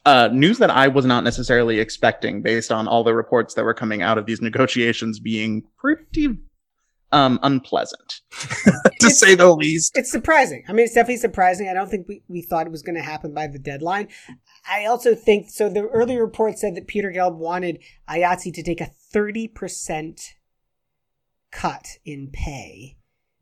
uh, 0.05 0.29
news 0.33 0.59
that 0.59 0.71
I 0.71 0.87
was 0.89 1.05
not 1.05 1.25
necessarily 1.25 1.81
expecting 1.81 2.41
based 2.41 2.71
on 2.71 2.87
all 2.87 3.03
the 3.03 3.15
reports 3.15 3.55
that 3.55 3.65
were 3.65 3.75
coming 3.75 4.03
out 4.03 4.19
of 4.19 4.27
these 4.27 4.41
negotiations 4.41 5.19
being 5.19 5.65
pretty 5.79 6.39
um, 7.17 7.39
unpleasant. 7.43 8.21
to 9.01 9.11
say 9.11 9.35
the 9.35 9.53
least. 9.55 9.97
it's 9.97 10.11
surprising. 10.11 10.65
I 10.69 10.73
mean, 10.73 10.85
it's 10.85 10.95
definitely 10.95 11.17
surprising. 11.17 11.69
I 11.69 11.75
don't 11.75 11.91
think 11.91 12.07
we, 12.09 12.23
we 12.29 12.43
thought 12.43 12.67
it 12.67 12.71
was 12.71 12.83
going 12.83 12.97
to 12.97 13.03
happen 13.03 13.33
by 13.33 13.47
the 13.47 13.59
deadline. 13.59 14.09
I 14.69 14.85
also 14.87 15.15
think 15.15 15.49
so. 15.51 15.69
The 15.69 15.83
earlier 15.87 16.25
report 16.25 16.59
said 16.59 16.75
that 16.77 16.87
Peter 16.87 17.11
Gelb 17.13 17.37
wanted 17.37 17.79
IATSE 18.09 18.53
to 18.55 18.63
take 18.63 18.81
a 18.81 18.91
30% 19.15 20.21
cut 21.51 21.87
in 22.05 22.29
pay, 22.33 22.97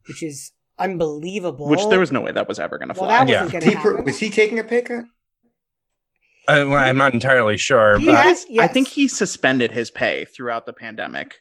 which 0.07 0.23
is 0.23 0.53
unbelievable. 0.79 1.69
Which 1.69 1.87
there 1.89 2.01
was 2.01 2.13
no 2.13 2.21
way 2.21 2.33
that 2.33 2.49
was 2.49 2.59
ever 2.59 2.79
going 2.79 2.89
to 2.93 3.01
Well, 3.01 3.09
fly. 3.09 3.25
that 3.25 3.29
Yeah. 3.29 3.43
wasn't 3.45 3.53
going 3.63 3.71
He 3.71 3.77
to 3.77 3.83
per- 3.83 3.91
happen. 3.93 4.05
was 4.05 4.19
he 4.19 4.31
taking 4.31 4.59
a 4.59 4.65
pay 4.65 4.83
cut? 4.83 5.05
Uh, 6.47 6.67
well, 6.69 6.75
I'm 6.77 6.99
not 6.99 7.15
entirely 7.15 7.57
sure, 7.57 7.99
He 7.99 8.07
but 8.07 8.17
has- 8.23 8.47
I 8.61 8.67
think 8.67 8.89
he 8.89 9.09
suspended 9.09 9.73
his 9.73 9.91
pay 9.91 10.27
throughout 10.27 10.67
the 10.67 10.75
pandemic. 10.75 11.37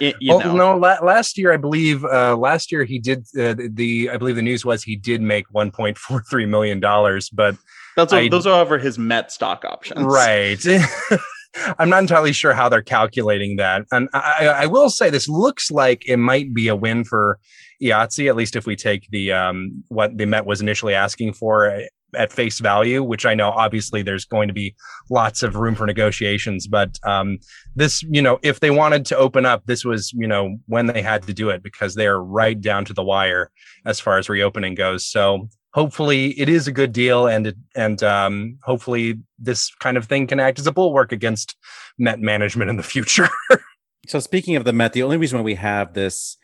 I- 0.00 0.14
you 0.20 0.32
oh 0.32 0.38
know. 0.38 0.54
no! 0.54 0.76
La- 0.76 0.98
last 1.02 1.38
year, 1.38 1.52
I 1.52 1.56
believe. 1.56 2.04
Uh, 2.04 2.36
last 2.36 2.70
year 2.70 2.84
he 2.84 2.98
did 2.98 3.20
uh, 3.38 3.54
the. 3.56 4.10
I 4.12 4.16
believe 4.16 4.36
the 4.36 4.42
news 4.42 4.64
was 4.64 4.82
he 4.82 4.96
did 4.96 5.20
make 5.22 5.48
1.43 5.48 6.48
million 6.48 6.80
dollars, 6.80 7.30
but 7.30 7.56
I- 7.96 8.02
are, 8.02 8.28
those 8.28 8.46
are 8.46 8.60
over 8.60 8.78
his 8.78 8.98
Met 8.98 9.32
stock 9.32 9.64
options. 9.64 10.02
Right. 10.04 10.62
I'm 11.78 11.88
not 11.88 12.00
entirely 12.00 12.32
sure 12.32 12.52
how 12.52 12.68
they're 12.68 12.82
calculating 12.82 13.56
that. 13.56 13.86
And 13.90 14.10
I, 14.12 14.46
I 14.48 14.66
will 14.66 14.90
say 14.90 15.08
this 15.08 15.26
looks 15.28 15.70
like 15.70 16.06
it 16.06 16.18
might 16.18 16.52
be 16.52 16.68
a 16.68 16.76
win 16.76 17.02
for 17.04 17.38
IATSE, 17.82 18.28
at 18.28 18.36
least 18.36 18.56
if 18.56 18.66
we 18.66 18.76
take 18.76 19.08
the 19.10 19.32
um, 19.32 19.82
what 19.88 20.18
the 20.18 20.26
Met 20.26 20.44
was 20.44 20.60
initially 20.60 20.92
asking 20.92 21.32
for 21.32 21.82
at 22.16 22.32
face 22.32 22.58
value, 22.58 23.02
which 23.02 23.26
I 23.26 23.34
know 23.34 23.50
obviously 23.50 24.02
there's 24.02 24.24
going 24.24 24.48
to 24.48 24.54
be 24.54 24.74
lots 25.10 25.42
of 25.42 25.56
room 25.56 25.74
for 25.74 25.86
negotiations. 25.86 26.66
But 26.66 26.98
um, 27.04 27.38
this, 27.74 28.02
you 28.04 28.22
know, 28.22 28.38
if 28.42 28.60
they 28.60 28.70
wanted 28.70 29.04
to 29.06 29.16
open 29.16 29.46
up, 29.46 29.66
this 29.66 29.84
was, 29.84 30.12
you 30.12 30.26
know, 30.26 30.58
when 30.66 30.86
they 30.86 31.02
had 31.02 31.22
to 31.24 31.34
do 31.34 31.50
it 31.50 31.62
because 31.62 31.94
they're 31.94 32.20
right 32.20 32.60
down 32.60 32.84
to 32.86 32.94
the 32.94 33.04
wire 33.04 33.50
as 33.84 34.00
far 34.00 34.18
as 34.18 34.28
reopening 34.28 34.74
goes. 34.74 35.06
So 35.06 35.48
hopefully 35.72 36.28
it 36.40 36.48
is 36.48 36.66
a 36.66 36.72
good 36.72 36.92
deal 36.92 37.26
and 37.26 37.54
and 37.74 38.02
um, 38.02 38.58
hopefully 38.62 39.20
this 39.38 39.74
kind 39.76 39.96
of 39.96 40.06
thing 40.06 40.26
can 40.26 40.40
act 40.40 40.58
as 40.58 40.66
a 40.66 40.72
bulwark 40.72 41.12
against 41.12 41.54
Met 41.98 42.20
management 42.20 42.70
in 42.70 42.76
the 42.76 42.82
future. 42.82 43.28
So 44.08 44.20
speaking 44.20 44.54
of 44.54 44.64
the 44.64 44.72
Met, 44.72 44.92
the 44.92 45.02
only 45.02 45.16
reason 45.16 45.38
why 45.38 45.44
we 45.44 45.56
have 45.56 45.94
this 45.94 46.36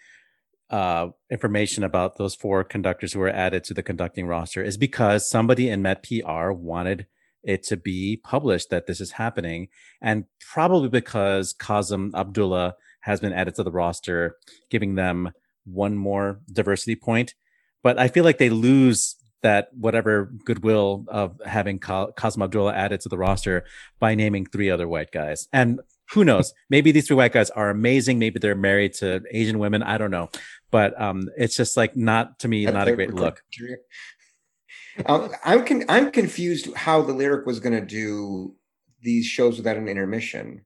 uh, 0.73 1.09
information 1.31 1.85
about 1.85 2.17
those 2.17 2.35
four 2.35 2.65
conductors 2.65 3.13
who 3.13 3.21
were 3.21 3.29
added 3.29 3.63
to 3.65 3.75
the 3.75 3.83
conducting 3.83 4.27
roster 4.27 4.65
is 4.65 4.79
because 4.79 5.29
somebody 5.29 5.69
in 5.69 5.83
Met 5.83 6.03
PR 6.03 6.51
wanted 6.51 7.07
it 7.43 7.63
to 7.65 7.77
be 7.77 8.17
published 8.17 8.71
that 8.71 8.87
this 8.87 9.01
is 9.01 9.13
happening, 9.13 9.69
and 10.01 10.25
probably 10.41 10.89
because 10.89 11.55
Kazem 11.55 12.15
Abdullah 12.15 12.77
has 13.01 13.21
been 13.21 13.33
added 13.33 13.55
to 13.57 13.63
the 13.63 13.71
roster, 13.71 14.37
giving 14.71 14.95
them 14.95 15.33
one 15.65 15.97
more 15.97 16.41
diversity 16.51 16.97
point. 16.97 17.35
But 17.83 17.99
I 17.99 18.09
feel 18.09 18.25
like 18.25 18.39
they 18.39 18.51
lose 18.51 19.17
that 19.43 19.69
whatever 19.75 20.33
goodwill 20.45 21.05
of 21.09 21.39
having 21.45 21.81
Kazem 21.81 22.45
Abdullah 22.45 22.75
added 22.75 23.01
to 23.03 23.09
the 23.09 23.19
roster 23.19 23.65
by 23.99 24.15
naming 24.15 24.47
three 24.47 24.71
other 24.71 24.89
white 24.89 25.11
guys. 25.11 25.49
And 25.53 25.81
who 26.13 26.25
knows? 26.25 26.53
Maybe 26.69 26.93
these 26.93 27.07
three 27.07 27.17
white 27.17 27.33
guys 27.33 27.51
are 27.51 27.71
amazing. 27.71 28.19
Maybe 28.19 28.39
they're 28.39 28.55
married 28.55 28.95
to 28.95 29.23
Asian 29.31 29.59
women. 29.59 29.83
I 29.83 29.99
don't 29.99 30.11
know. 30.11 30.31
But 30.71 30.99
um, 31.01 31.29
it's 31.37 31.57
just 31.57 31.77
like 31.77 31.97
not 31.97 32.39
to 32.41 32.49
me, 32.49 32.65
not 32.67 32.89
a 32.89 32.95
great 32.95 33.15
look. 33.15 33.43
Um, 35.07 35.31
I'm 35.45 35.65
con- 35.65 35.85
I'm 35.89 36.11
confused 36.11 36.73
how 36.75 37.03
the 37.03 37.13
lyric 37.13 37.47
was 37.47 37.61
going 37.61 37.75
to 37.79 37.85
do 37.85 38.55
these 39.01 39.25
shows 39.27 39.57
without 39.57 39.77
an 39.77 39.89
intermission. 39.89 40.65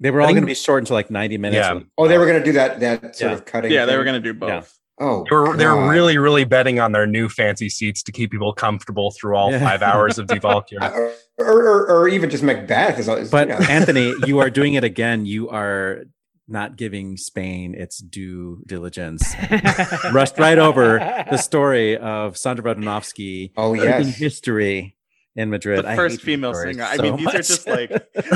They 0.00 0.10
were 0.10 0.20
I 0.20 0.26
all 0.26 0.30
going 0.32 0.42
to 0.42 0.46
be 0.46 0.54
short 0.54 0.82
into 0.82 0.92
like 0.92 1.10
90 1.10 1.38
minutes. 1.38 1.66
Yeah. 1.66 1.80
Oh, 1.96 2.06
they 2.08 2.18
were 2.18 2.26
going 2.26 2.40
to 2.40 2.44
do 2.44 2.52
that 2.52 2.80
that 2.80 3.16
sort 3.16 3.30
Yeah. 3.30 3.36
of 3.38 3.44
cutting. 3.46 3.72
Yeah, 3.72 3.86
they 3.86 3.96
were 3.96 4.04
going 4.04 4.20
to 4.22 4.32
do 4.32 4.38
both. 4.38 4.78
Yeah. 5.00 5.06
Oh, 5.06 5.24
they 5.28 5.34
were 5.36 5.56
they're 5.56 5.90
really 5.90 6.18
really 6.18 6.44
betting 6.44 6.78
on 6.78 6.92
their 6.92 7.06
new 7.06 7.28
fancy 7.28 7.68
seats 7.68 8.02
to 8.04 8.12
keep 8.12 8.30
people 8.30 8.52
comfortable 8.52 9.10
through 9.10 9.36
all 9.36 9.50
five 9.58 9.82
hours 9.82 10.18
of 10.18 10.28
Die 10.28 10.38
Valkyrie. 10.38 10.80
Uh, 10.80 11.10
or, 11.38 11.62
or, 11.62 11.90
or 11.90 12.08
even 12.08 12.30
just 12.30 12.44
Macbeth 12.44 12.98
is. 12.98 13.08
is 13.08 13.30
But 13.30 13.48
you 13.48 13.54
know. 13.58 13.66
Anthony, 13.68 14.14
you 14.26 14.38
are 14.38 14.50
doing 14.50 14.74
it 14.74 14.84
again. 14.84 15.26
You 15.26 15.48
are 15.48 16.04
not 16.46 16.76
giving 16.76 17.16
Spain 17.16 17.74
its 17.74 17.98
due 17.98 18.62
diligence. 18.66 19.34
Rushed 20.12 20.38
right 20.38 20.58
over 20.58 20.98
the 21.30 21.38
story 21.38 21.96
of 21.96 22.34
Sondra 22.34 22.74
Radvanovsky 22.74 23.52
oh 23.56 23.72
making 23.72 23.88
yes, 23.88 24.16
history 24.16 24.93
in 25.36 25.50
Madrid. 25.50 25.84
The 25.84 25.96
first 25.96 26.18
hate 26.18 26.24
female 26.24 26.54
stories 26.54 26.76
singer. 26.76 26.88
I 26.88 26.96
mean, 26.98 27.16
these 27.16 27.28
are 27.28 27.38
just 27.38 27.66
like 27.66 27.90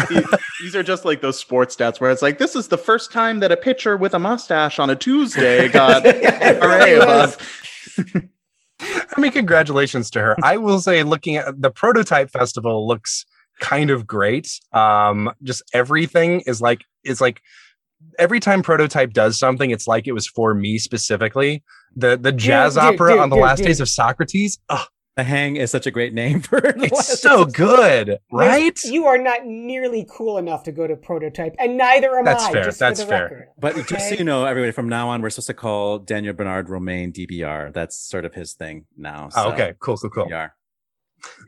these, 0.08 0.26
these 0.60 0.76
are 0.76 0.82
just 0.82 1.04
like 1.04 1.20
those 1.20 1.38
sports 1.38 1.76
stats 1.76 2.00
where 2.00 2.10
it's 2.10 2.22
like 2.22 2.38
this 2.38 2.56
is 2.56 2.68
the 2.68 2.78
first 2.78 3.12
time 3.12 3.40
that 3.40 3.52
a 3.52 3.56
pitcher 3.56 3.96
with 3.96 4.14
a 4.14 4.18
mustache 4.18 4.78
on 4.78 4.90
a 4.90 4.96
Tuesday 4.96 5.68
got 5.68 6.02
It 6.04 6.62
array 6.62 6.96
above. 6.96 7.36
I 8.80 9.20
mean, 9.20 9.32
congratulations 9.32 10.10
to 10.10 10.20
her. 10.20 10.36
I 10.42 10.56
will 10.56 10.80
say, 10.80 11.02
looking 11.02 11.36
at 11.36 11.60
the 11.60 11.70
prototype 11.70 12.30
festival 12.30 12.86
looks 12.86 13.26
kind 13.60 13.90
of 13.90 14.06
great. 14.06 14.60
Um, 14.72 15.32
just 15.42 15.62
everything 15.72 16.42
is 16.46 16.60
like 16.60 16.84
is 17.04 17.20
like 17.20 17.42
every 18.18 18.40
time 18.40 18.62
prototype 18.62 19.12
does 19.12 19.38
something, 19.38 19.70
it's 19.70 19.86
like 19.86 20.06
it 20.06 20.12
was 20.12 20.26
for 20.26 20.54
me 20.54 20.78
specifically. 20.78 21.62
The 21.96 22.16
the 22.16 22.32
jazz 22.32 22.74
dude, 22.74 22.84
opera 22.84 23.12
dude, 23.12 23.20
on 23.20 23.30
the 23.30 23.36
dude, 23.36 23.42
last 23.42 23.58
dude. 23.58 23.66
days 23.66 23.80
of 23.80 23.88
Socrates. 23.88 24.58
Oh, 24.68 24.84
the 25.18 25.24
Hang 25.24 25.56
is 25.56 25.72
such 25.72 25.84
a 25.86 25.90
great 25.90 26.14
name 26.14 26.40
for 26.48 26.60
the 26.60 26.74
it's 26.84 26.92
last- 26.92 27.20
so 27.22 27.44
good, 27.44 28.18
right? 28.30 28.78
You 28.84 29.06
are 29.06 29.18
not 29.18 29.44
nearly 29.44 30.06
cool 30.08 30.38
enough 30.38 30.62
to 30.62 30.72
go 30.72 30.86
to 30.86 30.94
prototype, 30.94 31.56
and 31.58 31.76
neither 31.76 32.16
am 32.16 32.20
I. 32.26 32.32
That's 32.32 32.44
I. 32.44 32.52
fair, 32.52 32.64
Just 32.64 32.78
that's 32.78 33.00
for 33.00 33.06
the 33.06 33.10
fair. 33.10 33.22
record. 33.24 33.48
But 33.58 33.86
just 33.88 34.08
so 34.10 34.14
you 34.14 34.22
know, 34.24 34.44
everybody, 34.44 34.70
from 34.70 34.88
now 34.88 35.08
on, 35.08 35.20
we're 35.20 35.30
supposed 35.30 35.48
to 35.48 35.54
call 35.54 35.98
Daniel 35.98 36.34
Bernard 36.34 36.68
Roumain 36.68 37.12
DBR. 37.12 37.72
That's 37.74 37.96
sort 37.98 38.24
of 38.24 38.34
his 38.34 38.52
thing 38.54 38.86
now. 38.96 39.28
Oh, 39.34 39.50
okay, 39.52 39.74
cool, 39.80 39.96
cool, 39.96 40.10
cool. 40.10 40.26
DBR. 40.26 40.50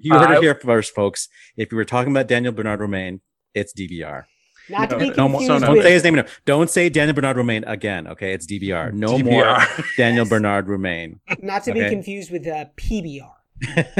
You 0.00 0.14
heard 0.18 0.30
Uh, 0.32 0.38
it 0.38 0.42
here 0.42 0.54
first, 0.56 0.92
folks. 0.92 1.28
If 1.56 1.70
you 1.70 1.76
were 1.76 1.84
talking 1.84 2.10
about 2.10 2.26
Daniel 2.26 2.52
Bernard 2.52 2.80
Roumain, 2.80 3.20
it's 3.54 3.72
DBR. 3.72 4.24
Not 4.68 4.90
to 4.90 4.96
No, 4.96 4.98
be 4.98 5.10
No 5.16 5.28
more. 5.28 5.40
confused 5.40 5.60
so 5.64 5.74
Don't 5.74 5.82
say 5.84 5.92
his 5.92 6.02
name. 6.04 6.14
No. 6.16 6.24
Don't 6.44 6.70
say 6.70 6.88
Daniel 6.88 7.14
Bernard 7.14 7.36
Roumain 7.36 7.62
again. 7.68 8.08
Okay, 8.08 8.32
it's 8.32 8.46
DBR. 8.46 8.92
No 8.92 9.16
more 9.18 9.58
Daniel 9.96 10.24
Bernard 10.26 10.66
Roumain. 10.66 11.20
Not 11.40 11.62
to 11.64 11.72
be 11.72 11.88
confused 11.88 12.32
with 12.32 12.46
uh, 12.48 12.64
PBR. 12.76 13.30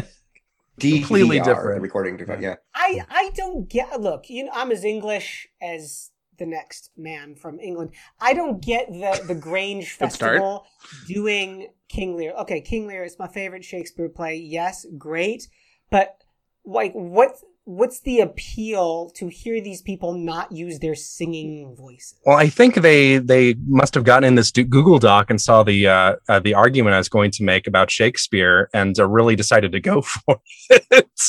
Completely 0.81 1.41
different. 1.41 1.83
recording 1.83 2.17
device. 2.17 2.41
Yeah, 2.41 2.57
I 2.75 3.05
I 3.09 3.31
don't 3.35 3.69
get. 3.69 4.01
Look, 4.01 4.31
you 4.31 4.45
know, 4.45 4.51
I'm 4.55 4.71
as 4.73 4.85
English 4.85 5.47
as 5.61 6.11
the 6.39 6.47
next 6.47 6.91
man 6.97 7.35
from 7.35 7.61
England. 7.61 7.91
I 8.19 8.33
don't 8.33 8.63
get 8.65 8.91
the 8.91 9.23
the 9.27 9.35
Grange 9.35 9.93
Festival 9.99 10.67
doing 11.07 11.69
King 11.89 12.17
Lear. 12.17 12.33
Okay, 12.41 12.61
King 12.61 12.87
Lear 12.87 13.05
is 13.05 13.19
my 13.19 13.29
favorite 13.29 13.65
Shakespeare 13.65 14.09
play. 14.09 14.37
Yes, 14.37 14.87
great, 14.97 15.49
but 15.91 16.17
like, 16.65 16.93
what 16.95 17.37
what's 17.71 18.01
the 18.01 18.21
appeal 18.21 19.11
to 19.11 19.29
hear 19.29 19.61
these 19.61 19.81
people 19.81 20.13
not 20.13 20.51
use 20.51 20.81
their 20.81 20.95
singing 20.95 21.75
voices? 21.77 22.17
Well, 22.27 22.37
I 22.37 22.49
think 22.49 22.77
they 22.77 23.19
they 23.19 23.55
must 23.67 23.95
have 23.95 24.05
gotten 24.05 24.25
in 24.25 24.35
this 24.35 24.51
Google 24.51 24.99
Doc 24.99 25.31
and 25.31 25.41
saw 25.41 25.63
the 25.63 25.87
uh, 25.87 26.17
uh, 26.29 26.41
the 26.41 26.55
argument 26.55 26.95
I 26.95 26.99
was 26.99 27.09
going 27.09 27.31
to 27.33 27.45
make 27.45 27.67
about 27.67 27.91
Shakespeare 27.91 28.69
and 28.75 28.99
uh, 28.99 29.07
really 29.07 29.37
decided 29.37 29.73
to 29.73 29.81
go 29.81 30.03
for 30.03 30.41
it. 30.69 31.21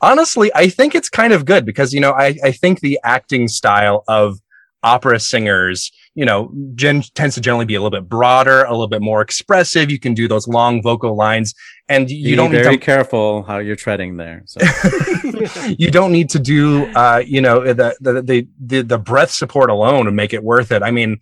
Honestly, 0.00 0.50
I 0.54 0.68
think 0.68 0.94
it's 0.94 1.08
kind 1.08 1.32
of 1.32 1.44
good 1.44 1.64
because 1.64 1.92
you 1.92 2.00
know 2.00 2.12
I 2.12 2.36
I 2.44 2.52
think 2.52 2.80
the 2.80 3.00
acting 3.02 3.48
style 3.48 4.04
of 4.08 4.38
opera 4.82 5.18
singers 5.18 5.90
you 6.18 6.24
know 6.24 6.52
gen- 6.74 7.04
tends 7.14 7.36
to 7.36 7.40
generally 7.40 7.64
be 7.64 7.76
a 7.76 7.80
little 7.80 7.96
bit 7.96 8.08
broader, 8.08 8.64
a 8.64 8.72
little 8.72 8.88
bit 8.88 9.00
more 9.00 9.20
expressive. 9.20 9.88
You 9.88 10.00
can 10.00 10.14
do 10.14 10.26
those 10.26 10.48
long 10.48 10.82
vocal 10.82 11.14
lines, 11.14 11.54
and 11.88 12.10
you 12.10 12.30
Be 12.30 12.34
don't 12.34 12.50
need 12.50 12.64
very 12.64 12.76
to 12.76 12.84
careful 12.84 13.44
how 13.44 13.58
you're 13.58 13.76
treading 13.76 14.16
there. 14.16 14.42
So 14.46 14.60
you 15.78 15.92
don't 15.92 16.10
need 16.10 16.28
to 16.30 16.40
do 16.40 16.86
uh 16.96 17.22
you 17.24 17.40
know 17.40 17.72
the 17.72 17.96
the 18.00 18.22
the 18.22 18.48
the, 18.58 18.82
the 18.82 18.98
breath 18.98 19.30
support 19.30 19.70
alone 19.70 20.06
to 20.06 20.10
make 20.10 20.32
it 20.32 20.42
worth 20.42 20.72
it 20.72 20.82
i 20.82 20.90
mean 20.90 21.18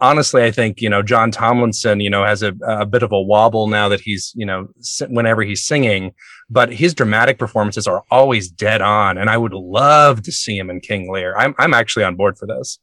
honestly 0.00 0.42
i 0.44 0.50
think 0.50 0.80
you 0.80 0.88
know 0.88 1.02
john 1.02 1.30
tomlinson 1.30 2.00
you 2.00 2.08
know 2.08 2.24
has 2.24 2.42
a, 2.42 2.54
a 2.66 2.86
bit 2.86 3.02
of 3.02 3.10
a 3.12 3.20
wobble 3.20 3.66
now 3.66 3.88
that 3.88 4.00
he's 4.00 4.32
you 4.36 4.46
know 4.46 4.68
whenever 5.08 5.42
he's 5.42 5.64
singing 5.66 6.12
but 6.48 6.72
his 6.72 6.94
dramatic 6.94 7.38
performances 7.38 7.86
are 7.86 8.04
always 8.10 8.50
dead 8.50 8.80
on 8.80 9.18
and 9.18 9.28
i 9.28 9.36
would 9.36 9.52
love 9.54 10.22
to 10.22 10.30
see 10.32 10.56
him 10.56 10.70
in 10.70 10.80
king 10.80 11.12
lear 11.12 11.36
i'm, 11.36 11.54
I'm 11.58 11.74
actually 11.74 12.04
on 12.04 12.16
board 12.16 12.38
for 12.38 12.46
this 12.46 12.78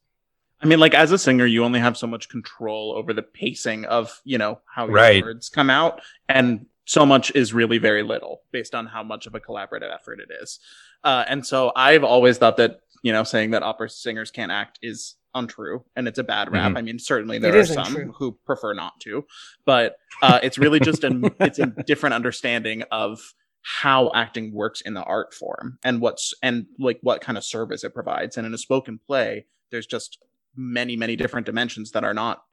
I 0.62 0.66
mean, 0.66 0.82
like 0.82 0.94
as 0.94 1.14
a 1.14 1.18
singer, 1.18 1.46
you 1.46 1.64
only 1.64 1.80
have 1.80 1.98
so 1.98 2.06
much 2.06 2.28
control 2.28 2.94
over 2.98 3.14
the 3.14 3.22
pacing 3.22 3.86
of 3.86 4.20
you 4.26 4.38
know 4.38 4.60
how 4.66 4.88
your 4.88 4.96
Right. 4.96 5.24
words 5.24 5.48
come 5.48 5.70
out, 5.70 6.02
and 6.28 6.66
so 6.86 7.06
much 7.06 7.32
is 7.34 7.54
really 7.54 7.78
very 7.78 8.04
little 8.04 8.42
based 8.52 8.76
on 8.76 8.86
how 8.88 9.04
much 9.04 9.26
of 9.26 9.36
a 9.36 9.40
collaborative 9.40 9.94
effort 9.94 10.20
it 10.20 10.30
is. 10.42 10.60
Uh, 11.04 11.24
and 11.28 11.46
so 11.46 11.72
I've 11.76 12.04
always 12.04 12.40
thought 12.40 12.58
that 12.58 12.82
you 13.04 13.12
know 13.12 13.24
saying 13.24 13.52
that 13.52 13.64
opera 13.64 13.90
singers 13.90 14.32
can't 14.32 14.52
act 14.52 14.80
is 14.82 15.16
untrue 15.36 15.84
and 15.96 16.08
it's 16.08 16.18
a 16.18 16.24
bad 16.24 16.52
rap. 16.52 16.72
Mhm. 16.74 16.78
I 16.78 16.82
mean, 16.82 17.00
certainly 17.00 17.38
It 17.38 17.42
there 17.42 17.58
are 17.58 17.66
some 17.66 17.86
untrue. 17.86 18.14
who 18.18 18.38
prefer 18.46 18.74
not 18.74 19.00
to, 19.02 19.26
but 19.66 19.96
uh, 20.24 20.40
it's 20.42 20.58
really 20.58 20.80
just 20.80 21.04
an 21.04 21.24
it's 21.40 21.60
a 21.60 21.68
different 21.68 22.16
understanding 22.16 22.84
of 22.92 23.20
how 23.62 24.10
acting 24.16 24.54
works 24.54 24.82
in 24.82 24.94
the 24.96 25.04
art 25.04 25.34
form 25.34 25.78
and 25.84 26.02
what's 26.02 26.34
and 26.42 26.66
like 26.80 26.98
what 27.02 27.22
kind 27.22 27.38
of 27.38 27.44
service 27.44 27.84
it 27.84 27.94
provides. 27.94 28.38
And 28.38 28.48
in 28.48 28.54
a 28.54 28.58
spoken 28.58 29.00
play, 29.06 29.46
there's 29.72 29.86
just 29.86 30.18
many 30.56 30.96
many 30.96 31.16
different 31.16 31.46
dimensions 31.46 31.92
that 31.92 32.04
are 32.04 32.14
not 32.14 32.44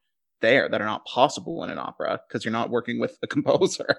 there 0.43 0.69
that 0.69 0.83
are 0.83 0.87
not 0.87 1.07
possible 1.07 1.65
in 1.65 1.71
an 1.71 1.79
opera 1.79 2.21
because 2.29 2.45
you're 2.45 2.53
not 2.53 2.69
working 2.69 3.01
with 3.01 3.17
a 3.23 3.27
composer. 3.35 3.97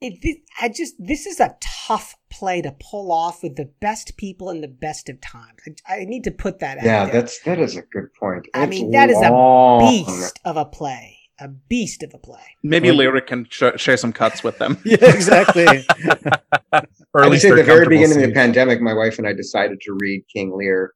It, 0.00 0.20
this, 0.22 0.36
I 0.60 0.68
just 0.68 0.94
this 0.98 1.24
is 1.26 1.40
a 1.40 1.56
tough 1.60 2.16
play 2.30 2.60
to 2.62 2.72
pull 2.78 3.10
off 3.10 3.42
with 3.42 3.56
the 3.56 3.70
best 3.80 4.16
people 4.18 4.50
in 4.50 4.60
the 4.60 4.68
best 4.68 5.08
of 5.08 5.20
times. 5.22 5.60
I, 5.88 6.00
I 6.00 6.04
need 6.04 6.24
to 6.24 6.30
put 6.30 6.58
that 6.60 6.78
out 6.78 6.84
yeah, 6.84 7.04
there. 7.06 7.12
that's 7.14 7.40
that 7.44 7.58
is 7.58 7.76
a 7.76 7.82
good 7.82 8.12
point. 8.20 8.46
I 8.54 8.64
It's 8.64 8.70
mean, 8.70 8.90
that 8.90 9.08
is 9.08 9.16
a 9.22 9.78
beast 9.80 10.38
of 10.44 10.56
a 10.58 10.66
play. 10.66 11.18
A 11.38 11.48
beast 11.48 12.02
of 12.02 12.12
a 12.14 12.18
play. 12.18 12.40
Maybe 12.62 12.90
Lyric 12.92 13.26
can 13.26 13.46
sh- 13.50 13.62
share 13.76 13.96
some 13.98 14.12
cuts 14.12 14.42
with 14.42 14.58
them. 14.58 14.78
yeah, 14.84 14.96
exactly. 15.00 15.66
or 15.66 16.24
I 16.72 16.78
at 16.80 16.86
would 17.14 17.30
least 17.30 17.42
say 17.42 17.50
at 17.50 17.56
the 17.56 17.62
very 17.62 17.84
comfortable 17.84 17.88
beginning 17.90 18.22
of 18.22 18.28
the 18.30 18.34
pandemic, 18.34 18.80
my 18.80 18.94
wife 18.94 19.18
and 19.18 19.26
I 19.26 19.32
decided 19.34 19.80
to 19.82 19.96
read 20.00 20.24
King 20.32 20.56
Lear 20.56 20.92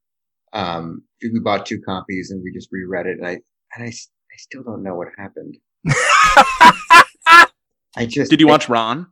Um, 0.55 1.03
we 1.23 1.41
bought 1.41 1.67
two 1.67 1.81
copies 1.83 2.31
and 2.31 2.43
we 2.43 2.53
just 2.53 2.69
reread 2.73 3.07
it, 3.07 3.19
and 3.19 3.27
I 3.27 3.33
and 3.75 3.85
I, 3.85 3.89
s- 3.89 4.09
I 4.33 4.37
still 4.39 4.63
don't 4.63 4.83
know 4.83 4.95
what 4.95 5.09
happened. 5.19 5.57
I 7.97 8.07
just 8.07 8.31
Did 8.31 8.41
you 8.41 8.49
I- 8.49 8.53
watch 8.53 8.69
Ran? 8.69 9.07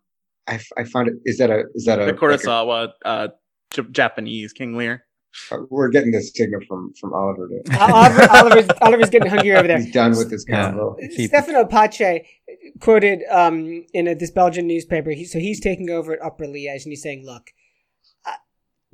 I, 0.49 0.61
I 0.79 0.85
found 0.85 1.09
it. 1.09 1.15
Is 1.27 1.39
that 1.39 1.51
a 1.51 1.65
is 1.75 1.85
that 1.85 1.99
a 2.01 2.07
The 2.07 2.13
like 2.13 2.17
a- 2.17 2.25
Kurosawa 2.25 2.89
uh, 3.05 3.29
J- 3.73 3.83
Japanese 3.91 4.53
King 4.55 4.77
Lear. 4.77 5.05
uh, 5.53 5.59
we're 5.69 5.91
getting 5.91 6.11
this 6.11 6.33
signal 6.35 6.61
from 6.67 6.93
from 6.99 7.13
Oliver. 7.13 7.49
To, 7.49 7.79
Oliver, 7.81 8.29
Oliver's, 8.37 8.69
Oliver's 8.81 9.11
getting 9.11 9.29
hungry 9.29 9.53
over 9.55 9.69
there. 9.69 9.79
he's 9.79 9.93
done 9.93 10.13
with 10.17 10.31
this 10.31 10.45
Yeah. 10.49 10.71
combo. 10.71 10.97
Keep- 11.17 11.29
Stefano 11.29 11.67
Pace 11.67 12.23
quoted 12.81 13.25
um, 13.31 13.85
in 13.93 14.09
a, 14.09 14.15
this 14.15 14.31
Belgian 14.31 14.67
newspaper. 14.67 15.11
He, 15.11 15.25
so 15.27 15.39
he's 15.39 15.61
taking 15.61 15.91
over 15.91 16.13
at 16.15 16.23
Upper 16.23 16.47
Liège, 16.47 16.85
and 16.85 16.93
he's 16.93 17.03
saying, 17.03 17.27
"Look, 17.27 17.51
uh, 18.25 18.31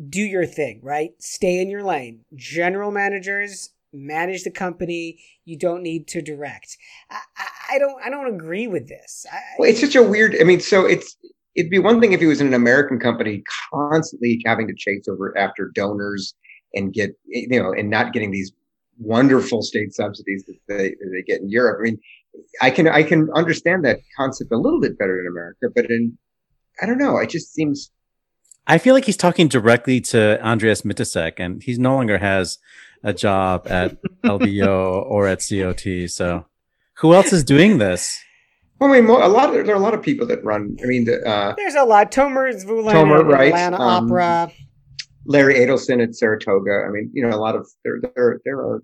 do 0.09 0.20
your 0.22 0.47
thing, 0.47 0.80
right? 0.82 1.11
Stay 1.20 1.61
in 1.61 1.70
your 1.70 1.85
lane. 1.85 2.24
General 2.35 2.91
managers 2.91 3.70
manage 3.95 4.45
the 4.45 4.51
company. 4.51 5.18
You 5.45 5.59
don't 5.59 5.82
need 5.82 6.07
to 6.09 6.22
direct." 6.22 6.76
I, 7.11 7.20
I, 7.36 7.74
I 7.74 7.78
don't. 7.78 8.03
I 8.05 8.11
don't 8.11 8.34
agree 8.34 8.66
with 8.66 8.88
this. 8.88 9.26
I, 9.32 9.38
Well, 9.59 9.70
it's 9.70 9.80
such 9.80 9.97
a 9.97 10.03
weird. 10.03 10.36
I 10.40 10.45
mean, 10.45 10.61
so 10.61 10.84
it's 10.84 11.16
it'd 11.55 11.70
be 11.70 11.78
one 11.78 12.01
thing 12.01 12.12
if 12.12 12.20
he 12.20 12.26
was 12.26 12.40
in 12.40 12.49
an 12.49 12.55
American 12.55 12.99
company 12.99 13.42
constantly 13.72 14.42
having 14.45 14.66
to 14.66 14.74
chase 14.76 15.07
over 15.09 15.36
after 15.38 15.70
donors 15.74 16.34
and 16.74 16.92
get 16.92 17.12
you 17.26 17.61
know 17.61 17.72
and 17.72 17.90
not 17.90 18.12
getting 18.12 18.30
these 18.30 18.53
wonderful 18.99 19.62
state 19.62 19.92
subsidies 19.92 20.45
that 20.47 20.57
they 20.68 20.90
that 20.90 21.11
they 21.12 21.22
get 21.22 21.40
in 21.40 21.51
Europe. 21.51 21.78
I 21.80 21.82
mean, 21.84 21.99
I 22.61 22.70
can 22.70 22.88
I 22.88 23.03
can 23.03 23.28
understand 23.34 23.84
that 23.84 23.99
concept 24.16 24.53
a 24.53 24.59
little 24.59 24.80
bit 24.80 24.99
better 24.99 25.20
in 25.20 25.26
America, 25.26 25.66
but 25.74 25.90
in 25.90 26.16
I 26.82 26.86
don't 26.86 26.99
know. 26.99 27.18
It 27.18 27.30
just 27.30 27.53
seems 27.53 27.90
I 28.66 28.78
feel 28.78 28.95
like 28.95 29.05
he's 29.05 29.16
talking 29.16 29.49
directly 29.49 30.01
to 30.01 30.42
Andreas 30.42 30.82
Mitisek, 30.82 31.34
and 31.38 31.62
he 31.62 31.74
no 31.76 31.95
longer 31.95 32.18
has 32.18 32.59
a 33.05 33.12
job 33.12 33.66
at 33.68 33.96
LBO 34.24 35.05
or 35.07 35.28
at 35.28 35.44
COT. 35.48 36.11
So, 36.11 36.46
who 36.94 37.14
else 37.14 37.32
is 37.32 37.44
doing 37.44 37.78
this? 37.78 38.18
Well, 38.80 38.90
I 38.90 39.00
mean, 39.00 39.09
a 39.09 39.28
lot 39.28 39.55
of 39.55 39.66
there 39.66 39.74
are 39.74 39.78
a 39.78 39.82
lot 39.82 39.94
of 39.94 40.02
people 40.02 40.26
that 40.26 40.42
run. 40.42 40.76
I 40.82 40.86
mean, 40.86 41.05
the, 41.05 41.24
uh, 41.24 41.55
there's 41.57 41.76
a 41.76 41.84
lot. 41.84 42.11
Tomer 42.11 42.52
Zvulin, 42.52 42.92
Tomer, 42.92 43.20
at 43.20 43.26
right, 43.26 43.48
Atlanta 43.48 43.80
um, 43.80 44.07
Opera. 44.07 44.50
Larry 45.26 45.55
Edelson 45.55 46.02
at 46.02 46.14
Saratoga. 46.14 46.84
I 46.86 46.90
mean, 46.90 47.11
you 47.14 47.26
know, 47.26 47.34
a 47.34 47.38
lot 47.38 47.55
of 47.55 47.66
there 47.84 48.00
there 48.14 48.40
there 48.44 48.59
are 48.59 48.82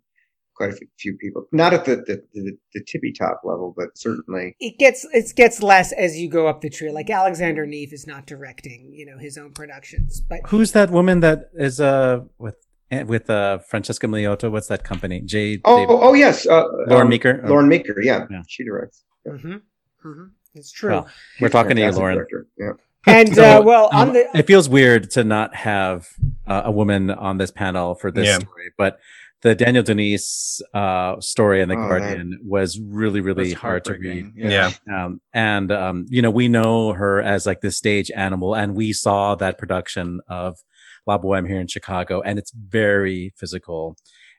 quite 0.54 0.70
a 0.70 0.78
few 0.98 1.16
people, 1.16 1.46
not 1.52 1.74
at 1.74 1.84
the 1.84 1.96
the, 1.96 2.22
the, 2.34 2.52
the 2.74 2.84
tippy 2.84 3.12
top 3.12 3.40
level, 3.44 3.74
but 3.76 3.88
certainly. 3.96 4.56
it 4.60 4.78
gets 4.78 5.06
it 5.12 5.34
gets 5.34 5.62
less 5.62 5.92
as 5.92 6.16
you 6.16 6.28
go 6.28 6.46
up 6.46 6.60
the 6.60 6.70
tree. 6.70 6.90
Like 6.90 7.10
Alexander 7.10 7.66
Neef 7.66 7.92
is 7.92 8.06
not 8.06 8.26
directing, 8.26 8.92
you 8.92 9.06
know, 9.06 9.18
his 9.18 9.36
own 9.36 9.52
productions, 9.52 10.20
but 10.20 10.40
Who's 10.46 10.72
that 10.72 10.90
woman 10.90 11.20
that 11.20 11.50
is 11.54 11.80
uh 11.80 12.20
with 12.38 12.56
with 12.90 13.30
uh 13.30 13.58
Francesca 13.68 14.06
Miliotto? 14.06 14.50
What's 14.50 14.68
that 14.68 14.84
company? 14.84 15.20
Jade. 15.20 15.60
Oh, 15.64 15.76
David- 15.76 15.98
oh 16.02 16.14
yes, 16.14 16.46
uh, 16.46 16.64
Lauren 16.88 17.02
um, 17.02 17.08
Meeker. 17.08 17.42
Lauren 17.46 17.68
Meeker, 17.68 18.00
yeah, 18.02 18.26
Yeah. 18.30 18.42
she 18.48 18.64
directs. 18.64 19.04
hmm 19.26 19.56
hmm 20.02 20.24
it's 20.54 20.72
true. 20.72 20.90
Well, 20.90 21.08
we're 21.40 21.48
talking 21.48 21.76
to 21.76 21.82
you, 21.82 21.90
Lauren. 21.92 22.16
director, 22.16 22.46
Yeah. 22.58 22.72
and 23.06 23.34
So, 23.34 23.60
uh, 23.60 23.62
well, 23.62 23.88
um, 23.92 24.08
on 24.08 24.12
the 24.14 24.28
it 24.36 24.46
feels 24.48 24.68
weird 24.68 25.10
to 25.12 25.22
not 25.24 25.54
have 25.54 26.08
uh, 26.46 26.62
a 26.64 26.72
woman 26.72 27.10
on 27.10 27.38
this 27.38 27.50
panel 27.52 27.94
for 27.94 28.10
this 28.10 28.26
Yeah. 28.26 28.38
story, 28.38 28.72
but 28.76 28.98
the 29.42 29.54
Danielle 29.54 29.84
de 29.84 29.94
Niese 29.94 30.60
uh, 30.74 31.18
story 31.20 31.62
in 31.62 31.68
the 31.70 31.74
Oh, 31.76 31.88
Guardian 31.88 32.40
was 32.44 32.78
really, 32.78 33.20
really 33.22 33.50
That's 33.50 33.60
hard 33.60 33.84
to 33.84 33.92
read. 33.92 34.24
heartbreaking. 34.24 34.32
Yeah. 34.36 34.70
Um, 34.92 35.20
and 35.32 35.70
um, 35.72 36.06
you 36.10 36.20
know, 36.20 36.30
we 36.30 36.48
know 36.48 36.92
her 36.92 37.22
as 37.22 37.46
like 37.46 37.60
this 37.62 37.76
stage 37.78 38.10
animal, 38.10 38.54
and 38.54 38.74
we 38.74 38.92
saw 38.92 39.34
that 39.36 39.56
production 39.56 40.20
of 40.28 40.58
La 41.06 41.18
Boheme 41.18 41.48
here 41.48 41.60
in 41.60 41.66
Chicago, 41.66 42.20
and 42.22 42.38
it's 42.38 42.52
very 42.52 43.32
physical. 43.36 43.96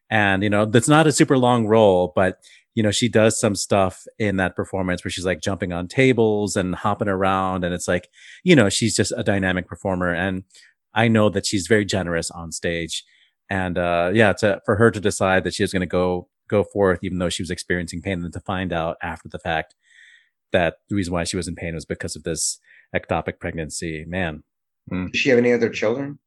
And 0.09 0.43
you 0.43 0.49
know, 0.49 0.65
that's 0.65 0.87
not 0.87 1.07
a 1.07 1.11
super 1.11 1.37
long 1.37 1.67
role, 1.67 2.11
but 2.15 2.37
you 2.73 2.83
know, 2.83 2.91
she 2.91 3.09
does 3.09 3.39
some 3.39 3.55
stuff 3.55 4.05
in 4.17 4.37
that 4.37 4.55
performance 4.55 5.03
where 5.03 5.11
she's 5.11 5.25
like 5.25 5.41
jumping 5.41 5.73
on 5.73 5.87
tables 5.87 6.55
and 6.55 6.75
hopping 6.75 7.09
around, 7.09 7.63
and 7.63 7.73
it's 7.73 7.87
like, 7.87 8.07
you 8.43 8.55
know, 8.55 8.69
she's 8.69 8.95
just 8.95 9.13
a 9.15 9.23
dynamic 9.23 9.67
performer, 9.67 10.13
and 10.13 10.43
I 10.93 11.07
know 11.07 11.29
that 11.29 11.45
she's 11.45 11.67
very 11.67 11.85
generous 11.85 12.31
on 12.31 12.51
stage. 12.51 13.03
And 13.49 13.77
uh, 13.77 14.11
yeah, 14.13 14.33
to 14.33 14.61
for 14.65 14.75
her 14.77 14.91
to 14.91 14.99
decide 14.99 15.43
that 15.43 15.53
she 15.53 15.63
was 15.63 15.73
going 15.73 15.81
to 15.81 15.85
go 15.85 16.29
go 16.47 16.63
forth, 16.63 16.99
even 17.03 17.19
though 17.19 17.29
she 17.29 17.43
was 17.43 17.49
experiencing 17.49 18.01
pain, 18.01 18.23
and 18.23 18.33
to 18.33 18.39
find 18.41 18.71
out 18.71 18.97
after 19.01 19.29
the 19.29 19.39
fact 19.39 19.75
that 20.51 20.75
the 20.89 20.95
reason 20.95 21.13
why 21.13 21.23
she 21.23 21.37
was 21.37 21.47
in 21.47 21.55
pain 21.55 21.73
was 21.73 21.85
because 21.85 22.15
of 22.15 22.23
this 22.23 22.59
ectopic 22.95 23.39
pregnancy. 23.39 24.05
Man, 24.07 24.43
Does 24.89 25.19
she 25.19 25.29
have 25.29 25.39
any 25.39 25.53
other 25.53 25.69
children? 25.69 26.19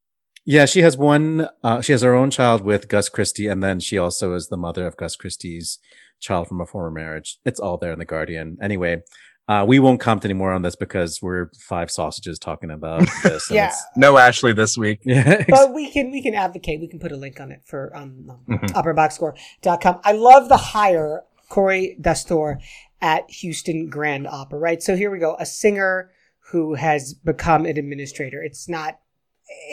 Yeah, 0.45 0.65
she 0.65 0.81
has 0.81 0.95
one. 0.95 1.47
Uh, 1.63 1.81
she 1.81 1.91
has 1.91 2.03
her 2.03 2.13
own 2.13 2.29
child 2.29 2.61
with 2.61 2.87
Gus 2.87 3.09
Christie, 3.09 3.47
and 3.47 3.63
then 3.63 3.79
she 3.79 3.97
also 3.97 4.33
is 4.35 4.47
the 4.49 4.57
mother 4.57 4.85
of 4.85 4.95
Gus 4.95 5.15
Christie's 5.15 5.79
child 6.19 6.47
from 6.47 6.61
a 6.61 6.65
former 6.67 6.91
marriage. 6.91 7.39
It's 7.45 7.59
all 7.59 7.77
there 7.77 7.91
in 7.91 7.97
the 7.99 8.05
Guardian. 8.05 8.57
Anyway, 8.61 9.01
uh, 9.47 9.65
we 9.67 9.79
won't 9.79 9.99
comment 9.99 10.23
anymore 10.23 10.51
on 10.53 10.61
this 10.61 10.75
because 10.75 11.19
we're 11.21 11.49
five 11.59 11.89
sausages 11.89 12.37
talking 12.37 12.69
about 12.69 13.07
this. 13.23 13.49
Yeah. 13.49 13.73
No 13.95 14.17
Ashley 14.17 14.53
this 14.53 14.77
week. 14.77 14.99
yeah. 15.03 15.43
but 15.49 15.73
we 15.73 15.89
can 15.91 16.11
we 16.11 16.21
can 16.21 16.35
advocate. 16.35 16.79
We 16.79 16.87
can 16.87 16.99
put 16.99 17.11
a 17.11 17.17
link 17.17 17.39
on 17.39 17.51
it 17.51 17.61
for 17.65 17.95
um, 17.95 18.31
Mhm. 18.47 18.71
operaboxscore.com. 18.71 20.01
I 20.03 20.11
love 20.11 20.47
the 20.49 20.57
hire 20.57 21.23
Khori 21.49 21.99
Dastoor 21.99 22.57
at 23.01 23.29
Houston 23.31 23.87
Grand 23.89 24.27
Opera. 24.27 24.59
Right. 24.59 24.81
So 24.81 24.95
here 24.95 25.11
we 25.11 25.19
go. 25.19 25.35
A 25.39 25.45
singer 25.45 26.11
who 26.51 26.75
has 26.75 27.13
become 27.15 27.65
an 27.65 27.77
administrator. 27.77 28.41
It's 28.43 28.69
not 28.69 28.99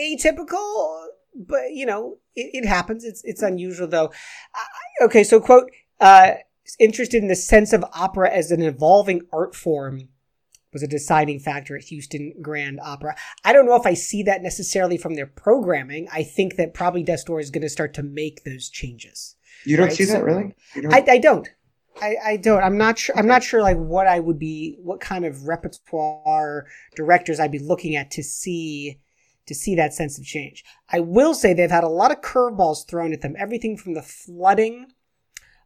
atypical, 0.00 1.06
but 1.34 1.72
you 1.72 1.86
know 1.86 2.18
it, 2.34 2.64
it 2.64 2.66
happens. 2.68 3.04
It's 3.04 3.22
it's 3.24 3.42
unusual 3.42 3.86
though. 3.88 4.06
Uh, 4.54 5.04
okay. 5.04 5.24
So 5.24 5.40
quote. 5.40 5.70
Uh, 6.00 6.32
interested 6.80 7.22
in 7.22 7.28
the 7.28 7.36
sense 7.36 7.72
of 7.72 7.84
opera 7.94 8.30
as 8.30 8.50
an 8.50 8.62
evolving 8.62 9.20
art 9.32 9.54
form 9.54 10.08
was 10.72 10.82
a 10.82 10.86
deciding 10.88 11.38
factor 11.38 11.76
at 11.76 11.84
Houston 11.84 12.32
Grand 12.40 12.80
Opera. 12.82 13.14
I 13.44 13.52
don't 13.52 13.66
know 13.66 13.76
if 13.76 13.86
I 13.86 13.94
see 13.94 14.22
that 14.24 14.42
necessarily 14.42 14.96
from 14.96 15.14
their 15.14 15.26
programming. 15.26 16.08
I 16.12 16.22
think 16.22 16.56
that 16.56 16.72
probably 16.74 17.04
Dastoor 17.04 17.40
is 17.40 17.50
going 17.50 17.62
to 17.62 17.68
start 17.68 17.94
to 17.94 18.02
make 18.02 18.44
those 18.44 18.70
changes. 18.70 19.36
You 19.64 19.76
don't 19.76 19.88
Right, 19.88 19.96
see 19.96 20.04
so- 20.04 20.14
that 20.14 20.24
really? 20.24 20.54
Don't? 20.74 20.92
I, 20.94 21.04
I 21.08 21.18
don't. 21.18 21.48
I, 22.00 22.16
I 22.24 22.36
don't. 22.38 22.62
I'm 22.62 22.78
not 22.78 22.98
sure. 22.98 23.16
I'm 23.18 23.26
not 23.26 23.42
sure 23.44 23.60
like 23.60 23.76
what 23.76 24.06
I 24.06 24.18
would 24.18 24.38
be, 24.38 24.78
what 24.82 25.00
kind 25.00 25.26
of 25.26 25.46
repertoire 25.46 26.66
directors 26.96 27.38
I'd 27.38 27.52
be 27.52 27.58
looking 27.58 27.94
at 27.96 28.10
to 28.12 28.22
see 28.22 28.98
to 29.46 29.54
see 29.54 29.74
that 29.74 29.92
sense 29.94 30.18
of 30.18 30.24
change. 30.24 30.64
I 30.88 31.00
will 31.00 31.34
say 31.34 31.52
they've 31.52 31.70
had 31.70 31.84
a 31.84 31.88
lot 31.88 32.10
of 32.12 32.20
curveballs 32.20 32.86
thrown 32.88 33.12
at 33.12 33.20
them. 33.22 33.34
Everything 33.38 33.76
from 33.76 33.94
the 33.94 34.02
flooding 34.02 34.86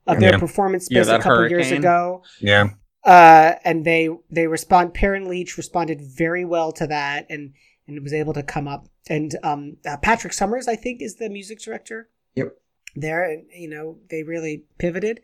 of 0.07 0.20
their 0.20 0.33
Yeah. 0.33 0.39
performance 0.39 0.89
Yeah, 0.91 1.03
space 1.03 1.09
a 1.09 1.12
that 1.12 1.20
couple 1.22 1.49
years 1.51 1.70
ago 1.72 2.22
Yeah. 2.41 2.70
uh, 3.05 3.55
and 3.64 3.85
they 3.85 4.09
they 4.31 4.47
respond. 4.47 4.95
Perryn 4.95 5.27
Leech 5.27 5.57
responded 5.57 6.01
very 6.01 6.45
well 6.45 6.72
to 6.72 6.87
that, 6.87 7.27
and 7.29 7.53
and 7.89 8.03
was 8.03 8.12
able 8.12 8.33
to 8.35 8.43
come 8.43 8.66
up. 8.66 8.89
And 9.09 9.37
um, 9.45 9.77
uh, 9.87 9.97
Patrick 9.99 10.33
Summers, 10.33 10.66
I 10.66 10.74
think, 10.74 11.01
is 11.03 11.16
the 11.16 11.29
music 11.29 11.61
director. 11.61 12.09
Yep. 12.35 12.57
There, 12.97 13.22
and 13.31 13.45
you 13.55 13.68
know, 13.68 13.99
they 14.11 14.22
really 14.22 14.64
pivoted 14.79 15.20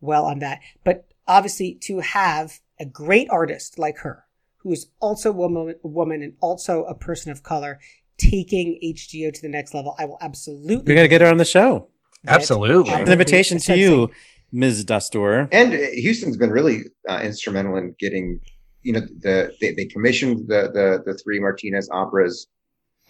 well 0.00 0.24
on 0.26 0.38
that. 0.40 0.60
But 0.84 1.08
obviously, 1.26 1.74
to 1.82 2.00
have 2.00 2.60
a 2.78 2.84
great 2.84 3.28
artist 3.30 3.78
like 3.78 3.98
her, 3.98 4.25
who 4.66 4.72
is 4.72 4.86
also 5.00 5.30
a 5.30 5.32
woman, 5.32 5.76
a 5.84 5.88
woman 5.88 6.22
and 6.22 6.32
also 6.40 6.82
a 6.84 6.94
person 6.94 7.30
of 7.30 7.44
color, 7.44 7.78
taking 8.18 8.78
HGO 8.82 9.32
to 9.32 9.40
the 9.40 9.48
next 9.48 9.72
level, 9.74 9.94
I 9.96 10.06
will 10.06 10.18
absolutely. 10.20 10.78
We're 10.92 10.96
gonna 10.96 11.06
get 11.08 11.20
her 11.20 11.28
on 11.28 11.36
the 11.36 11.44
show. 11.44 11.88
Absolutely. 12.26 12.92
An 12.92 13.08
invitation 13.08 13.58
to 13.60 13.78
you, 13.78 14.10
Ms. 14.50 14.84
Dastoor. 14.84 15.48
and 15.52 15.72
uh, 15.72 15.76
Houston's 15.92 16.36
been 16.36 16.50
really 16.50 16.80
uh, 17.08 17.20
instrumental 17.22 17.76
in 17.76 17.94
getting, 18.00 18.40
you 18.82 18.92
know, 18.94 19.00
the 19.20 19.54
they, 19.60 19.72
they 19.74 19.84
commissioned 19.84 20.48
the 20.48 20.62
the 20.74 21.02
the 21.06 21.16
three 21.22 21.38
Martinez 21.38 21.88
operas, 21.92 22.48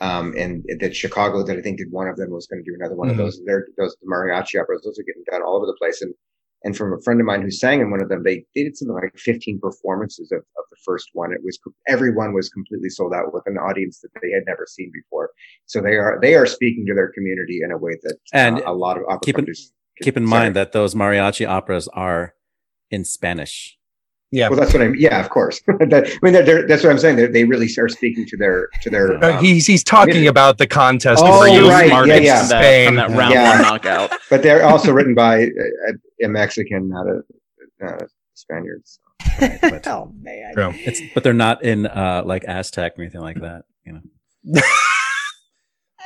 um, 0.01 0.35
and 0.37 0.63
that 0.81 0.95
Chicago 0.95 1.43
that 1.43 1.57
I 1.57 1.63
think 1.63 1.79
did 1.79 1.91
one 1.91 2.07
of 2.09 2.19
them 2.19 2.31
was 2.33 2.47
going 2.47 2.63
to 2.63 2.71
do 2.71 2.77
another 2.79 2.97
one 2.97 3.09
Mhm. 3.09 3.13
of 3.13 3.17
those. 3.17 3.41
They're 3.47 3.67
those 3.79 3.97
the 4.03 4.09
mariachi 4.13 4.61
operas; 4.61 4.83
those 4.85 4.99
are 4.99 5.05
getting 5.05 5.25
done 5.31 5.41
all 5.41 5.57
over 5.57 5.65
the 5.65 5.77
place. 5.79 6.03
And 6.03 6.13
and 6.65 6.77
from 6.77 6.93
a 6.93 7.01
friend 7.03 7.21
of 7.21 7.27
mine 7.27 7.43
who 7.43 7.51
sang 7.51 7.81
in 7.81 7.91
one 7.91 8.03
of 8.03 8.09
them, 8.09 8.23
they, 8.25 8.45
they 8.55 8.65
did 8.65 8.77
something 8.77 8.95
like 8.95 9.17
15 9.17 9.61
performances 9.61 10.33
of, 10.33 10.39
of 10.39 10.65
the 10.71 10.77
first 10.85 11.11
one. 11.13 11.33
It 11.33 11.41
was 11.45 11.59
everyone 11.89 12.33
was 12.35 12.49
completely 12.49 12.89
sold 12.89 13.13
out 13.15 13.33
with 13.33 13.45
an 13.47 13.57
audience 13.59 14.01
that 14.01 14.11
they 14.23 14.31
had 14.31 14.43
never 14.47 14.67
seen 14.69 14.91
before. 14.93 15.31
So 15.67 15.81
they 15.81 15.97
are 15.97 16.19
they 16.21 16.35
are 16.35 16.47
speaking 16.47 16.85
to 16.87 16.95
their 16.95 17.11
community 17.13 17.61
in 17.63 17.71
a 17.73 17.79
way 17.79 17.93
that 18.03 18.17
And 18.33 18.59
uh, 18.59 18.63
a 18.67 18.75
lot 18.75 18.97
of 18.97 19.05
opera 19.09 19.21
keep 19.25 19.39
in- 19.39 19.47
Keep 20.03 20.19
in 20.19 20.27
Sorry. 20.27 20.41
mind 20.41 20.57
that 20.57 20.73
those 20.73 20.95
mariachi 20.95 21.49
operas 21.49 21.89
are 21.89 22.35
in 22.91 23.05
Spanish. 23.05 23.79
Yeah. 24.33 24.49
Well, 24.49 24.59
that's 24.59 24.73
what 24.73 24.83
I'm. 24.83 24.95
Yeah, 24.97 25.21
of 25.21 25.31
course. 25.31 25.61
that, 25.67 26.07
I 26.07 26.19
mean, 26.21 26.33
they're, 26.33 26.43
they're, 26.45 26.67
that's 26.67 26.83
what 26.83 26.91
I'm 26.91 26.99
saying. 26.99 27.17
They're, 27.17 27.29
they 27.29 27.45
really 27.45 27.69
are 27.79 27.89
speaking 27.89 28.27
to 28.27 28.37
their 28.37 28.69
to 28.83 28.91
their. 28.91 29.23
Uh, 29.23 29.39
um, 29.39 29.45
he's 29.45 29.67
he's 29.67 29.85
talking 29.85 30.25
yeah. 30.25 30.31
about 30.31 30.59
the 30.59 30.67
contest 30.67 31.23
Oh, 31.25 31.43
for 31.43 31.49
youth 31.49 31.69
right. 31.71 31.91
markets 31.91 32.27
Yeah, 32.27 32.35
yeah. 32.35 32.41
in 32.41 32.41
From 32.41 32.49
that, 32.49 32.63
Spain. 32.63 32.87
from 32.87 32.97
that 32.97 33.11
round 33.19 33.35
Yeah. 33.35 33.53
one 33.53 33.63
knockout. 33.63 34.11
but 34.31 34.43
they're 34.43 34.65
also 34.67 34.93
written 34.93 35.15
by 35.15 35.39
a, 35.43 36.25
a 36.25 36.29
Mexican, 36.29 36.89
not 36.89 37.07
a, 37.07 37.23
not 37.81 38.03
a 38.03 38.09
Spaniard. 38.35 38.83
So. 38.85 39.01
But 39.61 39.87
oh 39.87 40.13
man. 40.21 40.55
True. 40.55 40.73
it's 40.75 41.01
but 41.15 41.23
they're 41.23 41.33
not 41.33 41.63
in 41.63 41.87
uh 41.87 42.23
like 42.25 42.45
Aztec 42.47 42.99
or 42.99 43.03
anything 43.03 43.21
like 43.21 43.41
that. 43.41 43.65
You 43.85 43.93
know. 43.95 44.61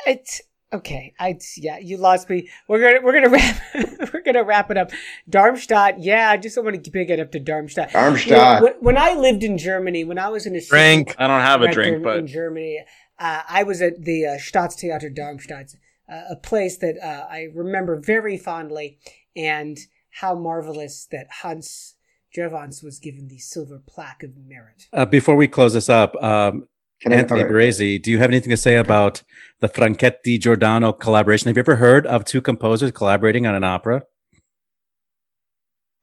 It's 0.07 0.41
Okay, 0.73 1.15
I 1.19 1.37
yeah, 1.57 1.79
you 1.79 1.97
lost 1.97 2.31
me. 2.31 2.49
We're 2.69 2.81
gonna 2.81 3.05
we're 3.05 3.13
gonna 3.13 3.29
wrap 3.75 4.13
we're 4.13 4.23
gonna 4.23 4.45
wrap 4.45 4.71
it 4.71 4.77
up. 4.77 4.93
Darmstadt, 5.29 6.01
yeah, 6.01 6.31
I 6.31 6.37
just 6.37 6.55
don't 6.55 6.65
want 6.65 6.83
to 6.83 6.91
big 6.91 7.11
it 7.11 7.19
up 7.19 7.33
to 7.33 7.41
Darmstadt. 7.41 7.93
You 7.93 7.99
know, 7.99 8.07
Darmstadt. 8.07 8.63
when, 8.63 8.73
when 8.81 8.99
I 8.99 9.15
lived 9.15 9.43
in 9.43 9.59
Germany, 9.59 10.05
when 10.05 10.19
I 10.19 10.29
was 10.29 10.47
in 10.47 10.55
a 10.55 10.65
Drink. 10.65 11.17
I 11.19 11.27
don't 11.27 11.41
have 11.41 11.63
a 11.63 11.73
drink, 11.73 11.97
in, 11.97 12.03
but 12.03 12.19
in 12.19 12.29
Germany, 12.29 12.85
uh, 13.19 13.43
I 13.49 13.65
was 13.65 13.83
at 13.83 14.05
the 14.05 14.27
uh, 14.27 14.31
Staatstheater 14.37 15.13
Darmstadt, 15.15 15.75
uh, 16.09 16.23
a 16.31 16.37
place 16.37 16.79
that 16.79 16.97
uh, 17.03 17.27
I 17.29 17.49
remember 17.53 17.97
very 18.01 18.39
fondly, 18.39 18.99
and 19.35 19.77
how 20.21 20.37
marvelous 20.37 21.05
that 21.11 21.27
Hans 21.43 21.97
Drewanz 22.37 22.85
was 22.85 23.01
given 23.01 23.27
the 23.27 23.39
silver 23.39 23.83
plaque 23.85 24.23
of 24.23 24.37
merit. 24.37 24.87
Uh, 24.93 25.05
before 25.05 25.35
we 25.35 25.49
close 25.49 25.75
this 25.75 25.89
up, 25.89 26.15
um, 26.23 26.69
Can 27.01 27.13
Anthony 27.13 27.45
okay. 27.45 27.99
Do 27.99 28.11
you 28.11 28.19
have 28.19 28.31
anything 28.31 28.51
to 28.51 28.57
say 28.57 28.77
about 28.77 29.23
the 29.61 29.69
Franchetti 29.69 30.39
Giordano 30.39 30.93
collaboration? 30.93 31.49
Have 31.49 31.57
you 31.57 31.61
ever 31.61 31.77
heard 31.77 32.07
of 32.07 32.25
two 32.25 32.43
composers 32.43 32.91
collaborating 32.93 33.47
on 33.47 33.55
an 33.55 33.65
opera? 33.65 34.03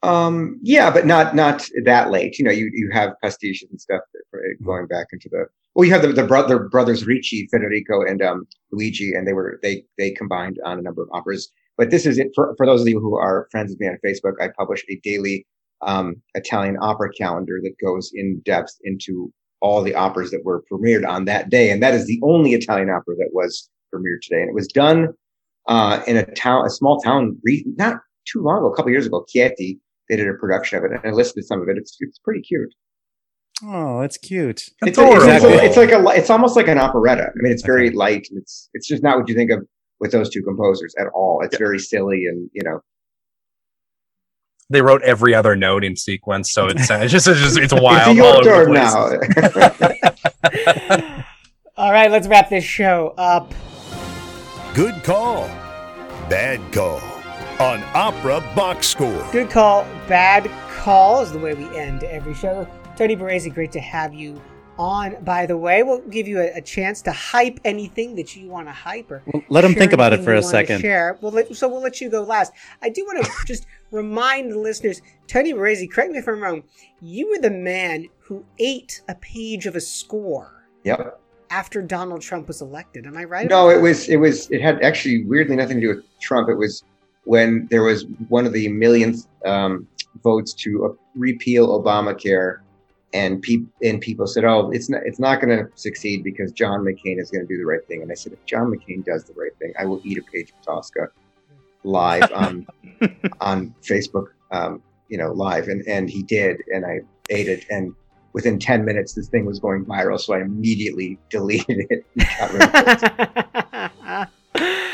Um, 0.04 0.60
yeah, 0.62 0.90
but 0.90 1.06
not 1.06 1.36
not 1.36 1.68
that 1.86 2.10
late. 2.10 2.40
You 2.40 2.46
know, 2.46 2.52
you 2.52 2.72
you 2.74 2.90
have 2.94 3.14
pastiches 3.24 3.70
and 3.70 3.80
stuff 3.80 4.02
uh, 4.34 4.38
going 4.64 4.88
back 4.88 5.08
into 5.12 5.30
the. 5.30 5.46
Well, 5.76 5.86
you 5.86 5.92
have 5.94 6.02
the 6.02 6.14
the 6.14 6.26
brother 6.26 6.60
brothers 6.60 7.06
Ricci, 7.06 7.48
Federico, 7.52 8.04
and 8.04 8.22
um, 8.22 8.48
Luigi, 8.72 9.14
and 9.14 9.28
they 9.28 9.34
were 9.34 9.60
they 9.62 9.84
they 9.98 10.12
combined 10.12 10.60
on 10.66 10.80
a 10.80 10.82
number 10.82 11.04
of 11.04 11.10
operas. 11.14 11.50
But 11.78 11.92
this 11.92 12.06
is 12.06 12.18
it 12.18 12.30
for 12.34 12.56
for 12.58 12.66
those 12.66 12.82
of 12.82 12.88
you 12.88 13.00
who 13.00 13.18
are 13.18 13.48
friends 13.52 13.70
with 13.72 13.80
me 13.80 13.88
on 13.88 13.98
Facebook. 14.06 14.34
I 14.42 14.50
publish 14.58 14.84
a 14.90 15.00
daily 15.04 15.46
um, 15.82 16.22
Italian 16.36 16.78
opera 16.82 17.12
calendar 17.12 17.60
that 17.64 17.76
goes 17.84 18.12
in 18.14 18.42
depth 18.46 18.74
into 18.84 19.32
all 19.62 19.82
the 19.82 19.96
operas 19.96 20.32
that 20.32 20.44
were 20.44 20.64
premiered 20.72 21.08
on 21.08 21.26
that 21.26 21.50
day, 21.50 21.72
and 21.72 21.82
that 21.82 21.94
is 21.94 22.06
the 22.06 22.20
only 22.24 22.54
Italian 22.54 22.90
opera 22.90 23.16
that 23.18 23.30
was 23.34 23.70
premiered 23.94 24.22
today, 24.22 24.42
and 24.42 24.50
it 24.50 24.56
was 24.56 24.68
done 24.68 25.10
uh, 25.68 26.02
in 26.08 26.18
a 26.18 26.26
town, 26.34 26.66
a 26.66 26.70
small 26.70 27.00
town, 27.02 27.38
not 27.78 28.00
too 28.32 28.42
long 28.42 28.60
ago, 28.60 28.72
a 28.72 28.76
couple 28.76 28.92
years 28.92 29.06
ago, 29.06 29.26
Chieti. 29.34 29.80
They 30.10 30.16
did 30.16 30.28
a 30.28 30.34
production 30.34 30.80
of 30.80 30.86
it, 30.86 30.92
and 30.92 31.02
I 31.06 31.10
listened 31.14 31.42
to 31.42 31.46
some 31.46 31.62
of 31.62 31.68
it. 31.68 31.78
It's 31.78 31.98
it's 32.00 32.20
pretty 32.20 32.42
cute. 32.42 32.74
Oh, 33.64 34.02
that's 34.02 34.18
cute. 34.18 34.64
It's, 34.84 34.98
Adorable. 34.98 35.28
it's, 35.28 35.44
it's, 35.44 35.64
it's 35.64 35.78
like 35.78 35.92
a 35.92 36.02
it's 36.18 36.30
almost 36.30 36.56
like 36.56 36.68
an 36.68 36.78
operetta. 36.78 37.24
I 37.24 37.42
mean, 37.42 37.52
it's 37.52 37.64
very 37.64 37.90
light, 37.90 38.28
and 38.30 38.40
it's 38.40 38.70
it's 38.74 38.88
just 38.88 39.04
not 39.04 39.18
what 39.18 39.28
you 39.28 39.36
think 39.36 39.52
of 39.52 39.66
with 40.00 40.12
those 40.12 40.30
two 40.30 40.44
composers 40.44 40.94
at 41.00 41.08
all. 41.14 41.42
It's 41.44 41.58
very 41.58 41.80
silly, 41.80 42.26
and 42.26 42.50
you 42.54 42.64
know, 42.64 42.80
They 44.70 44.82
wrote 44.82 45.02
every 45.04 45.34
other 45.34 45.56
note 45.56 45.86
in 45.86 45.96
sequence, 45.96 46.52
so 46.52 46.68
it's, 46.68 46.92
uh, 46.92 47.00
it's 47.02 47.12
just 47.12 47.28
it's 47.28 47.40
just 47.40 47.58
it's 47.58 47.74
wild. 47.74 48.10
it's 48.10 48.18
your 48.18 48.26
all 48.26 48.38
over 48.38 48.66
turn 48.66 48.74
the 48.74 49.80
place. 50.44 51.08
now. 51.08 51.24
All 51.78 51.92
right, 51.92 52.10
let's 52.12 52.28
wrap 52.28 52.50
this 52.50 52.64
show 52.64 53.14
up. 53.18 53.54
Good 54.74 55.04
call. 55.04 55.48
Bad 56.30 56.60
call. 56.74 57.00
On 57.60 57.82
Opera 57.94 58.42
Box 58.56 58.88
Score. 58.88 59.28
Good 59.32 59.50
call, 59.50 59.84
bad 60.08 60.52
call 60.70 61.22
is 61.22 61.32
the 61.32 61.40
way 61.40 61.54
we 61.54 61.66
end 61.78 62.04
every 62.04 62.34
show. 62.34 62.68
Tony 62.96 63.16
Baresi, 63.16 63.54
great 63.54 63.72
to 63.72 63.80
have 63.80 64.14
you 64.14 64.42
on. 64.78 65.24
By 65.24 65.46
the 65.46 65.58
way, 65.58 65.84
we'll 65.84 66.02
give 66.02 66.28
you 66.28 66.40
a, 66.40 66.58
a 66.58 66.62
chance 66.62 67.02
to 67.04 67.12
hype 67.12 67.60
anything 67.66 68.16
that 68.16 68.36
you 68.36 68.50
want 68.50 68.68
to 68.68 68.72
hype 68.72 69.12
or 69.12 69.24
Well, 69.26 69.44
let 69.50 69.62
them 69.62 69.74
think 69.74 69.94
about 69.94 70.14
it 70.14 70.24
for 70.24 70.34
a 70.34 70.44
second. 70.44 70.82
Share. 70.82 71.18
We'll 71.22 71.32
let, 71.32 71.56
so 71.56 71.68
we'll 71.68 71.82
let 71.82 72.02
you 72.02 72.10
go 72.10 72.24
last. 72.24 72.54
I 72.82 72.90
do 72.90 73.06
want 73.06 73.26
to 73.26 73.32
just 73.46 73.66
remind 73.92 74.52
the 74.52 74.60
listeners, 74.60 75.02
Tony 75.28 75.54
Baresi, 75.54 75.90
correct 75.90 76.12
me 76.12 76.20
if 76.20 76.28
I'm 76.28 76.42
wrong, 76.42 76.64
you 77.02 77.30
were 77.30 77.40
the 77.40 77.52
man 77.52 78.08
who 78.20 78.46
ate 78.60 79.02
a 79.08 79.16
page 79.16 79.66
of 79.66 79.76
a 79.76 79.82
score 79.82 80.68
yep. 80.84 81.20
after 81.50 81.82
Donald 81.82 82.22
Trump 82.22 82.48
was 82.48 82.62
elected. 82.62 83.06
Am 83.06 83.18
I 83.18 83.24
right? 83.24 83.50
No, 83.50 83.70
it 83.70 83.82
was 83.82 84.10
it 84.10 84.18
was 84.18 84.50
it 84.52 84.62
had 84.62 84.82
actually 84.82 85.24
weirdly 85.26 85.56
nothing 85.56 85.78
to 85.78 85.82
do 85.82 85.96
with 85.96 86.20
Trump. 86.20 86.50
It 86.50 86.56
was 86.56 86.84
when 87.24 87.68
there 87.70 87.84
was 87.84 88.06
one 88.30 88.46
of 88.46 88.54
the 88.54 88.70
millionth 88.70 89.28
um, 89.46 89.88
votes 90.24 90.54
to 90.54 90.86
uh, 90.86 90.90
repeal 91.14 91.82
Obamacare, 91.82 92.60
and 93.18 93.42
people 93.42 93.68
and 93.82 94.00
people 94.00 94.28
said, 94.28 94.46
"Oh, 94.46 94.70
it's 94.72 94.90
not 94.90 95.02
it's 95.06 95.20
not 95.20 95.42
going 95.42 95.58
to 95.58 95.66
succeed 95.76 96.24
because 96.24 96.52
John 96.52 96.82
McCain 96.82 97.20
is 97.20 97.32
going 97.32 97.46
to 97.46 97.52
do 97.54 97.58
the 97.58 97.66
right 97.66 97.86
thing." 97.88 98.02
And 98.04 98.12
I 98.12 98.16
said, 98.16 98.34
"If 98.34 98.46
John 98.46 98.72
McCain 98.72 99.04
does 99.04 99.24
the 99.24 99.34
right 99.34 99.56
thing, 99.58 99.74
I 99.80 99.86
will 99.86 100.02
eat 100.04 100.18
a 100.20 100.22
page 100.22 100.52
of 100.52 100.62
Tosca 100.62 101.10
live 101.84 102.32
on 102.32 102.68
on 103.42 103.74
Facebook, 103.82 104.28
um, 104.52 104.84
you 105.10 105.18
know, 105.18 105.32
live." 105.32 105.68
And 105.68 105.84
and 105.88 106.10
he 106.10 106.22
did, 106.22 106.62
and 106.74 106.86
I 106.86 107.00
ate 107.30 107.48
it, 107.48 107.66
and 107.72 107.96
within 108.34 108.60
ten 108.60 108.86
minutes, 108.86 109.14
this 109.14 109.30
thing 109.30 109.46
was 109.46 109.60
going 109.60 109.84
viral, 109.86 110.20
so 110.20 110.36
I 110.36 110.42
immediately 110.42 111.18
deleted 111.30 111.88
it. 111.90 112.06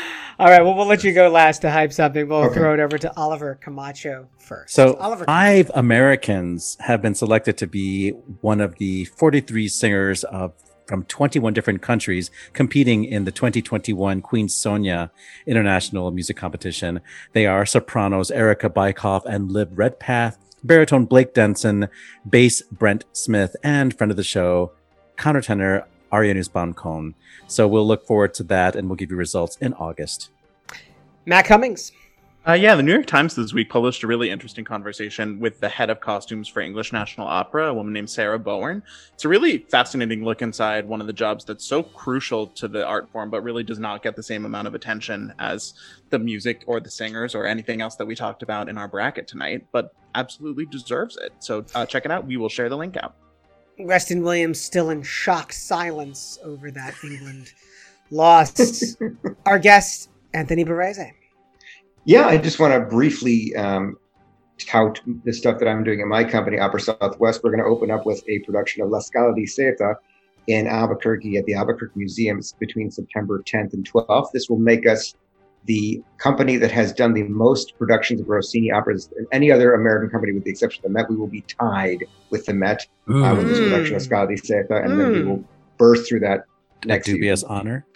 and 0.38 0.46
got 0.46 0.50
rid. 0.50 0.50
All 0.50 0.56
right, 0.58 0.64
well, 0.64 0.74
we'll 0.76 0.86
let 0.86 1.04
you 1.04 1.12
go 1.12 1.28
last 1.28 1.60
to 1.60 1.70
hype 1.70 1.92
something. 1.92 2.28
We'll 2.28 2.44
Okay. 2.44 2.54
throw 2.54 2.74
it 2.74 2.80
over 2.80 2.98
to 2.98 3.16
Oliver 3.16 3.56
Camacho 3.60 4.28
first. 4.38 4.74
So, 4.74 4.94
Oliver, 4.94 5.24
five 5.24 5.70
Americans 5.74 6.76
have 6.80 7.00
been 7.02 7.14
selected 7.14 7.56
to 7.58 7.66
be 7.66 8.10
one 8.40 8.60
of 8.60 8.76
the 8.78 9.04
43 9.06 9.68
singers 9.68 10.24
of 10.24 10.52
from 10.86 11.02
21 11.04 11.54
different 11.54 11.80
countries 11.80 12.30
competing 12.52 13.04
in 13.04 13.24
the 13.24 13.32
2021 13.32 14.20
Queen 14.20 14.50
Sonia 14.50 15.10
International 15.46 16.10
Music 16.10 16.36
Competition. 16.36 17.00
They 17.32 17.46
are 17.46 17.64
sopranos 17.64 18.30
Erica 18.30 18.68
Bykoff 18.68 19.24
and 19.24 19.50
Liv 19.50 19.68
Redpath, 19.78 20.36
baritone 20.62 21.06
Blake 21.06 21.32
Denson, 21.32 21.88
bass 22.28 22.60
Brent 22.70 23.06
Smith, 23.12 23.56
and 23.64 23.96
friend 23.96 24.10
of 24.10 24.18
the 24.18 24.22
show, 24.22 24.72
countertenor 25.16 25.84
Aryeh 26.14 26.34
Nussbaum 26.34 26.74
Cohen. 26.74 27.14
So 27.48 27.66
we'll 27.66 27.86
look 27.86 28.06
forward 28.06 28.34
to 28.34 28.44
that 28.44 28.76
and 28.76 28.88
we'll 28.88 28.96
give 28.96 29.10
you 29.10 29.16
results 29.16 29.56
in 29.60 29.74
August. 29.74 30.30
Matt 31.26 31.46
Cummings. 31.46 31.92
Uh, 32.46 32.52
yeah, 32.52 32.74
the 32.74 32.82
New 32.82 32.92
York 32.92 33.06
Times 33.06 33.34
this 33.34 33.54
week 33.54 33.70
published 33.70 34.02
a 34.02 34.06
really 34.06 34.28
interesting 34.28 34.66
conversation 34.66 35.40
with 35.40 35.60
the 35.60 35.68
head 35.68 35.88
of 35.88 35.98
costumes 36.00 36.46
for 36.46 36.60
English 36.60 36.92
National 36.92 37.26
Opera, 37.26 37.68
a 37.68 37.74
woman 37.74 37.94
named 37.94 38.10
Sarah 38.10 38.38
Bowen. 38.38 38.82
It's 39.14 39.24
a 39.24 39.28
really 39.30 39.60
fascinating 39.70 40.22
look 40.22 40.42
inside 40.42 40.86
one 40.86 41.00
of 41.00 41.06
the 41.06 41.14
jobs 41.14 41.46
that's 41.46 41.64
so 41.64 41.82
crucial 41.82 42.46
to 42.48 42.68
the 42.68 42.86
art 42.86 43.10
form, 43.10 43.30
but 43.30 43.42
really 43.42 43.64
does 43.64 43.78
not 43.78 44.02
get 44.02 44.14
the 44.14 44.22
same 44.22 44.44
amount 44.44 44.68
of 44.68 44.74
attention 44.74 45.32
as 45.38 45.72
the 46.10 46.18
music 46.18 46.64
or 46.66 46.80
the 46.80 46.90
singers 46.90 47.34
or 47.34 47.46
anything 47.46 47.80
else 47.80 47.96
that 47.96 48.04
we 48.04 48.14
talked 48.14 48.42
about 48.42 48.68
in 48.68 48.76
our 48.76 48.88
bracket 48.88 49.26
tonight, 49.26 49.66
but 49.72 49.94
absolutely 50.14 50.66
deserves 50.66 51.16
it. 51.16 51.32
So 51.38 51.64
uh, 51.74 51.86
check 51.86 52.04
it 52.04 52.10
out. 52.10 52.26
We 52.26 52.36
will 52.36 52.50
share 52.50 52.68
the 52.68 52.76
link 52.76 52.98
out. 52.98 53.16
Weston 53.78 54.22
Williams 54.22 54.60
still 54.60 54.90
in 54.90 55.02
shocked 55.02 55.54
silence 55.54 56.38
over 56.44 56.70
that 56.70 56.94
England 57.02 57.52
loss. 58.10 58.96
Our 59.46 59.58
guest, 59.58 60.10
Anthony 60.32 60.64
Barrese. 60.64 61.12
Yeah, 62.04 62.26
I 62.26 62.36
just 62.36 62.58
want 62.58 62.74
to 62.74 62.80
briefly 62.80 63.54
um, 63.56 63.96
tout 64.58 65.00
the 65.24 65.32
stuff 65.32 65.58
that 65.58 65.68
I'm 65.68 65.82
doing 65.84 66.00
in 66.00 66.08
my 66.08 66.24
company, 66.24 66.58
Opera 66.58 66.80
Southwest. 66.80 67.40
We're 67.42 67.50
going 67.50 67.62
to 67.62 67.68
open 67.68 67.90
up 67.90 68.04
with 68.06 68.22
a 68.28 68.40
production 68.40 68.82
of 68.82 68.90
La 68.90 69.00
Scala 69.00 69.34
di 69.34 69.46
Seta 69.46 69.94
in 70.46 70.66
Albuquerque 70.66 71.38
at 71.38 71.46
the 71.46 71.54
Albuquerque 71.54 71.94
Museum 71.96 72.38
It's 72.38 72.52
between 72.52 72.90
September 72.90 73.42
10th 73.42 73.72
and 73.72 73.90
12th. 73.90 74.30
This 74.32 74.48
will 74.48 74.58
make 74.58 74.86
us 74.86 75.14
the 75.66 76.02
company 76.18 76.56
that 76.58 76.70
has 76.70 76.92
done 76.92 77.14
the 77.14 77.22
most 77.24 77.72
productions 77.78 78.20
of 78.20 78.28
Rossini 78.28 78.70
operas 78.70 79.08
than 79.14 79.26
any 79.32 79.50
other 79.50 79.74
American 79.74 80.10
company, 80.10 80.32
with 80.32 80.44
the 80.44 80.50
exception 80.50 80.80
of 80.84 80.90
the 80.90 80.98
Met. 80.98 81.08
We 81.08 81.16
will 81.16 81.26
be 81.26 81.42
tied 81.60 82.04
with 82.30 82.44
the 82.46 82.52
Met 82.54 82.86
uh, 83.08 83.34
with 83.36 83.48
this 83.48 83.58
Mm. 83.58 83.70
production 83.70 83.96
of 83.96 84.02
Scala 84.02 84.28
di 84.28 84.36
Seta, 84.36 84.76
and 84.82 84.98
then 85.00 85.10
we 85.12 85.18
Mm. 85.20 85.26
will 85.26 85.44
burst 85.78 86.08
through 86.08 86.20
that 86.20 86.44
A 86.82 86.86
next 86.86 87.06
dubious 87.06 87.40
season. 87.40 87.56
honor. 87.56 87.86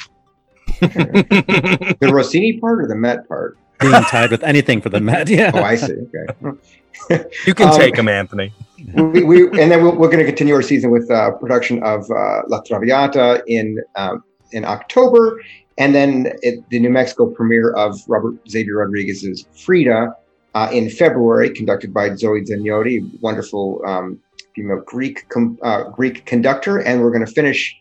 The 0.80 2.10
Rossini 2.12 2.58
part 2.60 2.82
or 2.82 2.86
the 2.88 2.94
Met 2.94 3.26
part? 3.28 3.56
Being 3.80 3.92
tied 4.04 4.30
with 4.30 4.42
anything 4.42 4.80
for 4.80 4.88
the 4.88 5.00
Met. 5.00 5.28
Yeah. 5.28 5.50
Oh, 5.54 5.62
I 5.62 5.76
see. 5.76 5.92
Okay. 5.94 7.24
you 7.46 7.54
can 7.54 7.68
Um, 7.68 7.76
take 7.76 7.94
them, 7.94 8.08
Anthony. 8.08 8.52
we, 8.94 9.22
we 9.22 9.44
and 9.60 9.70
then 9.70 9.82
we're, 9.84 9.94
we're 9.94 10.08
going 10.08 10.18
to 10.18 10.24
continue 10.26 10.54
our 10.54 10.62
season 10.62 10.90
with 10.90 11.08
uh, 11.10 11.30
production 11.32 11.82
of 11.84 12.10
uh, 12.10 12.42
La 12.48 12.60
Traviata 12.62 13.42
in 13.46 13.78
um, 13.96 14.24
in 14.52 14.64
October, 14.64 15.40
and 15.78 15.94
then 15.94 16.32
it, 16.42 16.68
the 16.70 16.78
New 16.78 16.90
Mexico 16.90 17.26
premiere 17.26 17.72
of 17.72 17.98
Robert 18.08 18.34
Xavier 18.48 18.78
Rodriguez's 18.78 19.46
Frida 19.52 20.14
uh, 20.54 20.68
in 20.72 20.90
February, 20.90 21.50
conducted 21.50 21.94
by 21.94 22.14
Zoe 22.14 22.42
Zeniodi, 22.42 23.20
wonderful 23.20 23.80
um, 23.86 24.18
female 24.54 24.82
Greek 24.84 25.28
com- 25.28 25.58
uh, 25.62 25.84
Greek 25.84 26.26
conductor, 26.26 26.78
and 26.78 27.00
we're 27.00 27.12
going 27.12 27.24
to 27.24 27.32
finish 27.32 27.80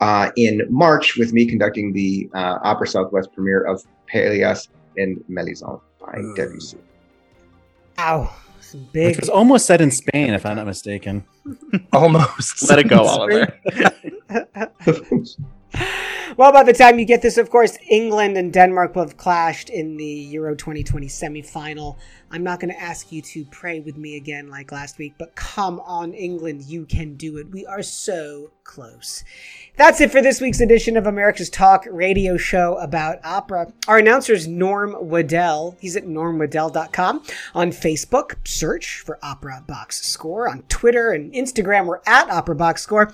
uh, 0.00 0.30
in 0.36 0.62
March 0.68 1.16
with 1.16 1.32
me 1.32 1.46
conducting 1.46 1.92
the 1.92 2.28
uh, 2.34 2.58
Opera 2.62 2.88
Southwest 2.88 3.32
premiere 3.32 3.62
of 3.62 3.82
Peleas 4.12 4.68
in 4.96 5.22
Melisande 5.28 5.80
by 6.00 6.18
Ooh. 6.18 6.34
Debussy. 6.34 6.78
Ow. 7.98 8.34
Some 8.60 8.88
Which 8.92 9.20
was 9.20 9.28
almost 9.28 9.66
set 9.66 9.80
in 9.80 9.92
Spain, 9.92 10.34
if 10.34 10.44
I'm 10.44 10.56
not 10.56 10.66
mistaken. 10.66 11.24
Almost. 11.92 12.68
Let 12.68 12.80
it 12.80 12.88
go, 12.88 13.02
Oliver. 13.04 13.56
well, 16.36 16.52
by 16.52 16.62
the 16.62 16.72
time 16.72 16.98
you 16.98 17.04
get 17.04 17.22
this, 17.22 17.38
of 17.38 17.50
course, 17.50 17.78
England 17.88 18.36
and 18.36 18.52
Denmark 18.52 18.94
will 18.94 19.04
have 19.04 19.16
clashed 19.16 19.70
in 19.70 19.96
the 19.96 20.04
Euro 20.04 20.54
2020 20.54 21.06
semifinal. 21.06 21.96
I'm 22.30 22.42
not 22.42 22.60
going 22.60 22.72
to 22.74 22.80
ask 22.80 23.10
you 23.10 23.22
to 23.22 23.44
pray 23.46 23.80
with 23.80 23.96
me 23.96 24.16
again 24.16 24.48
like 24.48 24.72
last 24.72 24.98
week, 24.98 25.14
but 25.16 25.34
come 25.34 25.80
on, 25.80 26.12
England, 26.12 26.64
you 26.64 26.84
can 26.84 27.16
do 27.16 27.38
it. 27.38 27.50
We 27.50 27.64
are 27.64 27.82
so 27.82 28.50
close. 28.64 29.24
That's 29.76 30.00
it 30.00 30.10
for 30.10 30.20
this 30.20 30.40
week's 30.40 30.60
edition 30.60 30.96
of 30.96 31.06
America's 31.06 31.48
Talk 31.48 31.86
radio 31.90 32.36
show 32.36 32.76
about 32.78 33.24
opera. 33.24 33.72
Our 33.88 33.98
announcer 33.98 34.32
is 34.32 34.46
Norm 34.46 34.94
Waddell. 34.98 35.76
He's 35.80 35.96
at 35.96 36.04
normwaddell.com. 36.04 37.22
On 37.54 37.70
Facebook, 37.70 38.34
search 38.46 39.00
for 39.00 39.18
Opera 39.22 39.64
Box 39.66 40.04
Score. 40.04 40.48
On 40.48 40.62
Twitter 40.68 41.12
and 41.12 41.32
Instagram, 41.32 41.86
we're 41.86 42.00
at 42.06 42.28
Opera 42.28 42.56
Box 42.56 42.82
Score. 42.82 43.12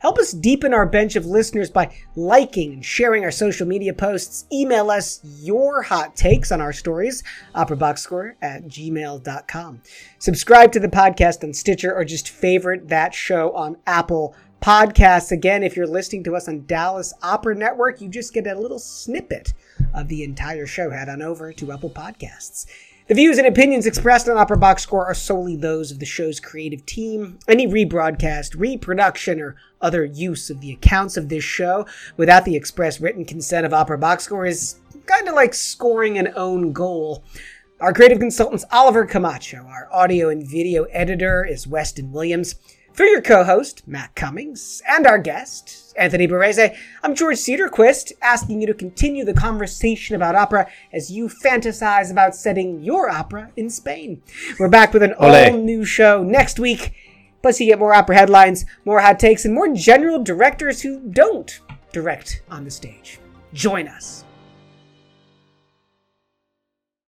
Help 0.00 0.18
us 0.18 0.32
deepen 0.32 0.72
our 0.72 0.86
bench 0.86 1.16
of 1.16 1.26
listeners 1.26 1.70
by 1.70 1.94
liking 2.14 2.72
and 2.74 2.84
sharing 2.84 3.24
our 3.24 3.30
social 3.30 3.66
media 3.66 3.92
posts. 3.92 4.46
Email 4.52 4.90
us 4.90 5.20
your 5.40 5.82
hot 5.82 6.14
takes 6.14 6.52
on 6.52 6.60
our 6.60 6.72
stories, 6.72 7.22
operaboxscore 7.54 8.34
at 8.40 8.64
gmail.com. 8.68 9.82
Subscribe 10.18 10.72
to 10.72 10.80
the 10.80 10.88
podcast 10.88 11.42
on 11.42 11.52
Stitcher 11.52 11.94
or 11.94 12.04
just 12.04 12.28
favorite 12.28 12.88
that 12.88 13.14
show 13.14 13.52
on 13.52 13.76
Apple 13.86 14.34
Podcasts. 14.60 15.30
Again, 15.30 15.62
if 15.62 15.76
you're 15.76 15.86
listening 15.86 16.24
to 16.24 16.34
us 16.34 16.48
on 16.48 16.66
Dallas 16.66 17.12
Opera 17.22 17.54
Network, 17.54 18.00
you 18.00 18.08
just 18.08 18.34
get 18.34 18.46
a 18.46 18.58
little 18.58 18.78
snippet 18.78 19.52
of 19.94 20.08
the 20.08 20.24
entire 20.24 20.66
show. 20.66 20.90
Head 20.90 21.08
on 21.08 21.22
over 21.22 21.52
to 21.52 21.72
Apple 21.72 21.90
Podcasts. 21.90 22.66
The 23.08 23.14
views 23.14 23.38
and 23.38 23.46
opinions 23.46 23.86
expressed 23.86 24.28
on 24.28 24.36
Opera 24.36 24.58
Box 24.58 24.82
Score 24.82 25.06
are 25.06 25.14
solely 25.14 25.56
those 25.56 25.90
of 25.90 25.98
the 25.98 26.04
show's 26.04 26.40
creative 26.40 26.84
team. 26.84 27.38
Any 27.48 27.66
rebroadcast, 27.66 28.54
reproduction, 28.58 29.40
or 29.40 29.56
other 29.80 30.04
use 30.04 30.50
of 30.50 30.60
the 30.60 30.72
accounts 30.72 31.16
of 31.16 31.30
this 31.30 31.42
show 31.42 31.86
without 32.18 32.44
the 32.44 32.54
express 32.54 33.00
written 33.00 33.24
consent 33.24 33.64
of 33.64 33.72
Opera 33.72 33.96
Box 33.96 34.24
Score 34.24 34.44
is 34.44 34.76
kind 35.06 35.26
of 35.26 35.34
like 35.34 35.54
scoring 35.54 36.18
an 36.18 36.34
own 36.36 36.74
goal. 36.74 37.24
Our 37.80 37.94
creative 37.94 38.18
consultant's 38.18 38.66
Oliver 38.70 39.06
Camacho. 39.06 39.64
Our 39.66 39.88
audio 39.90 40.28
and 40.28 40.46
video 40.46 40.84
editor 40.84 41.46
is 41.46 41.66
Weston 41.66 42.12
Williams. 42.12 42.56
For 42.98 43.04
your 43.04 43.22
co-host, 43.22 43.86
Matt 43.86 44.16
Cummings, 44.16 44.82
and 44.84 45.06
our 45.06 45.18
guest, 45.18 45.94
Anthony 45.96 46.26
Barrese, 46.26 46.76
I'm 47.00 47.14
George 47.14 47.36
Cedarquist, 47.36 48.10
asking 48.20 48.60
you 48.60 48.66
to 48.66 48.74
continue 48.74 49.24
the 49.24 49.34
conversation 49.34 50.16
about 50.16 50.34
opera 50.34 50.68
as 50.92 51.08
you 51.08 51.28
fantasize 51.28 52.10
about 52.10 52.34
setting 52.34 52.82
your 52.82 53.08
opera 53.08 53.52
in 53.56 53.70
Spain. 53.70 54.20
We're 54.58 54.68
back 54.68 54.92
with 54.92 55.04
an 55.04 55.12
all-new 55.12 55.84
show 55.84 56.24
next 56.24 56.58
week. 56.58 56.92
Plus, 57.40 57.60
you 57.60 57.66
get 57.66 57.78
more 57.78 57.94
opera 57.94 58.16
headlines, 58.16 58.66
more 58.84 58.98
hot 58.98 59.20
takes, 59.20 59.44
and 59.44 59.54
more 59.54 59.72
general 59.72 60.20
directors 60.20 60.82
who 60.82 60.98
don't 60.98 61.60
direct 61.92 62.42
on 62.50 62.64
the 62.64 62.70
stage. 62.72 63.20
Join 63.52 63.86
us. 63.86 64.24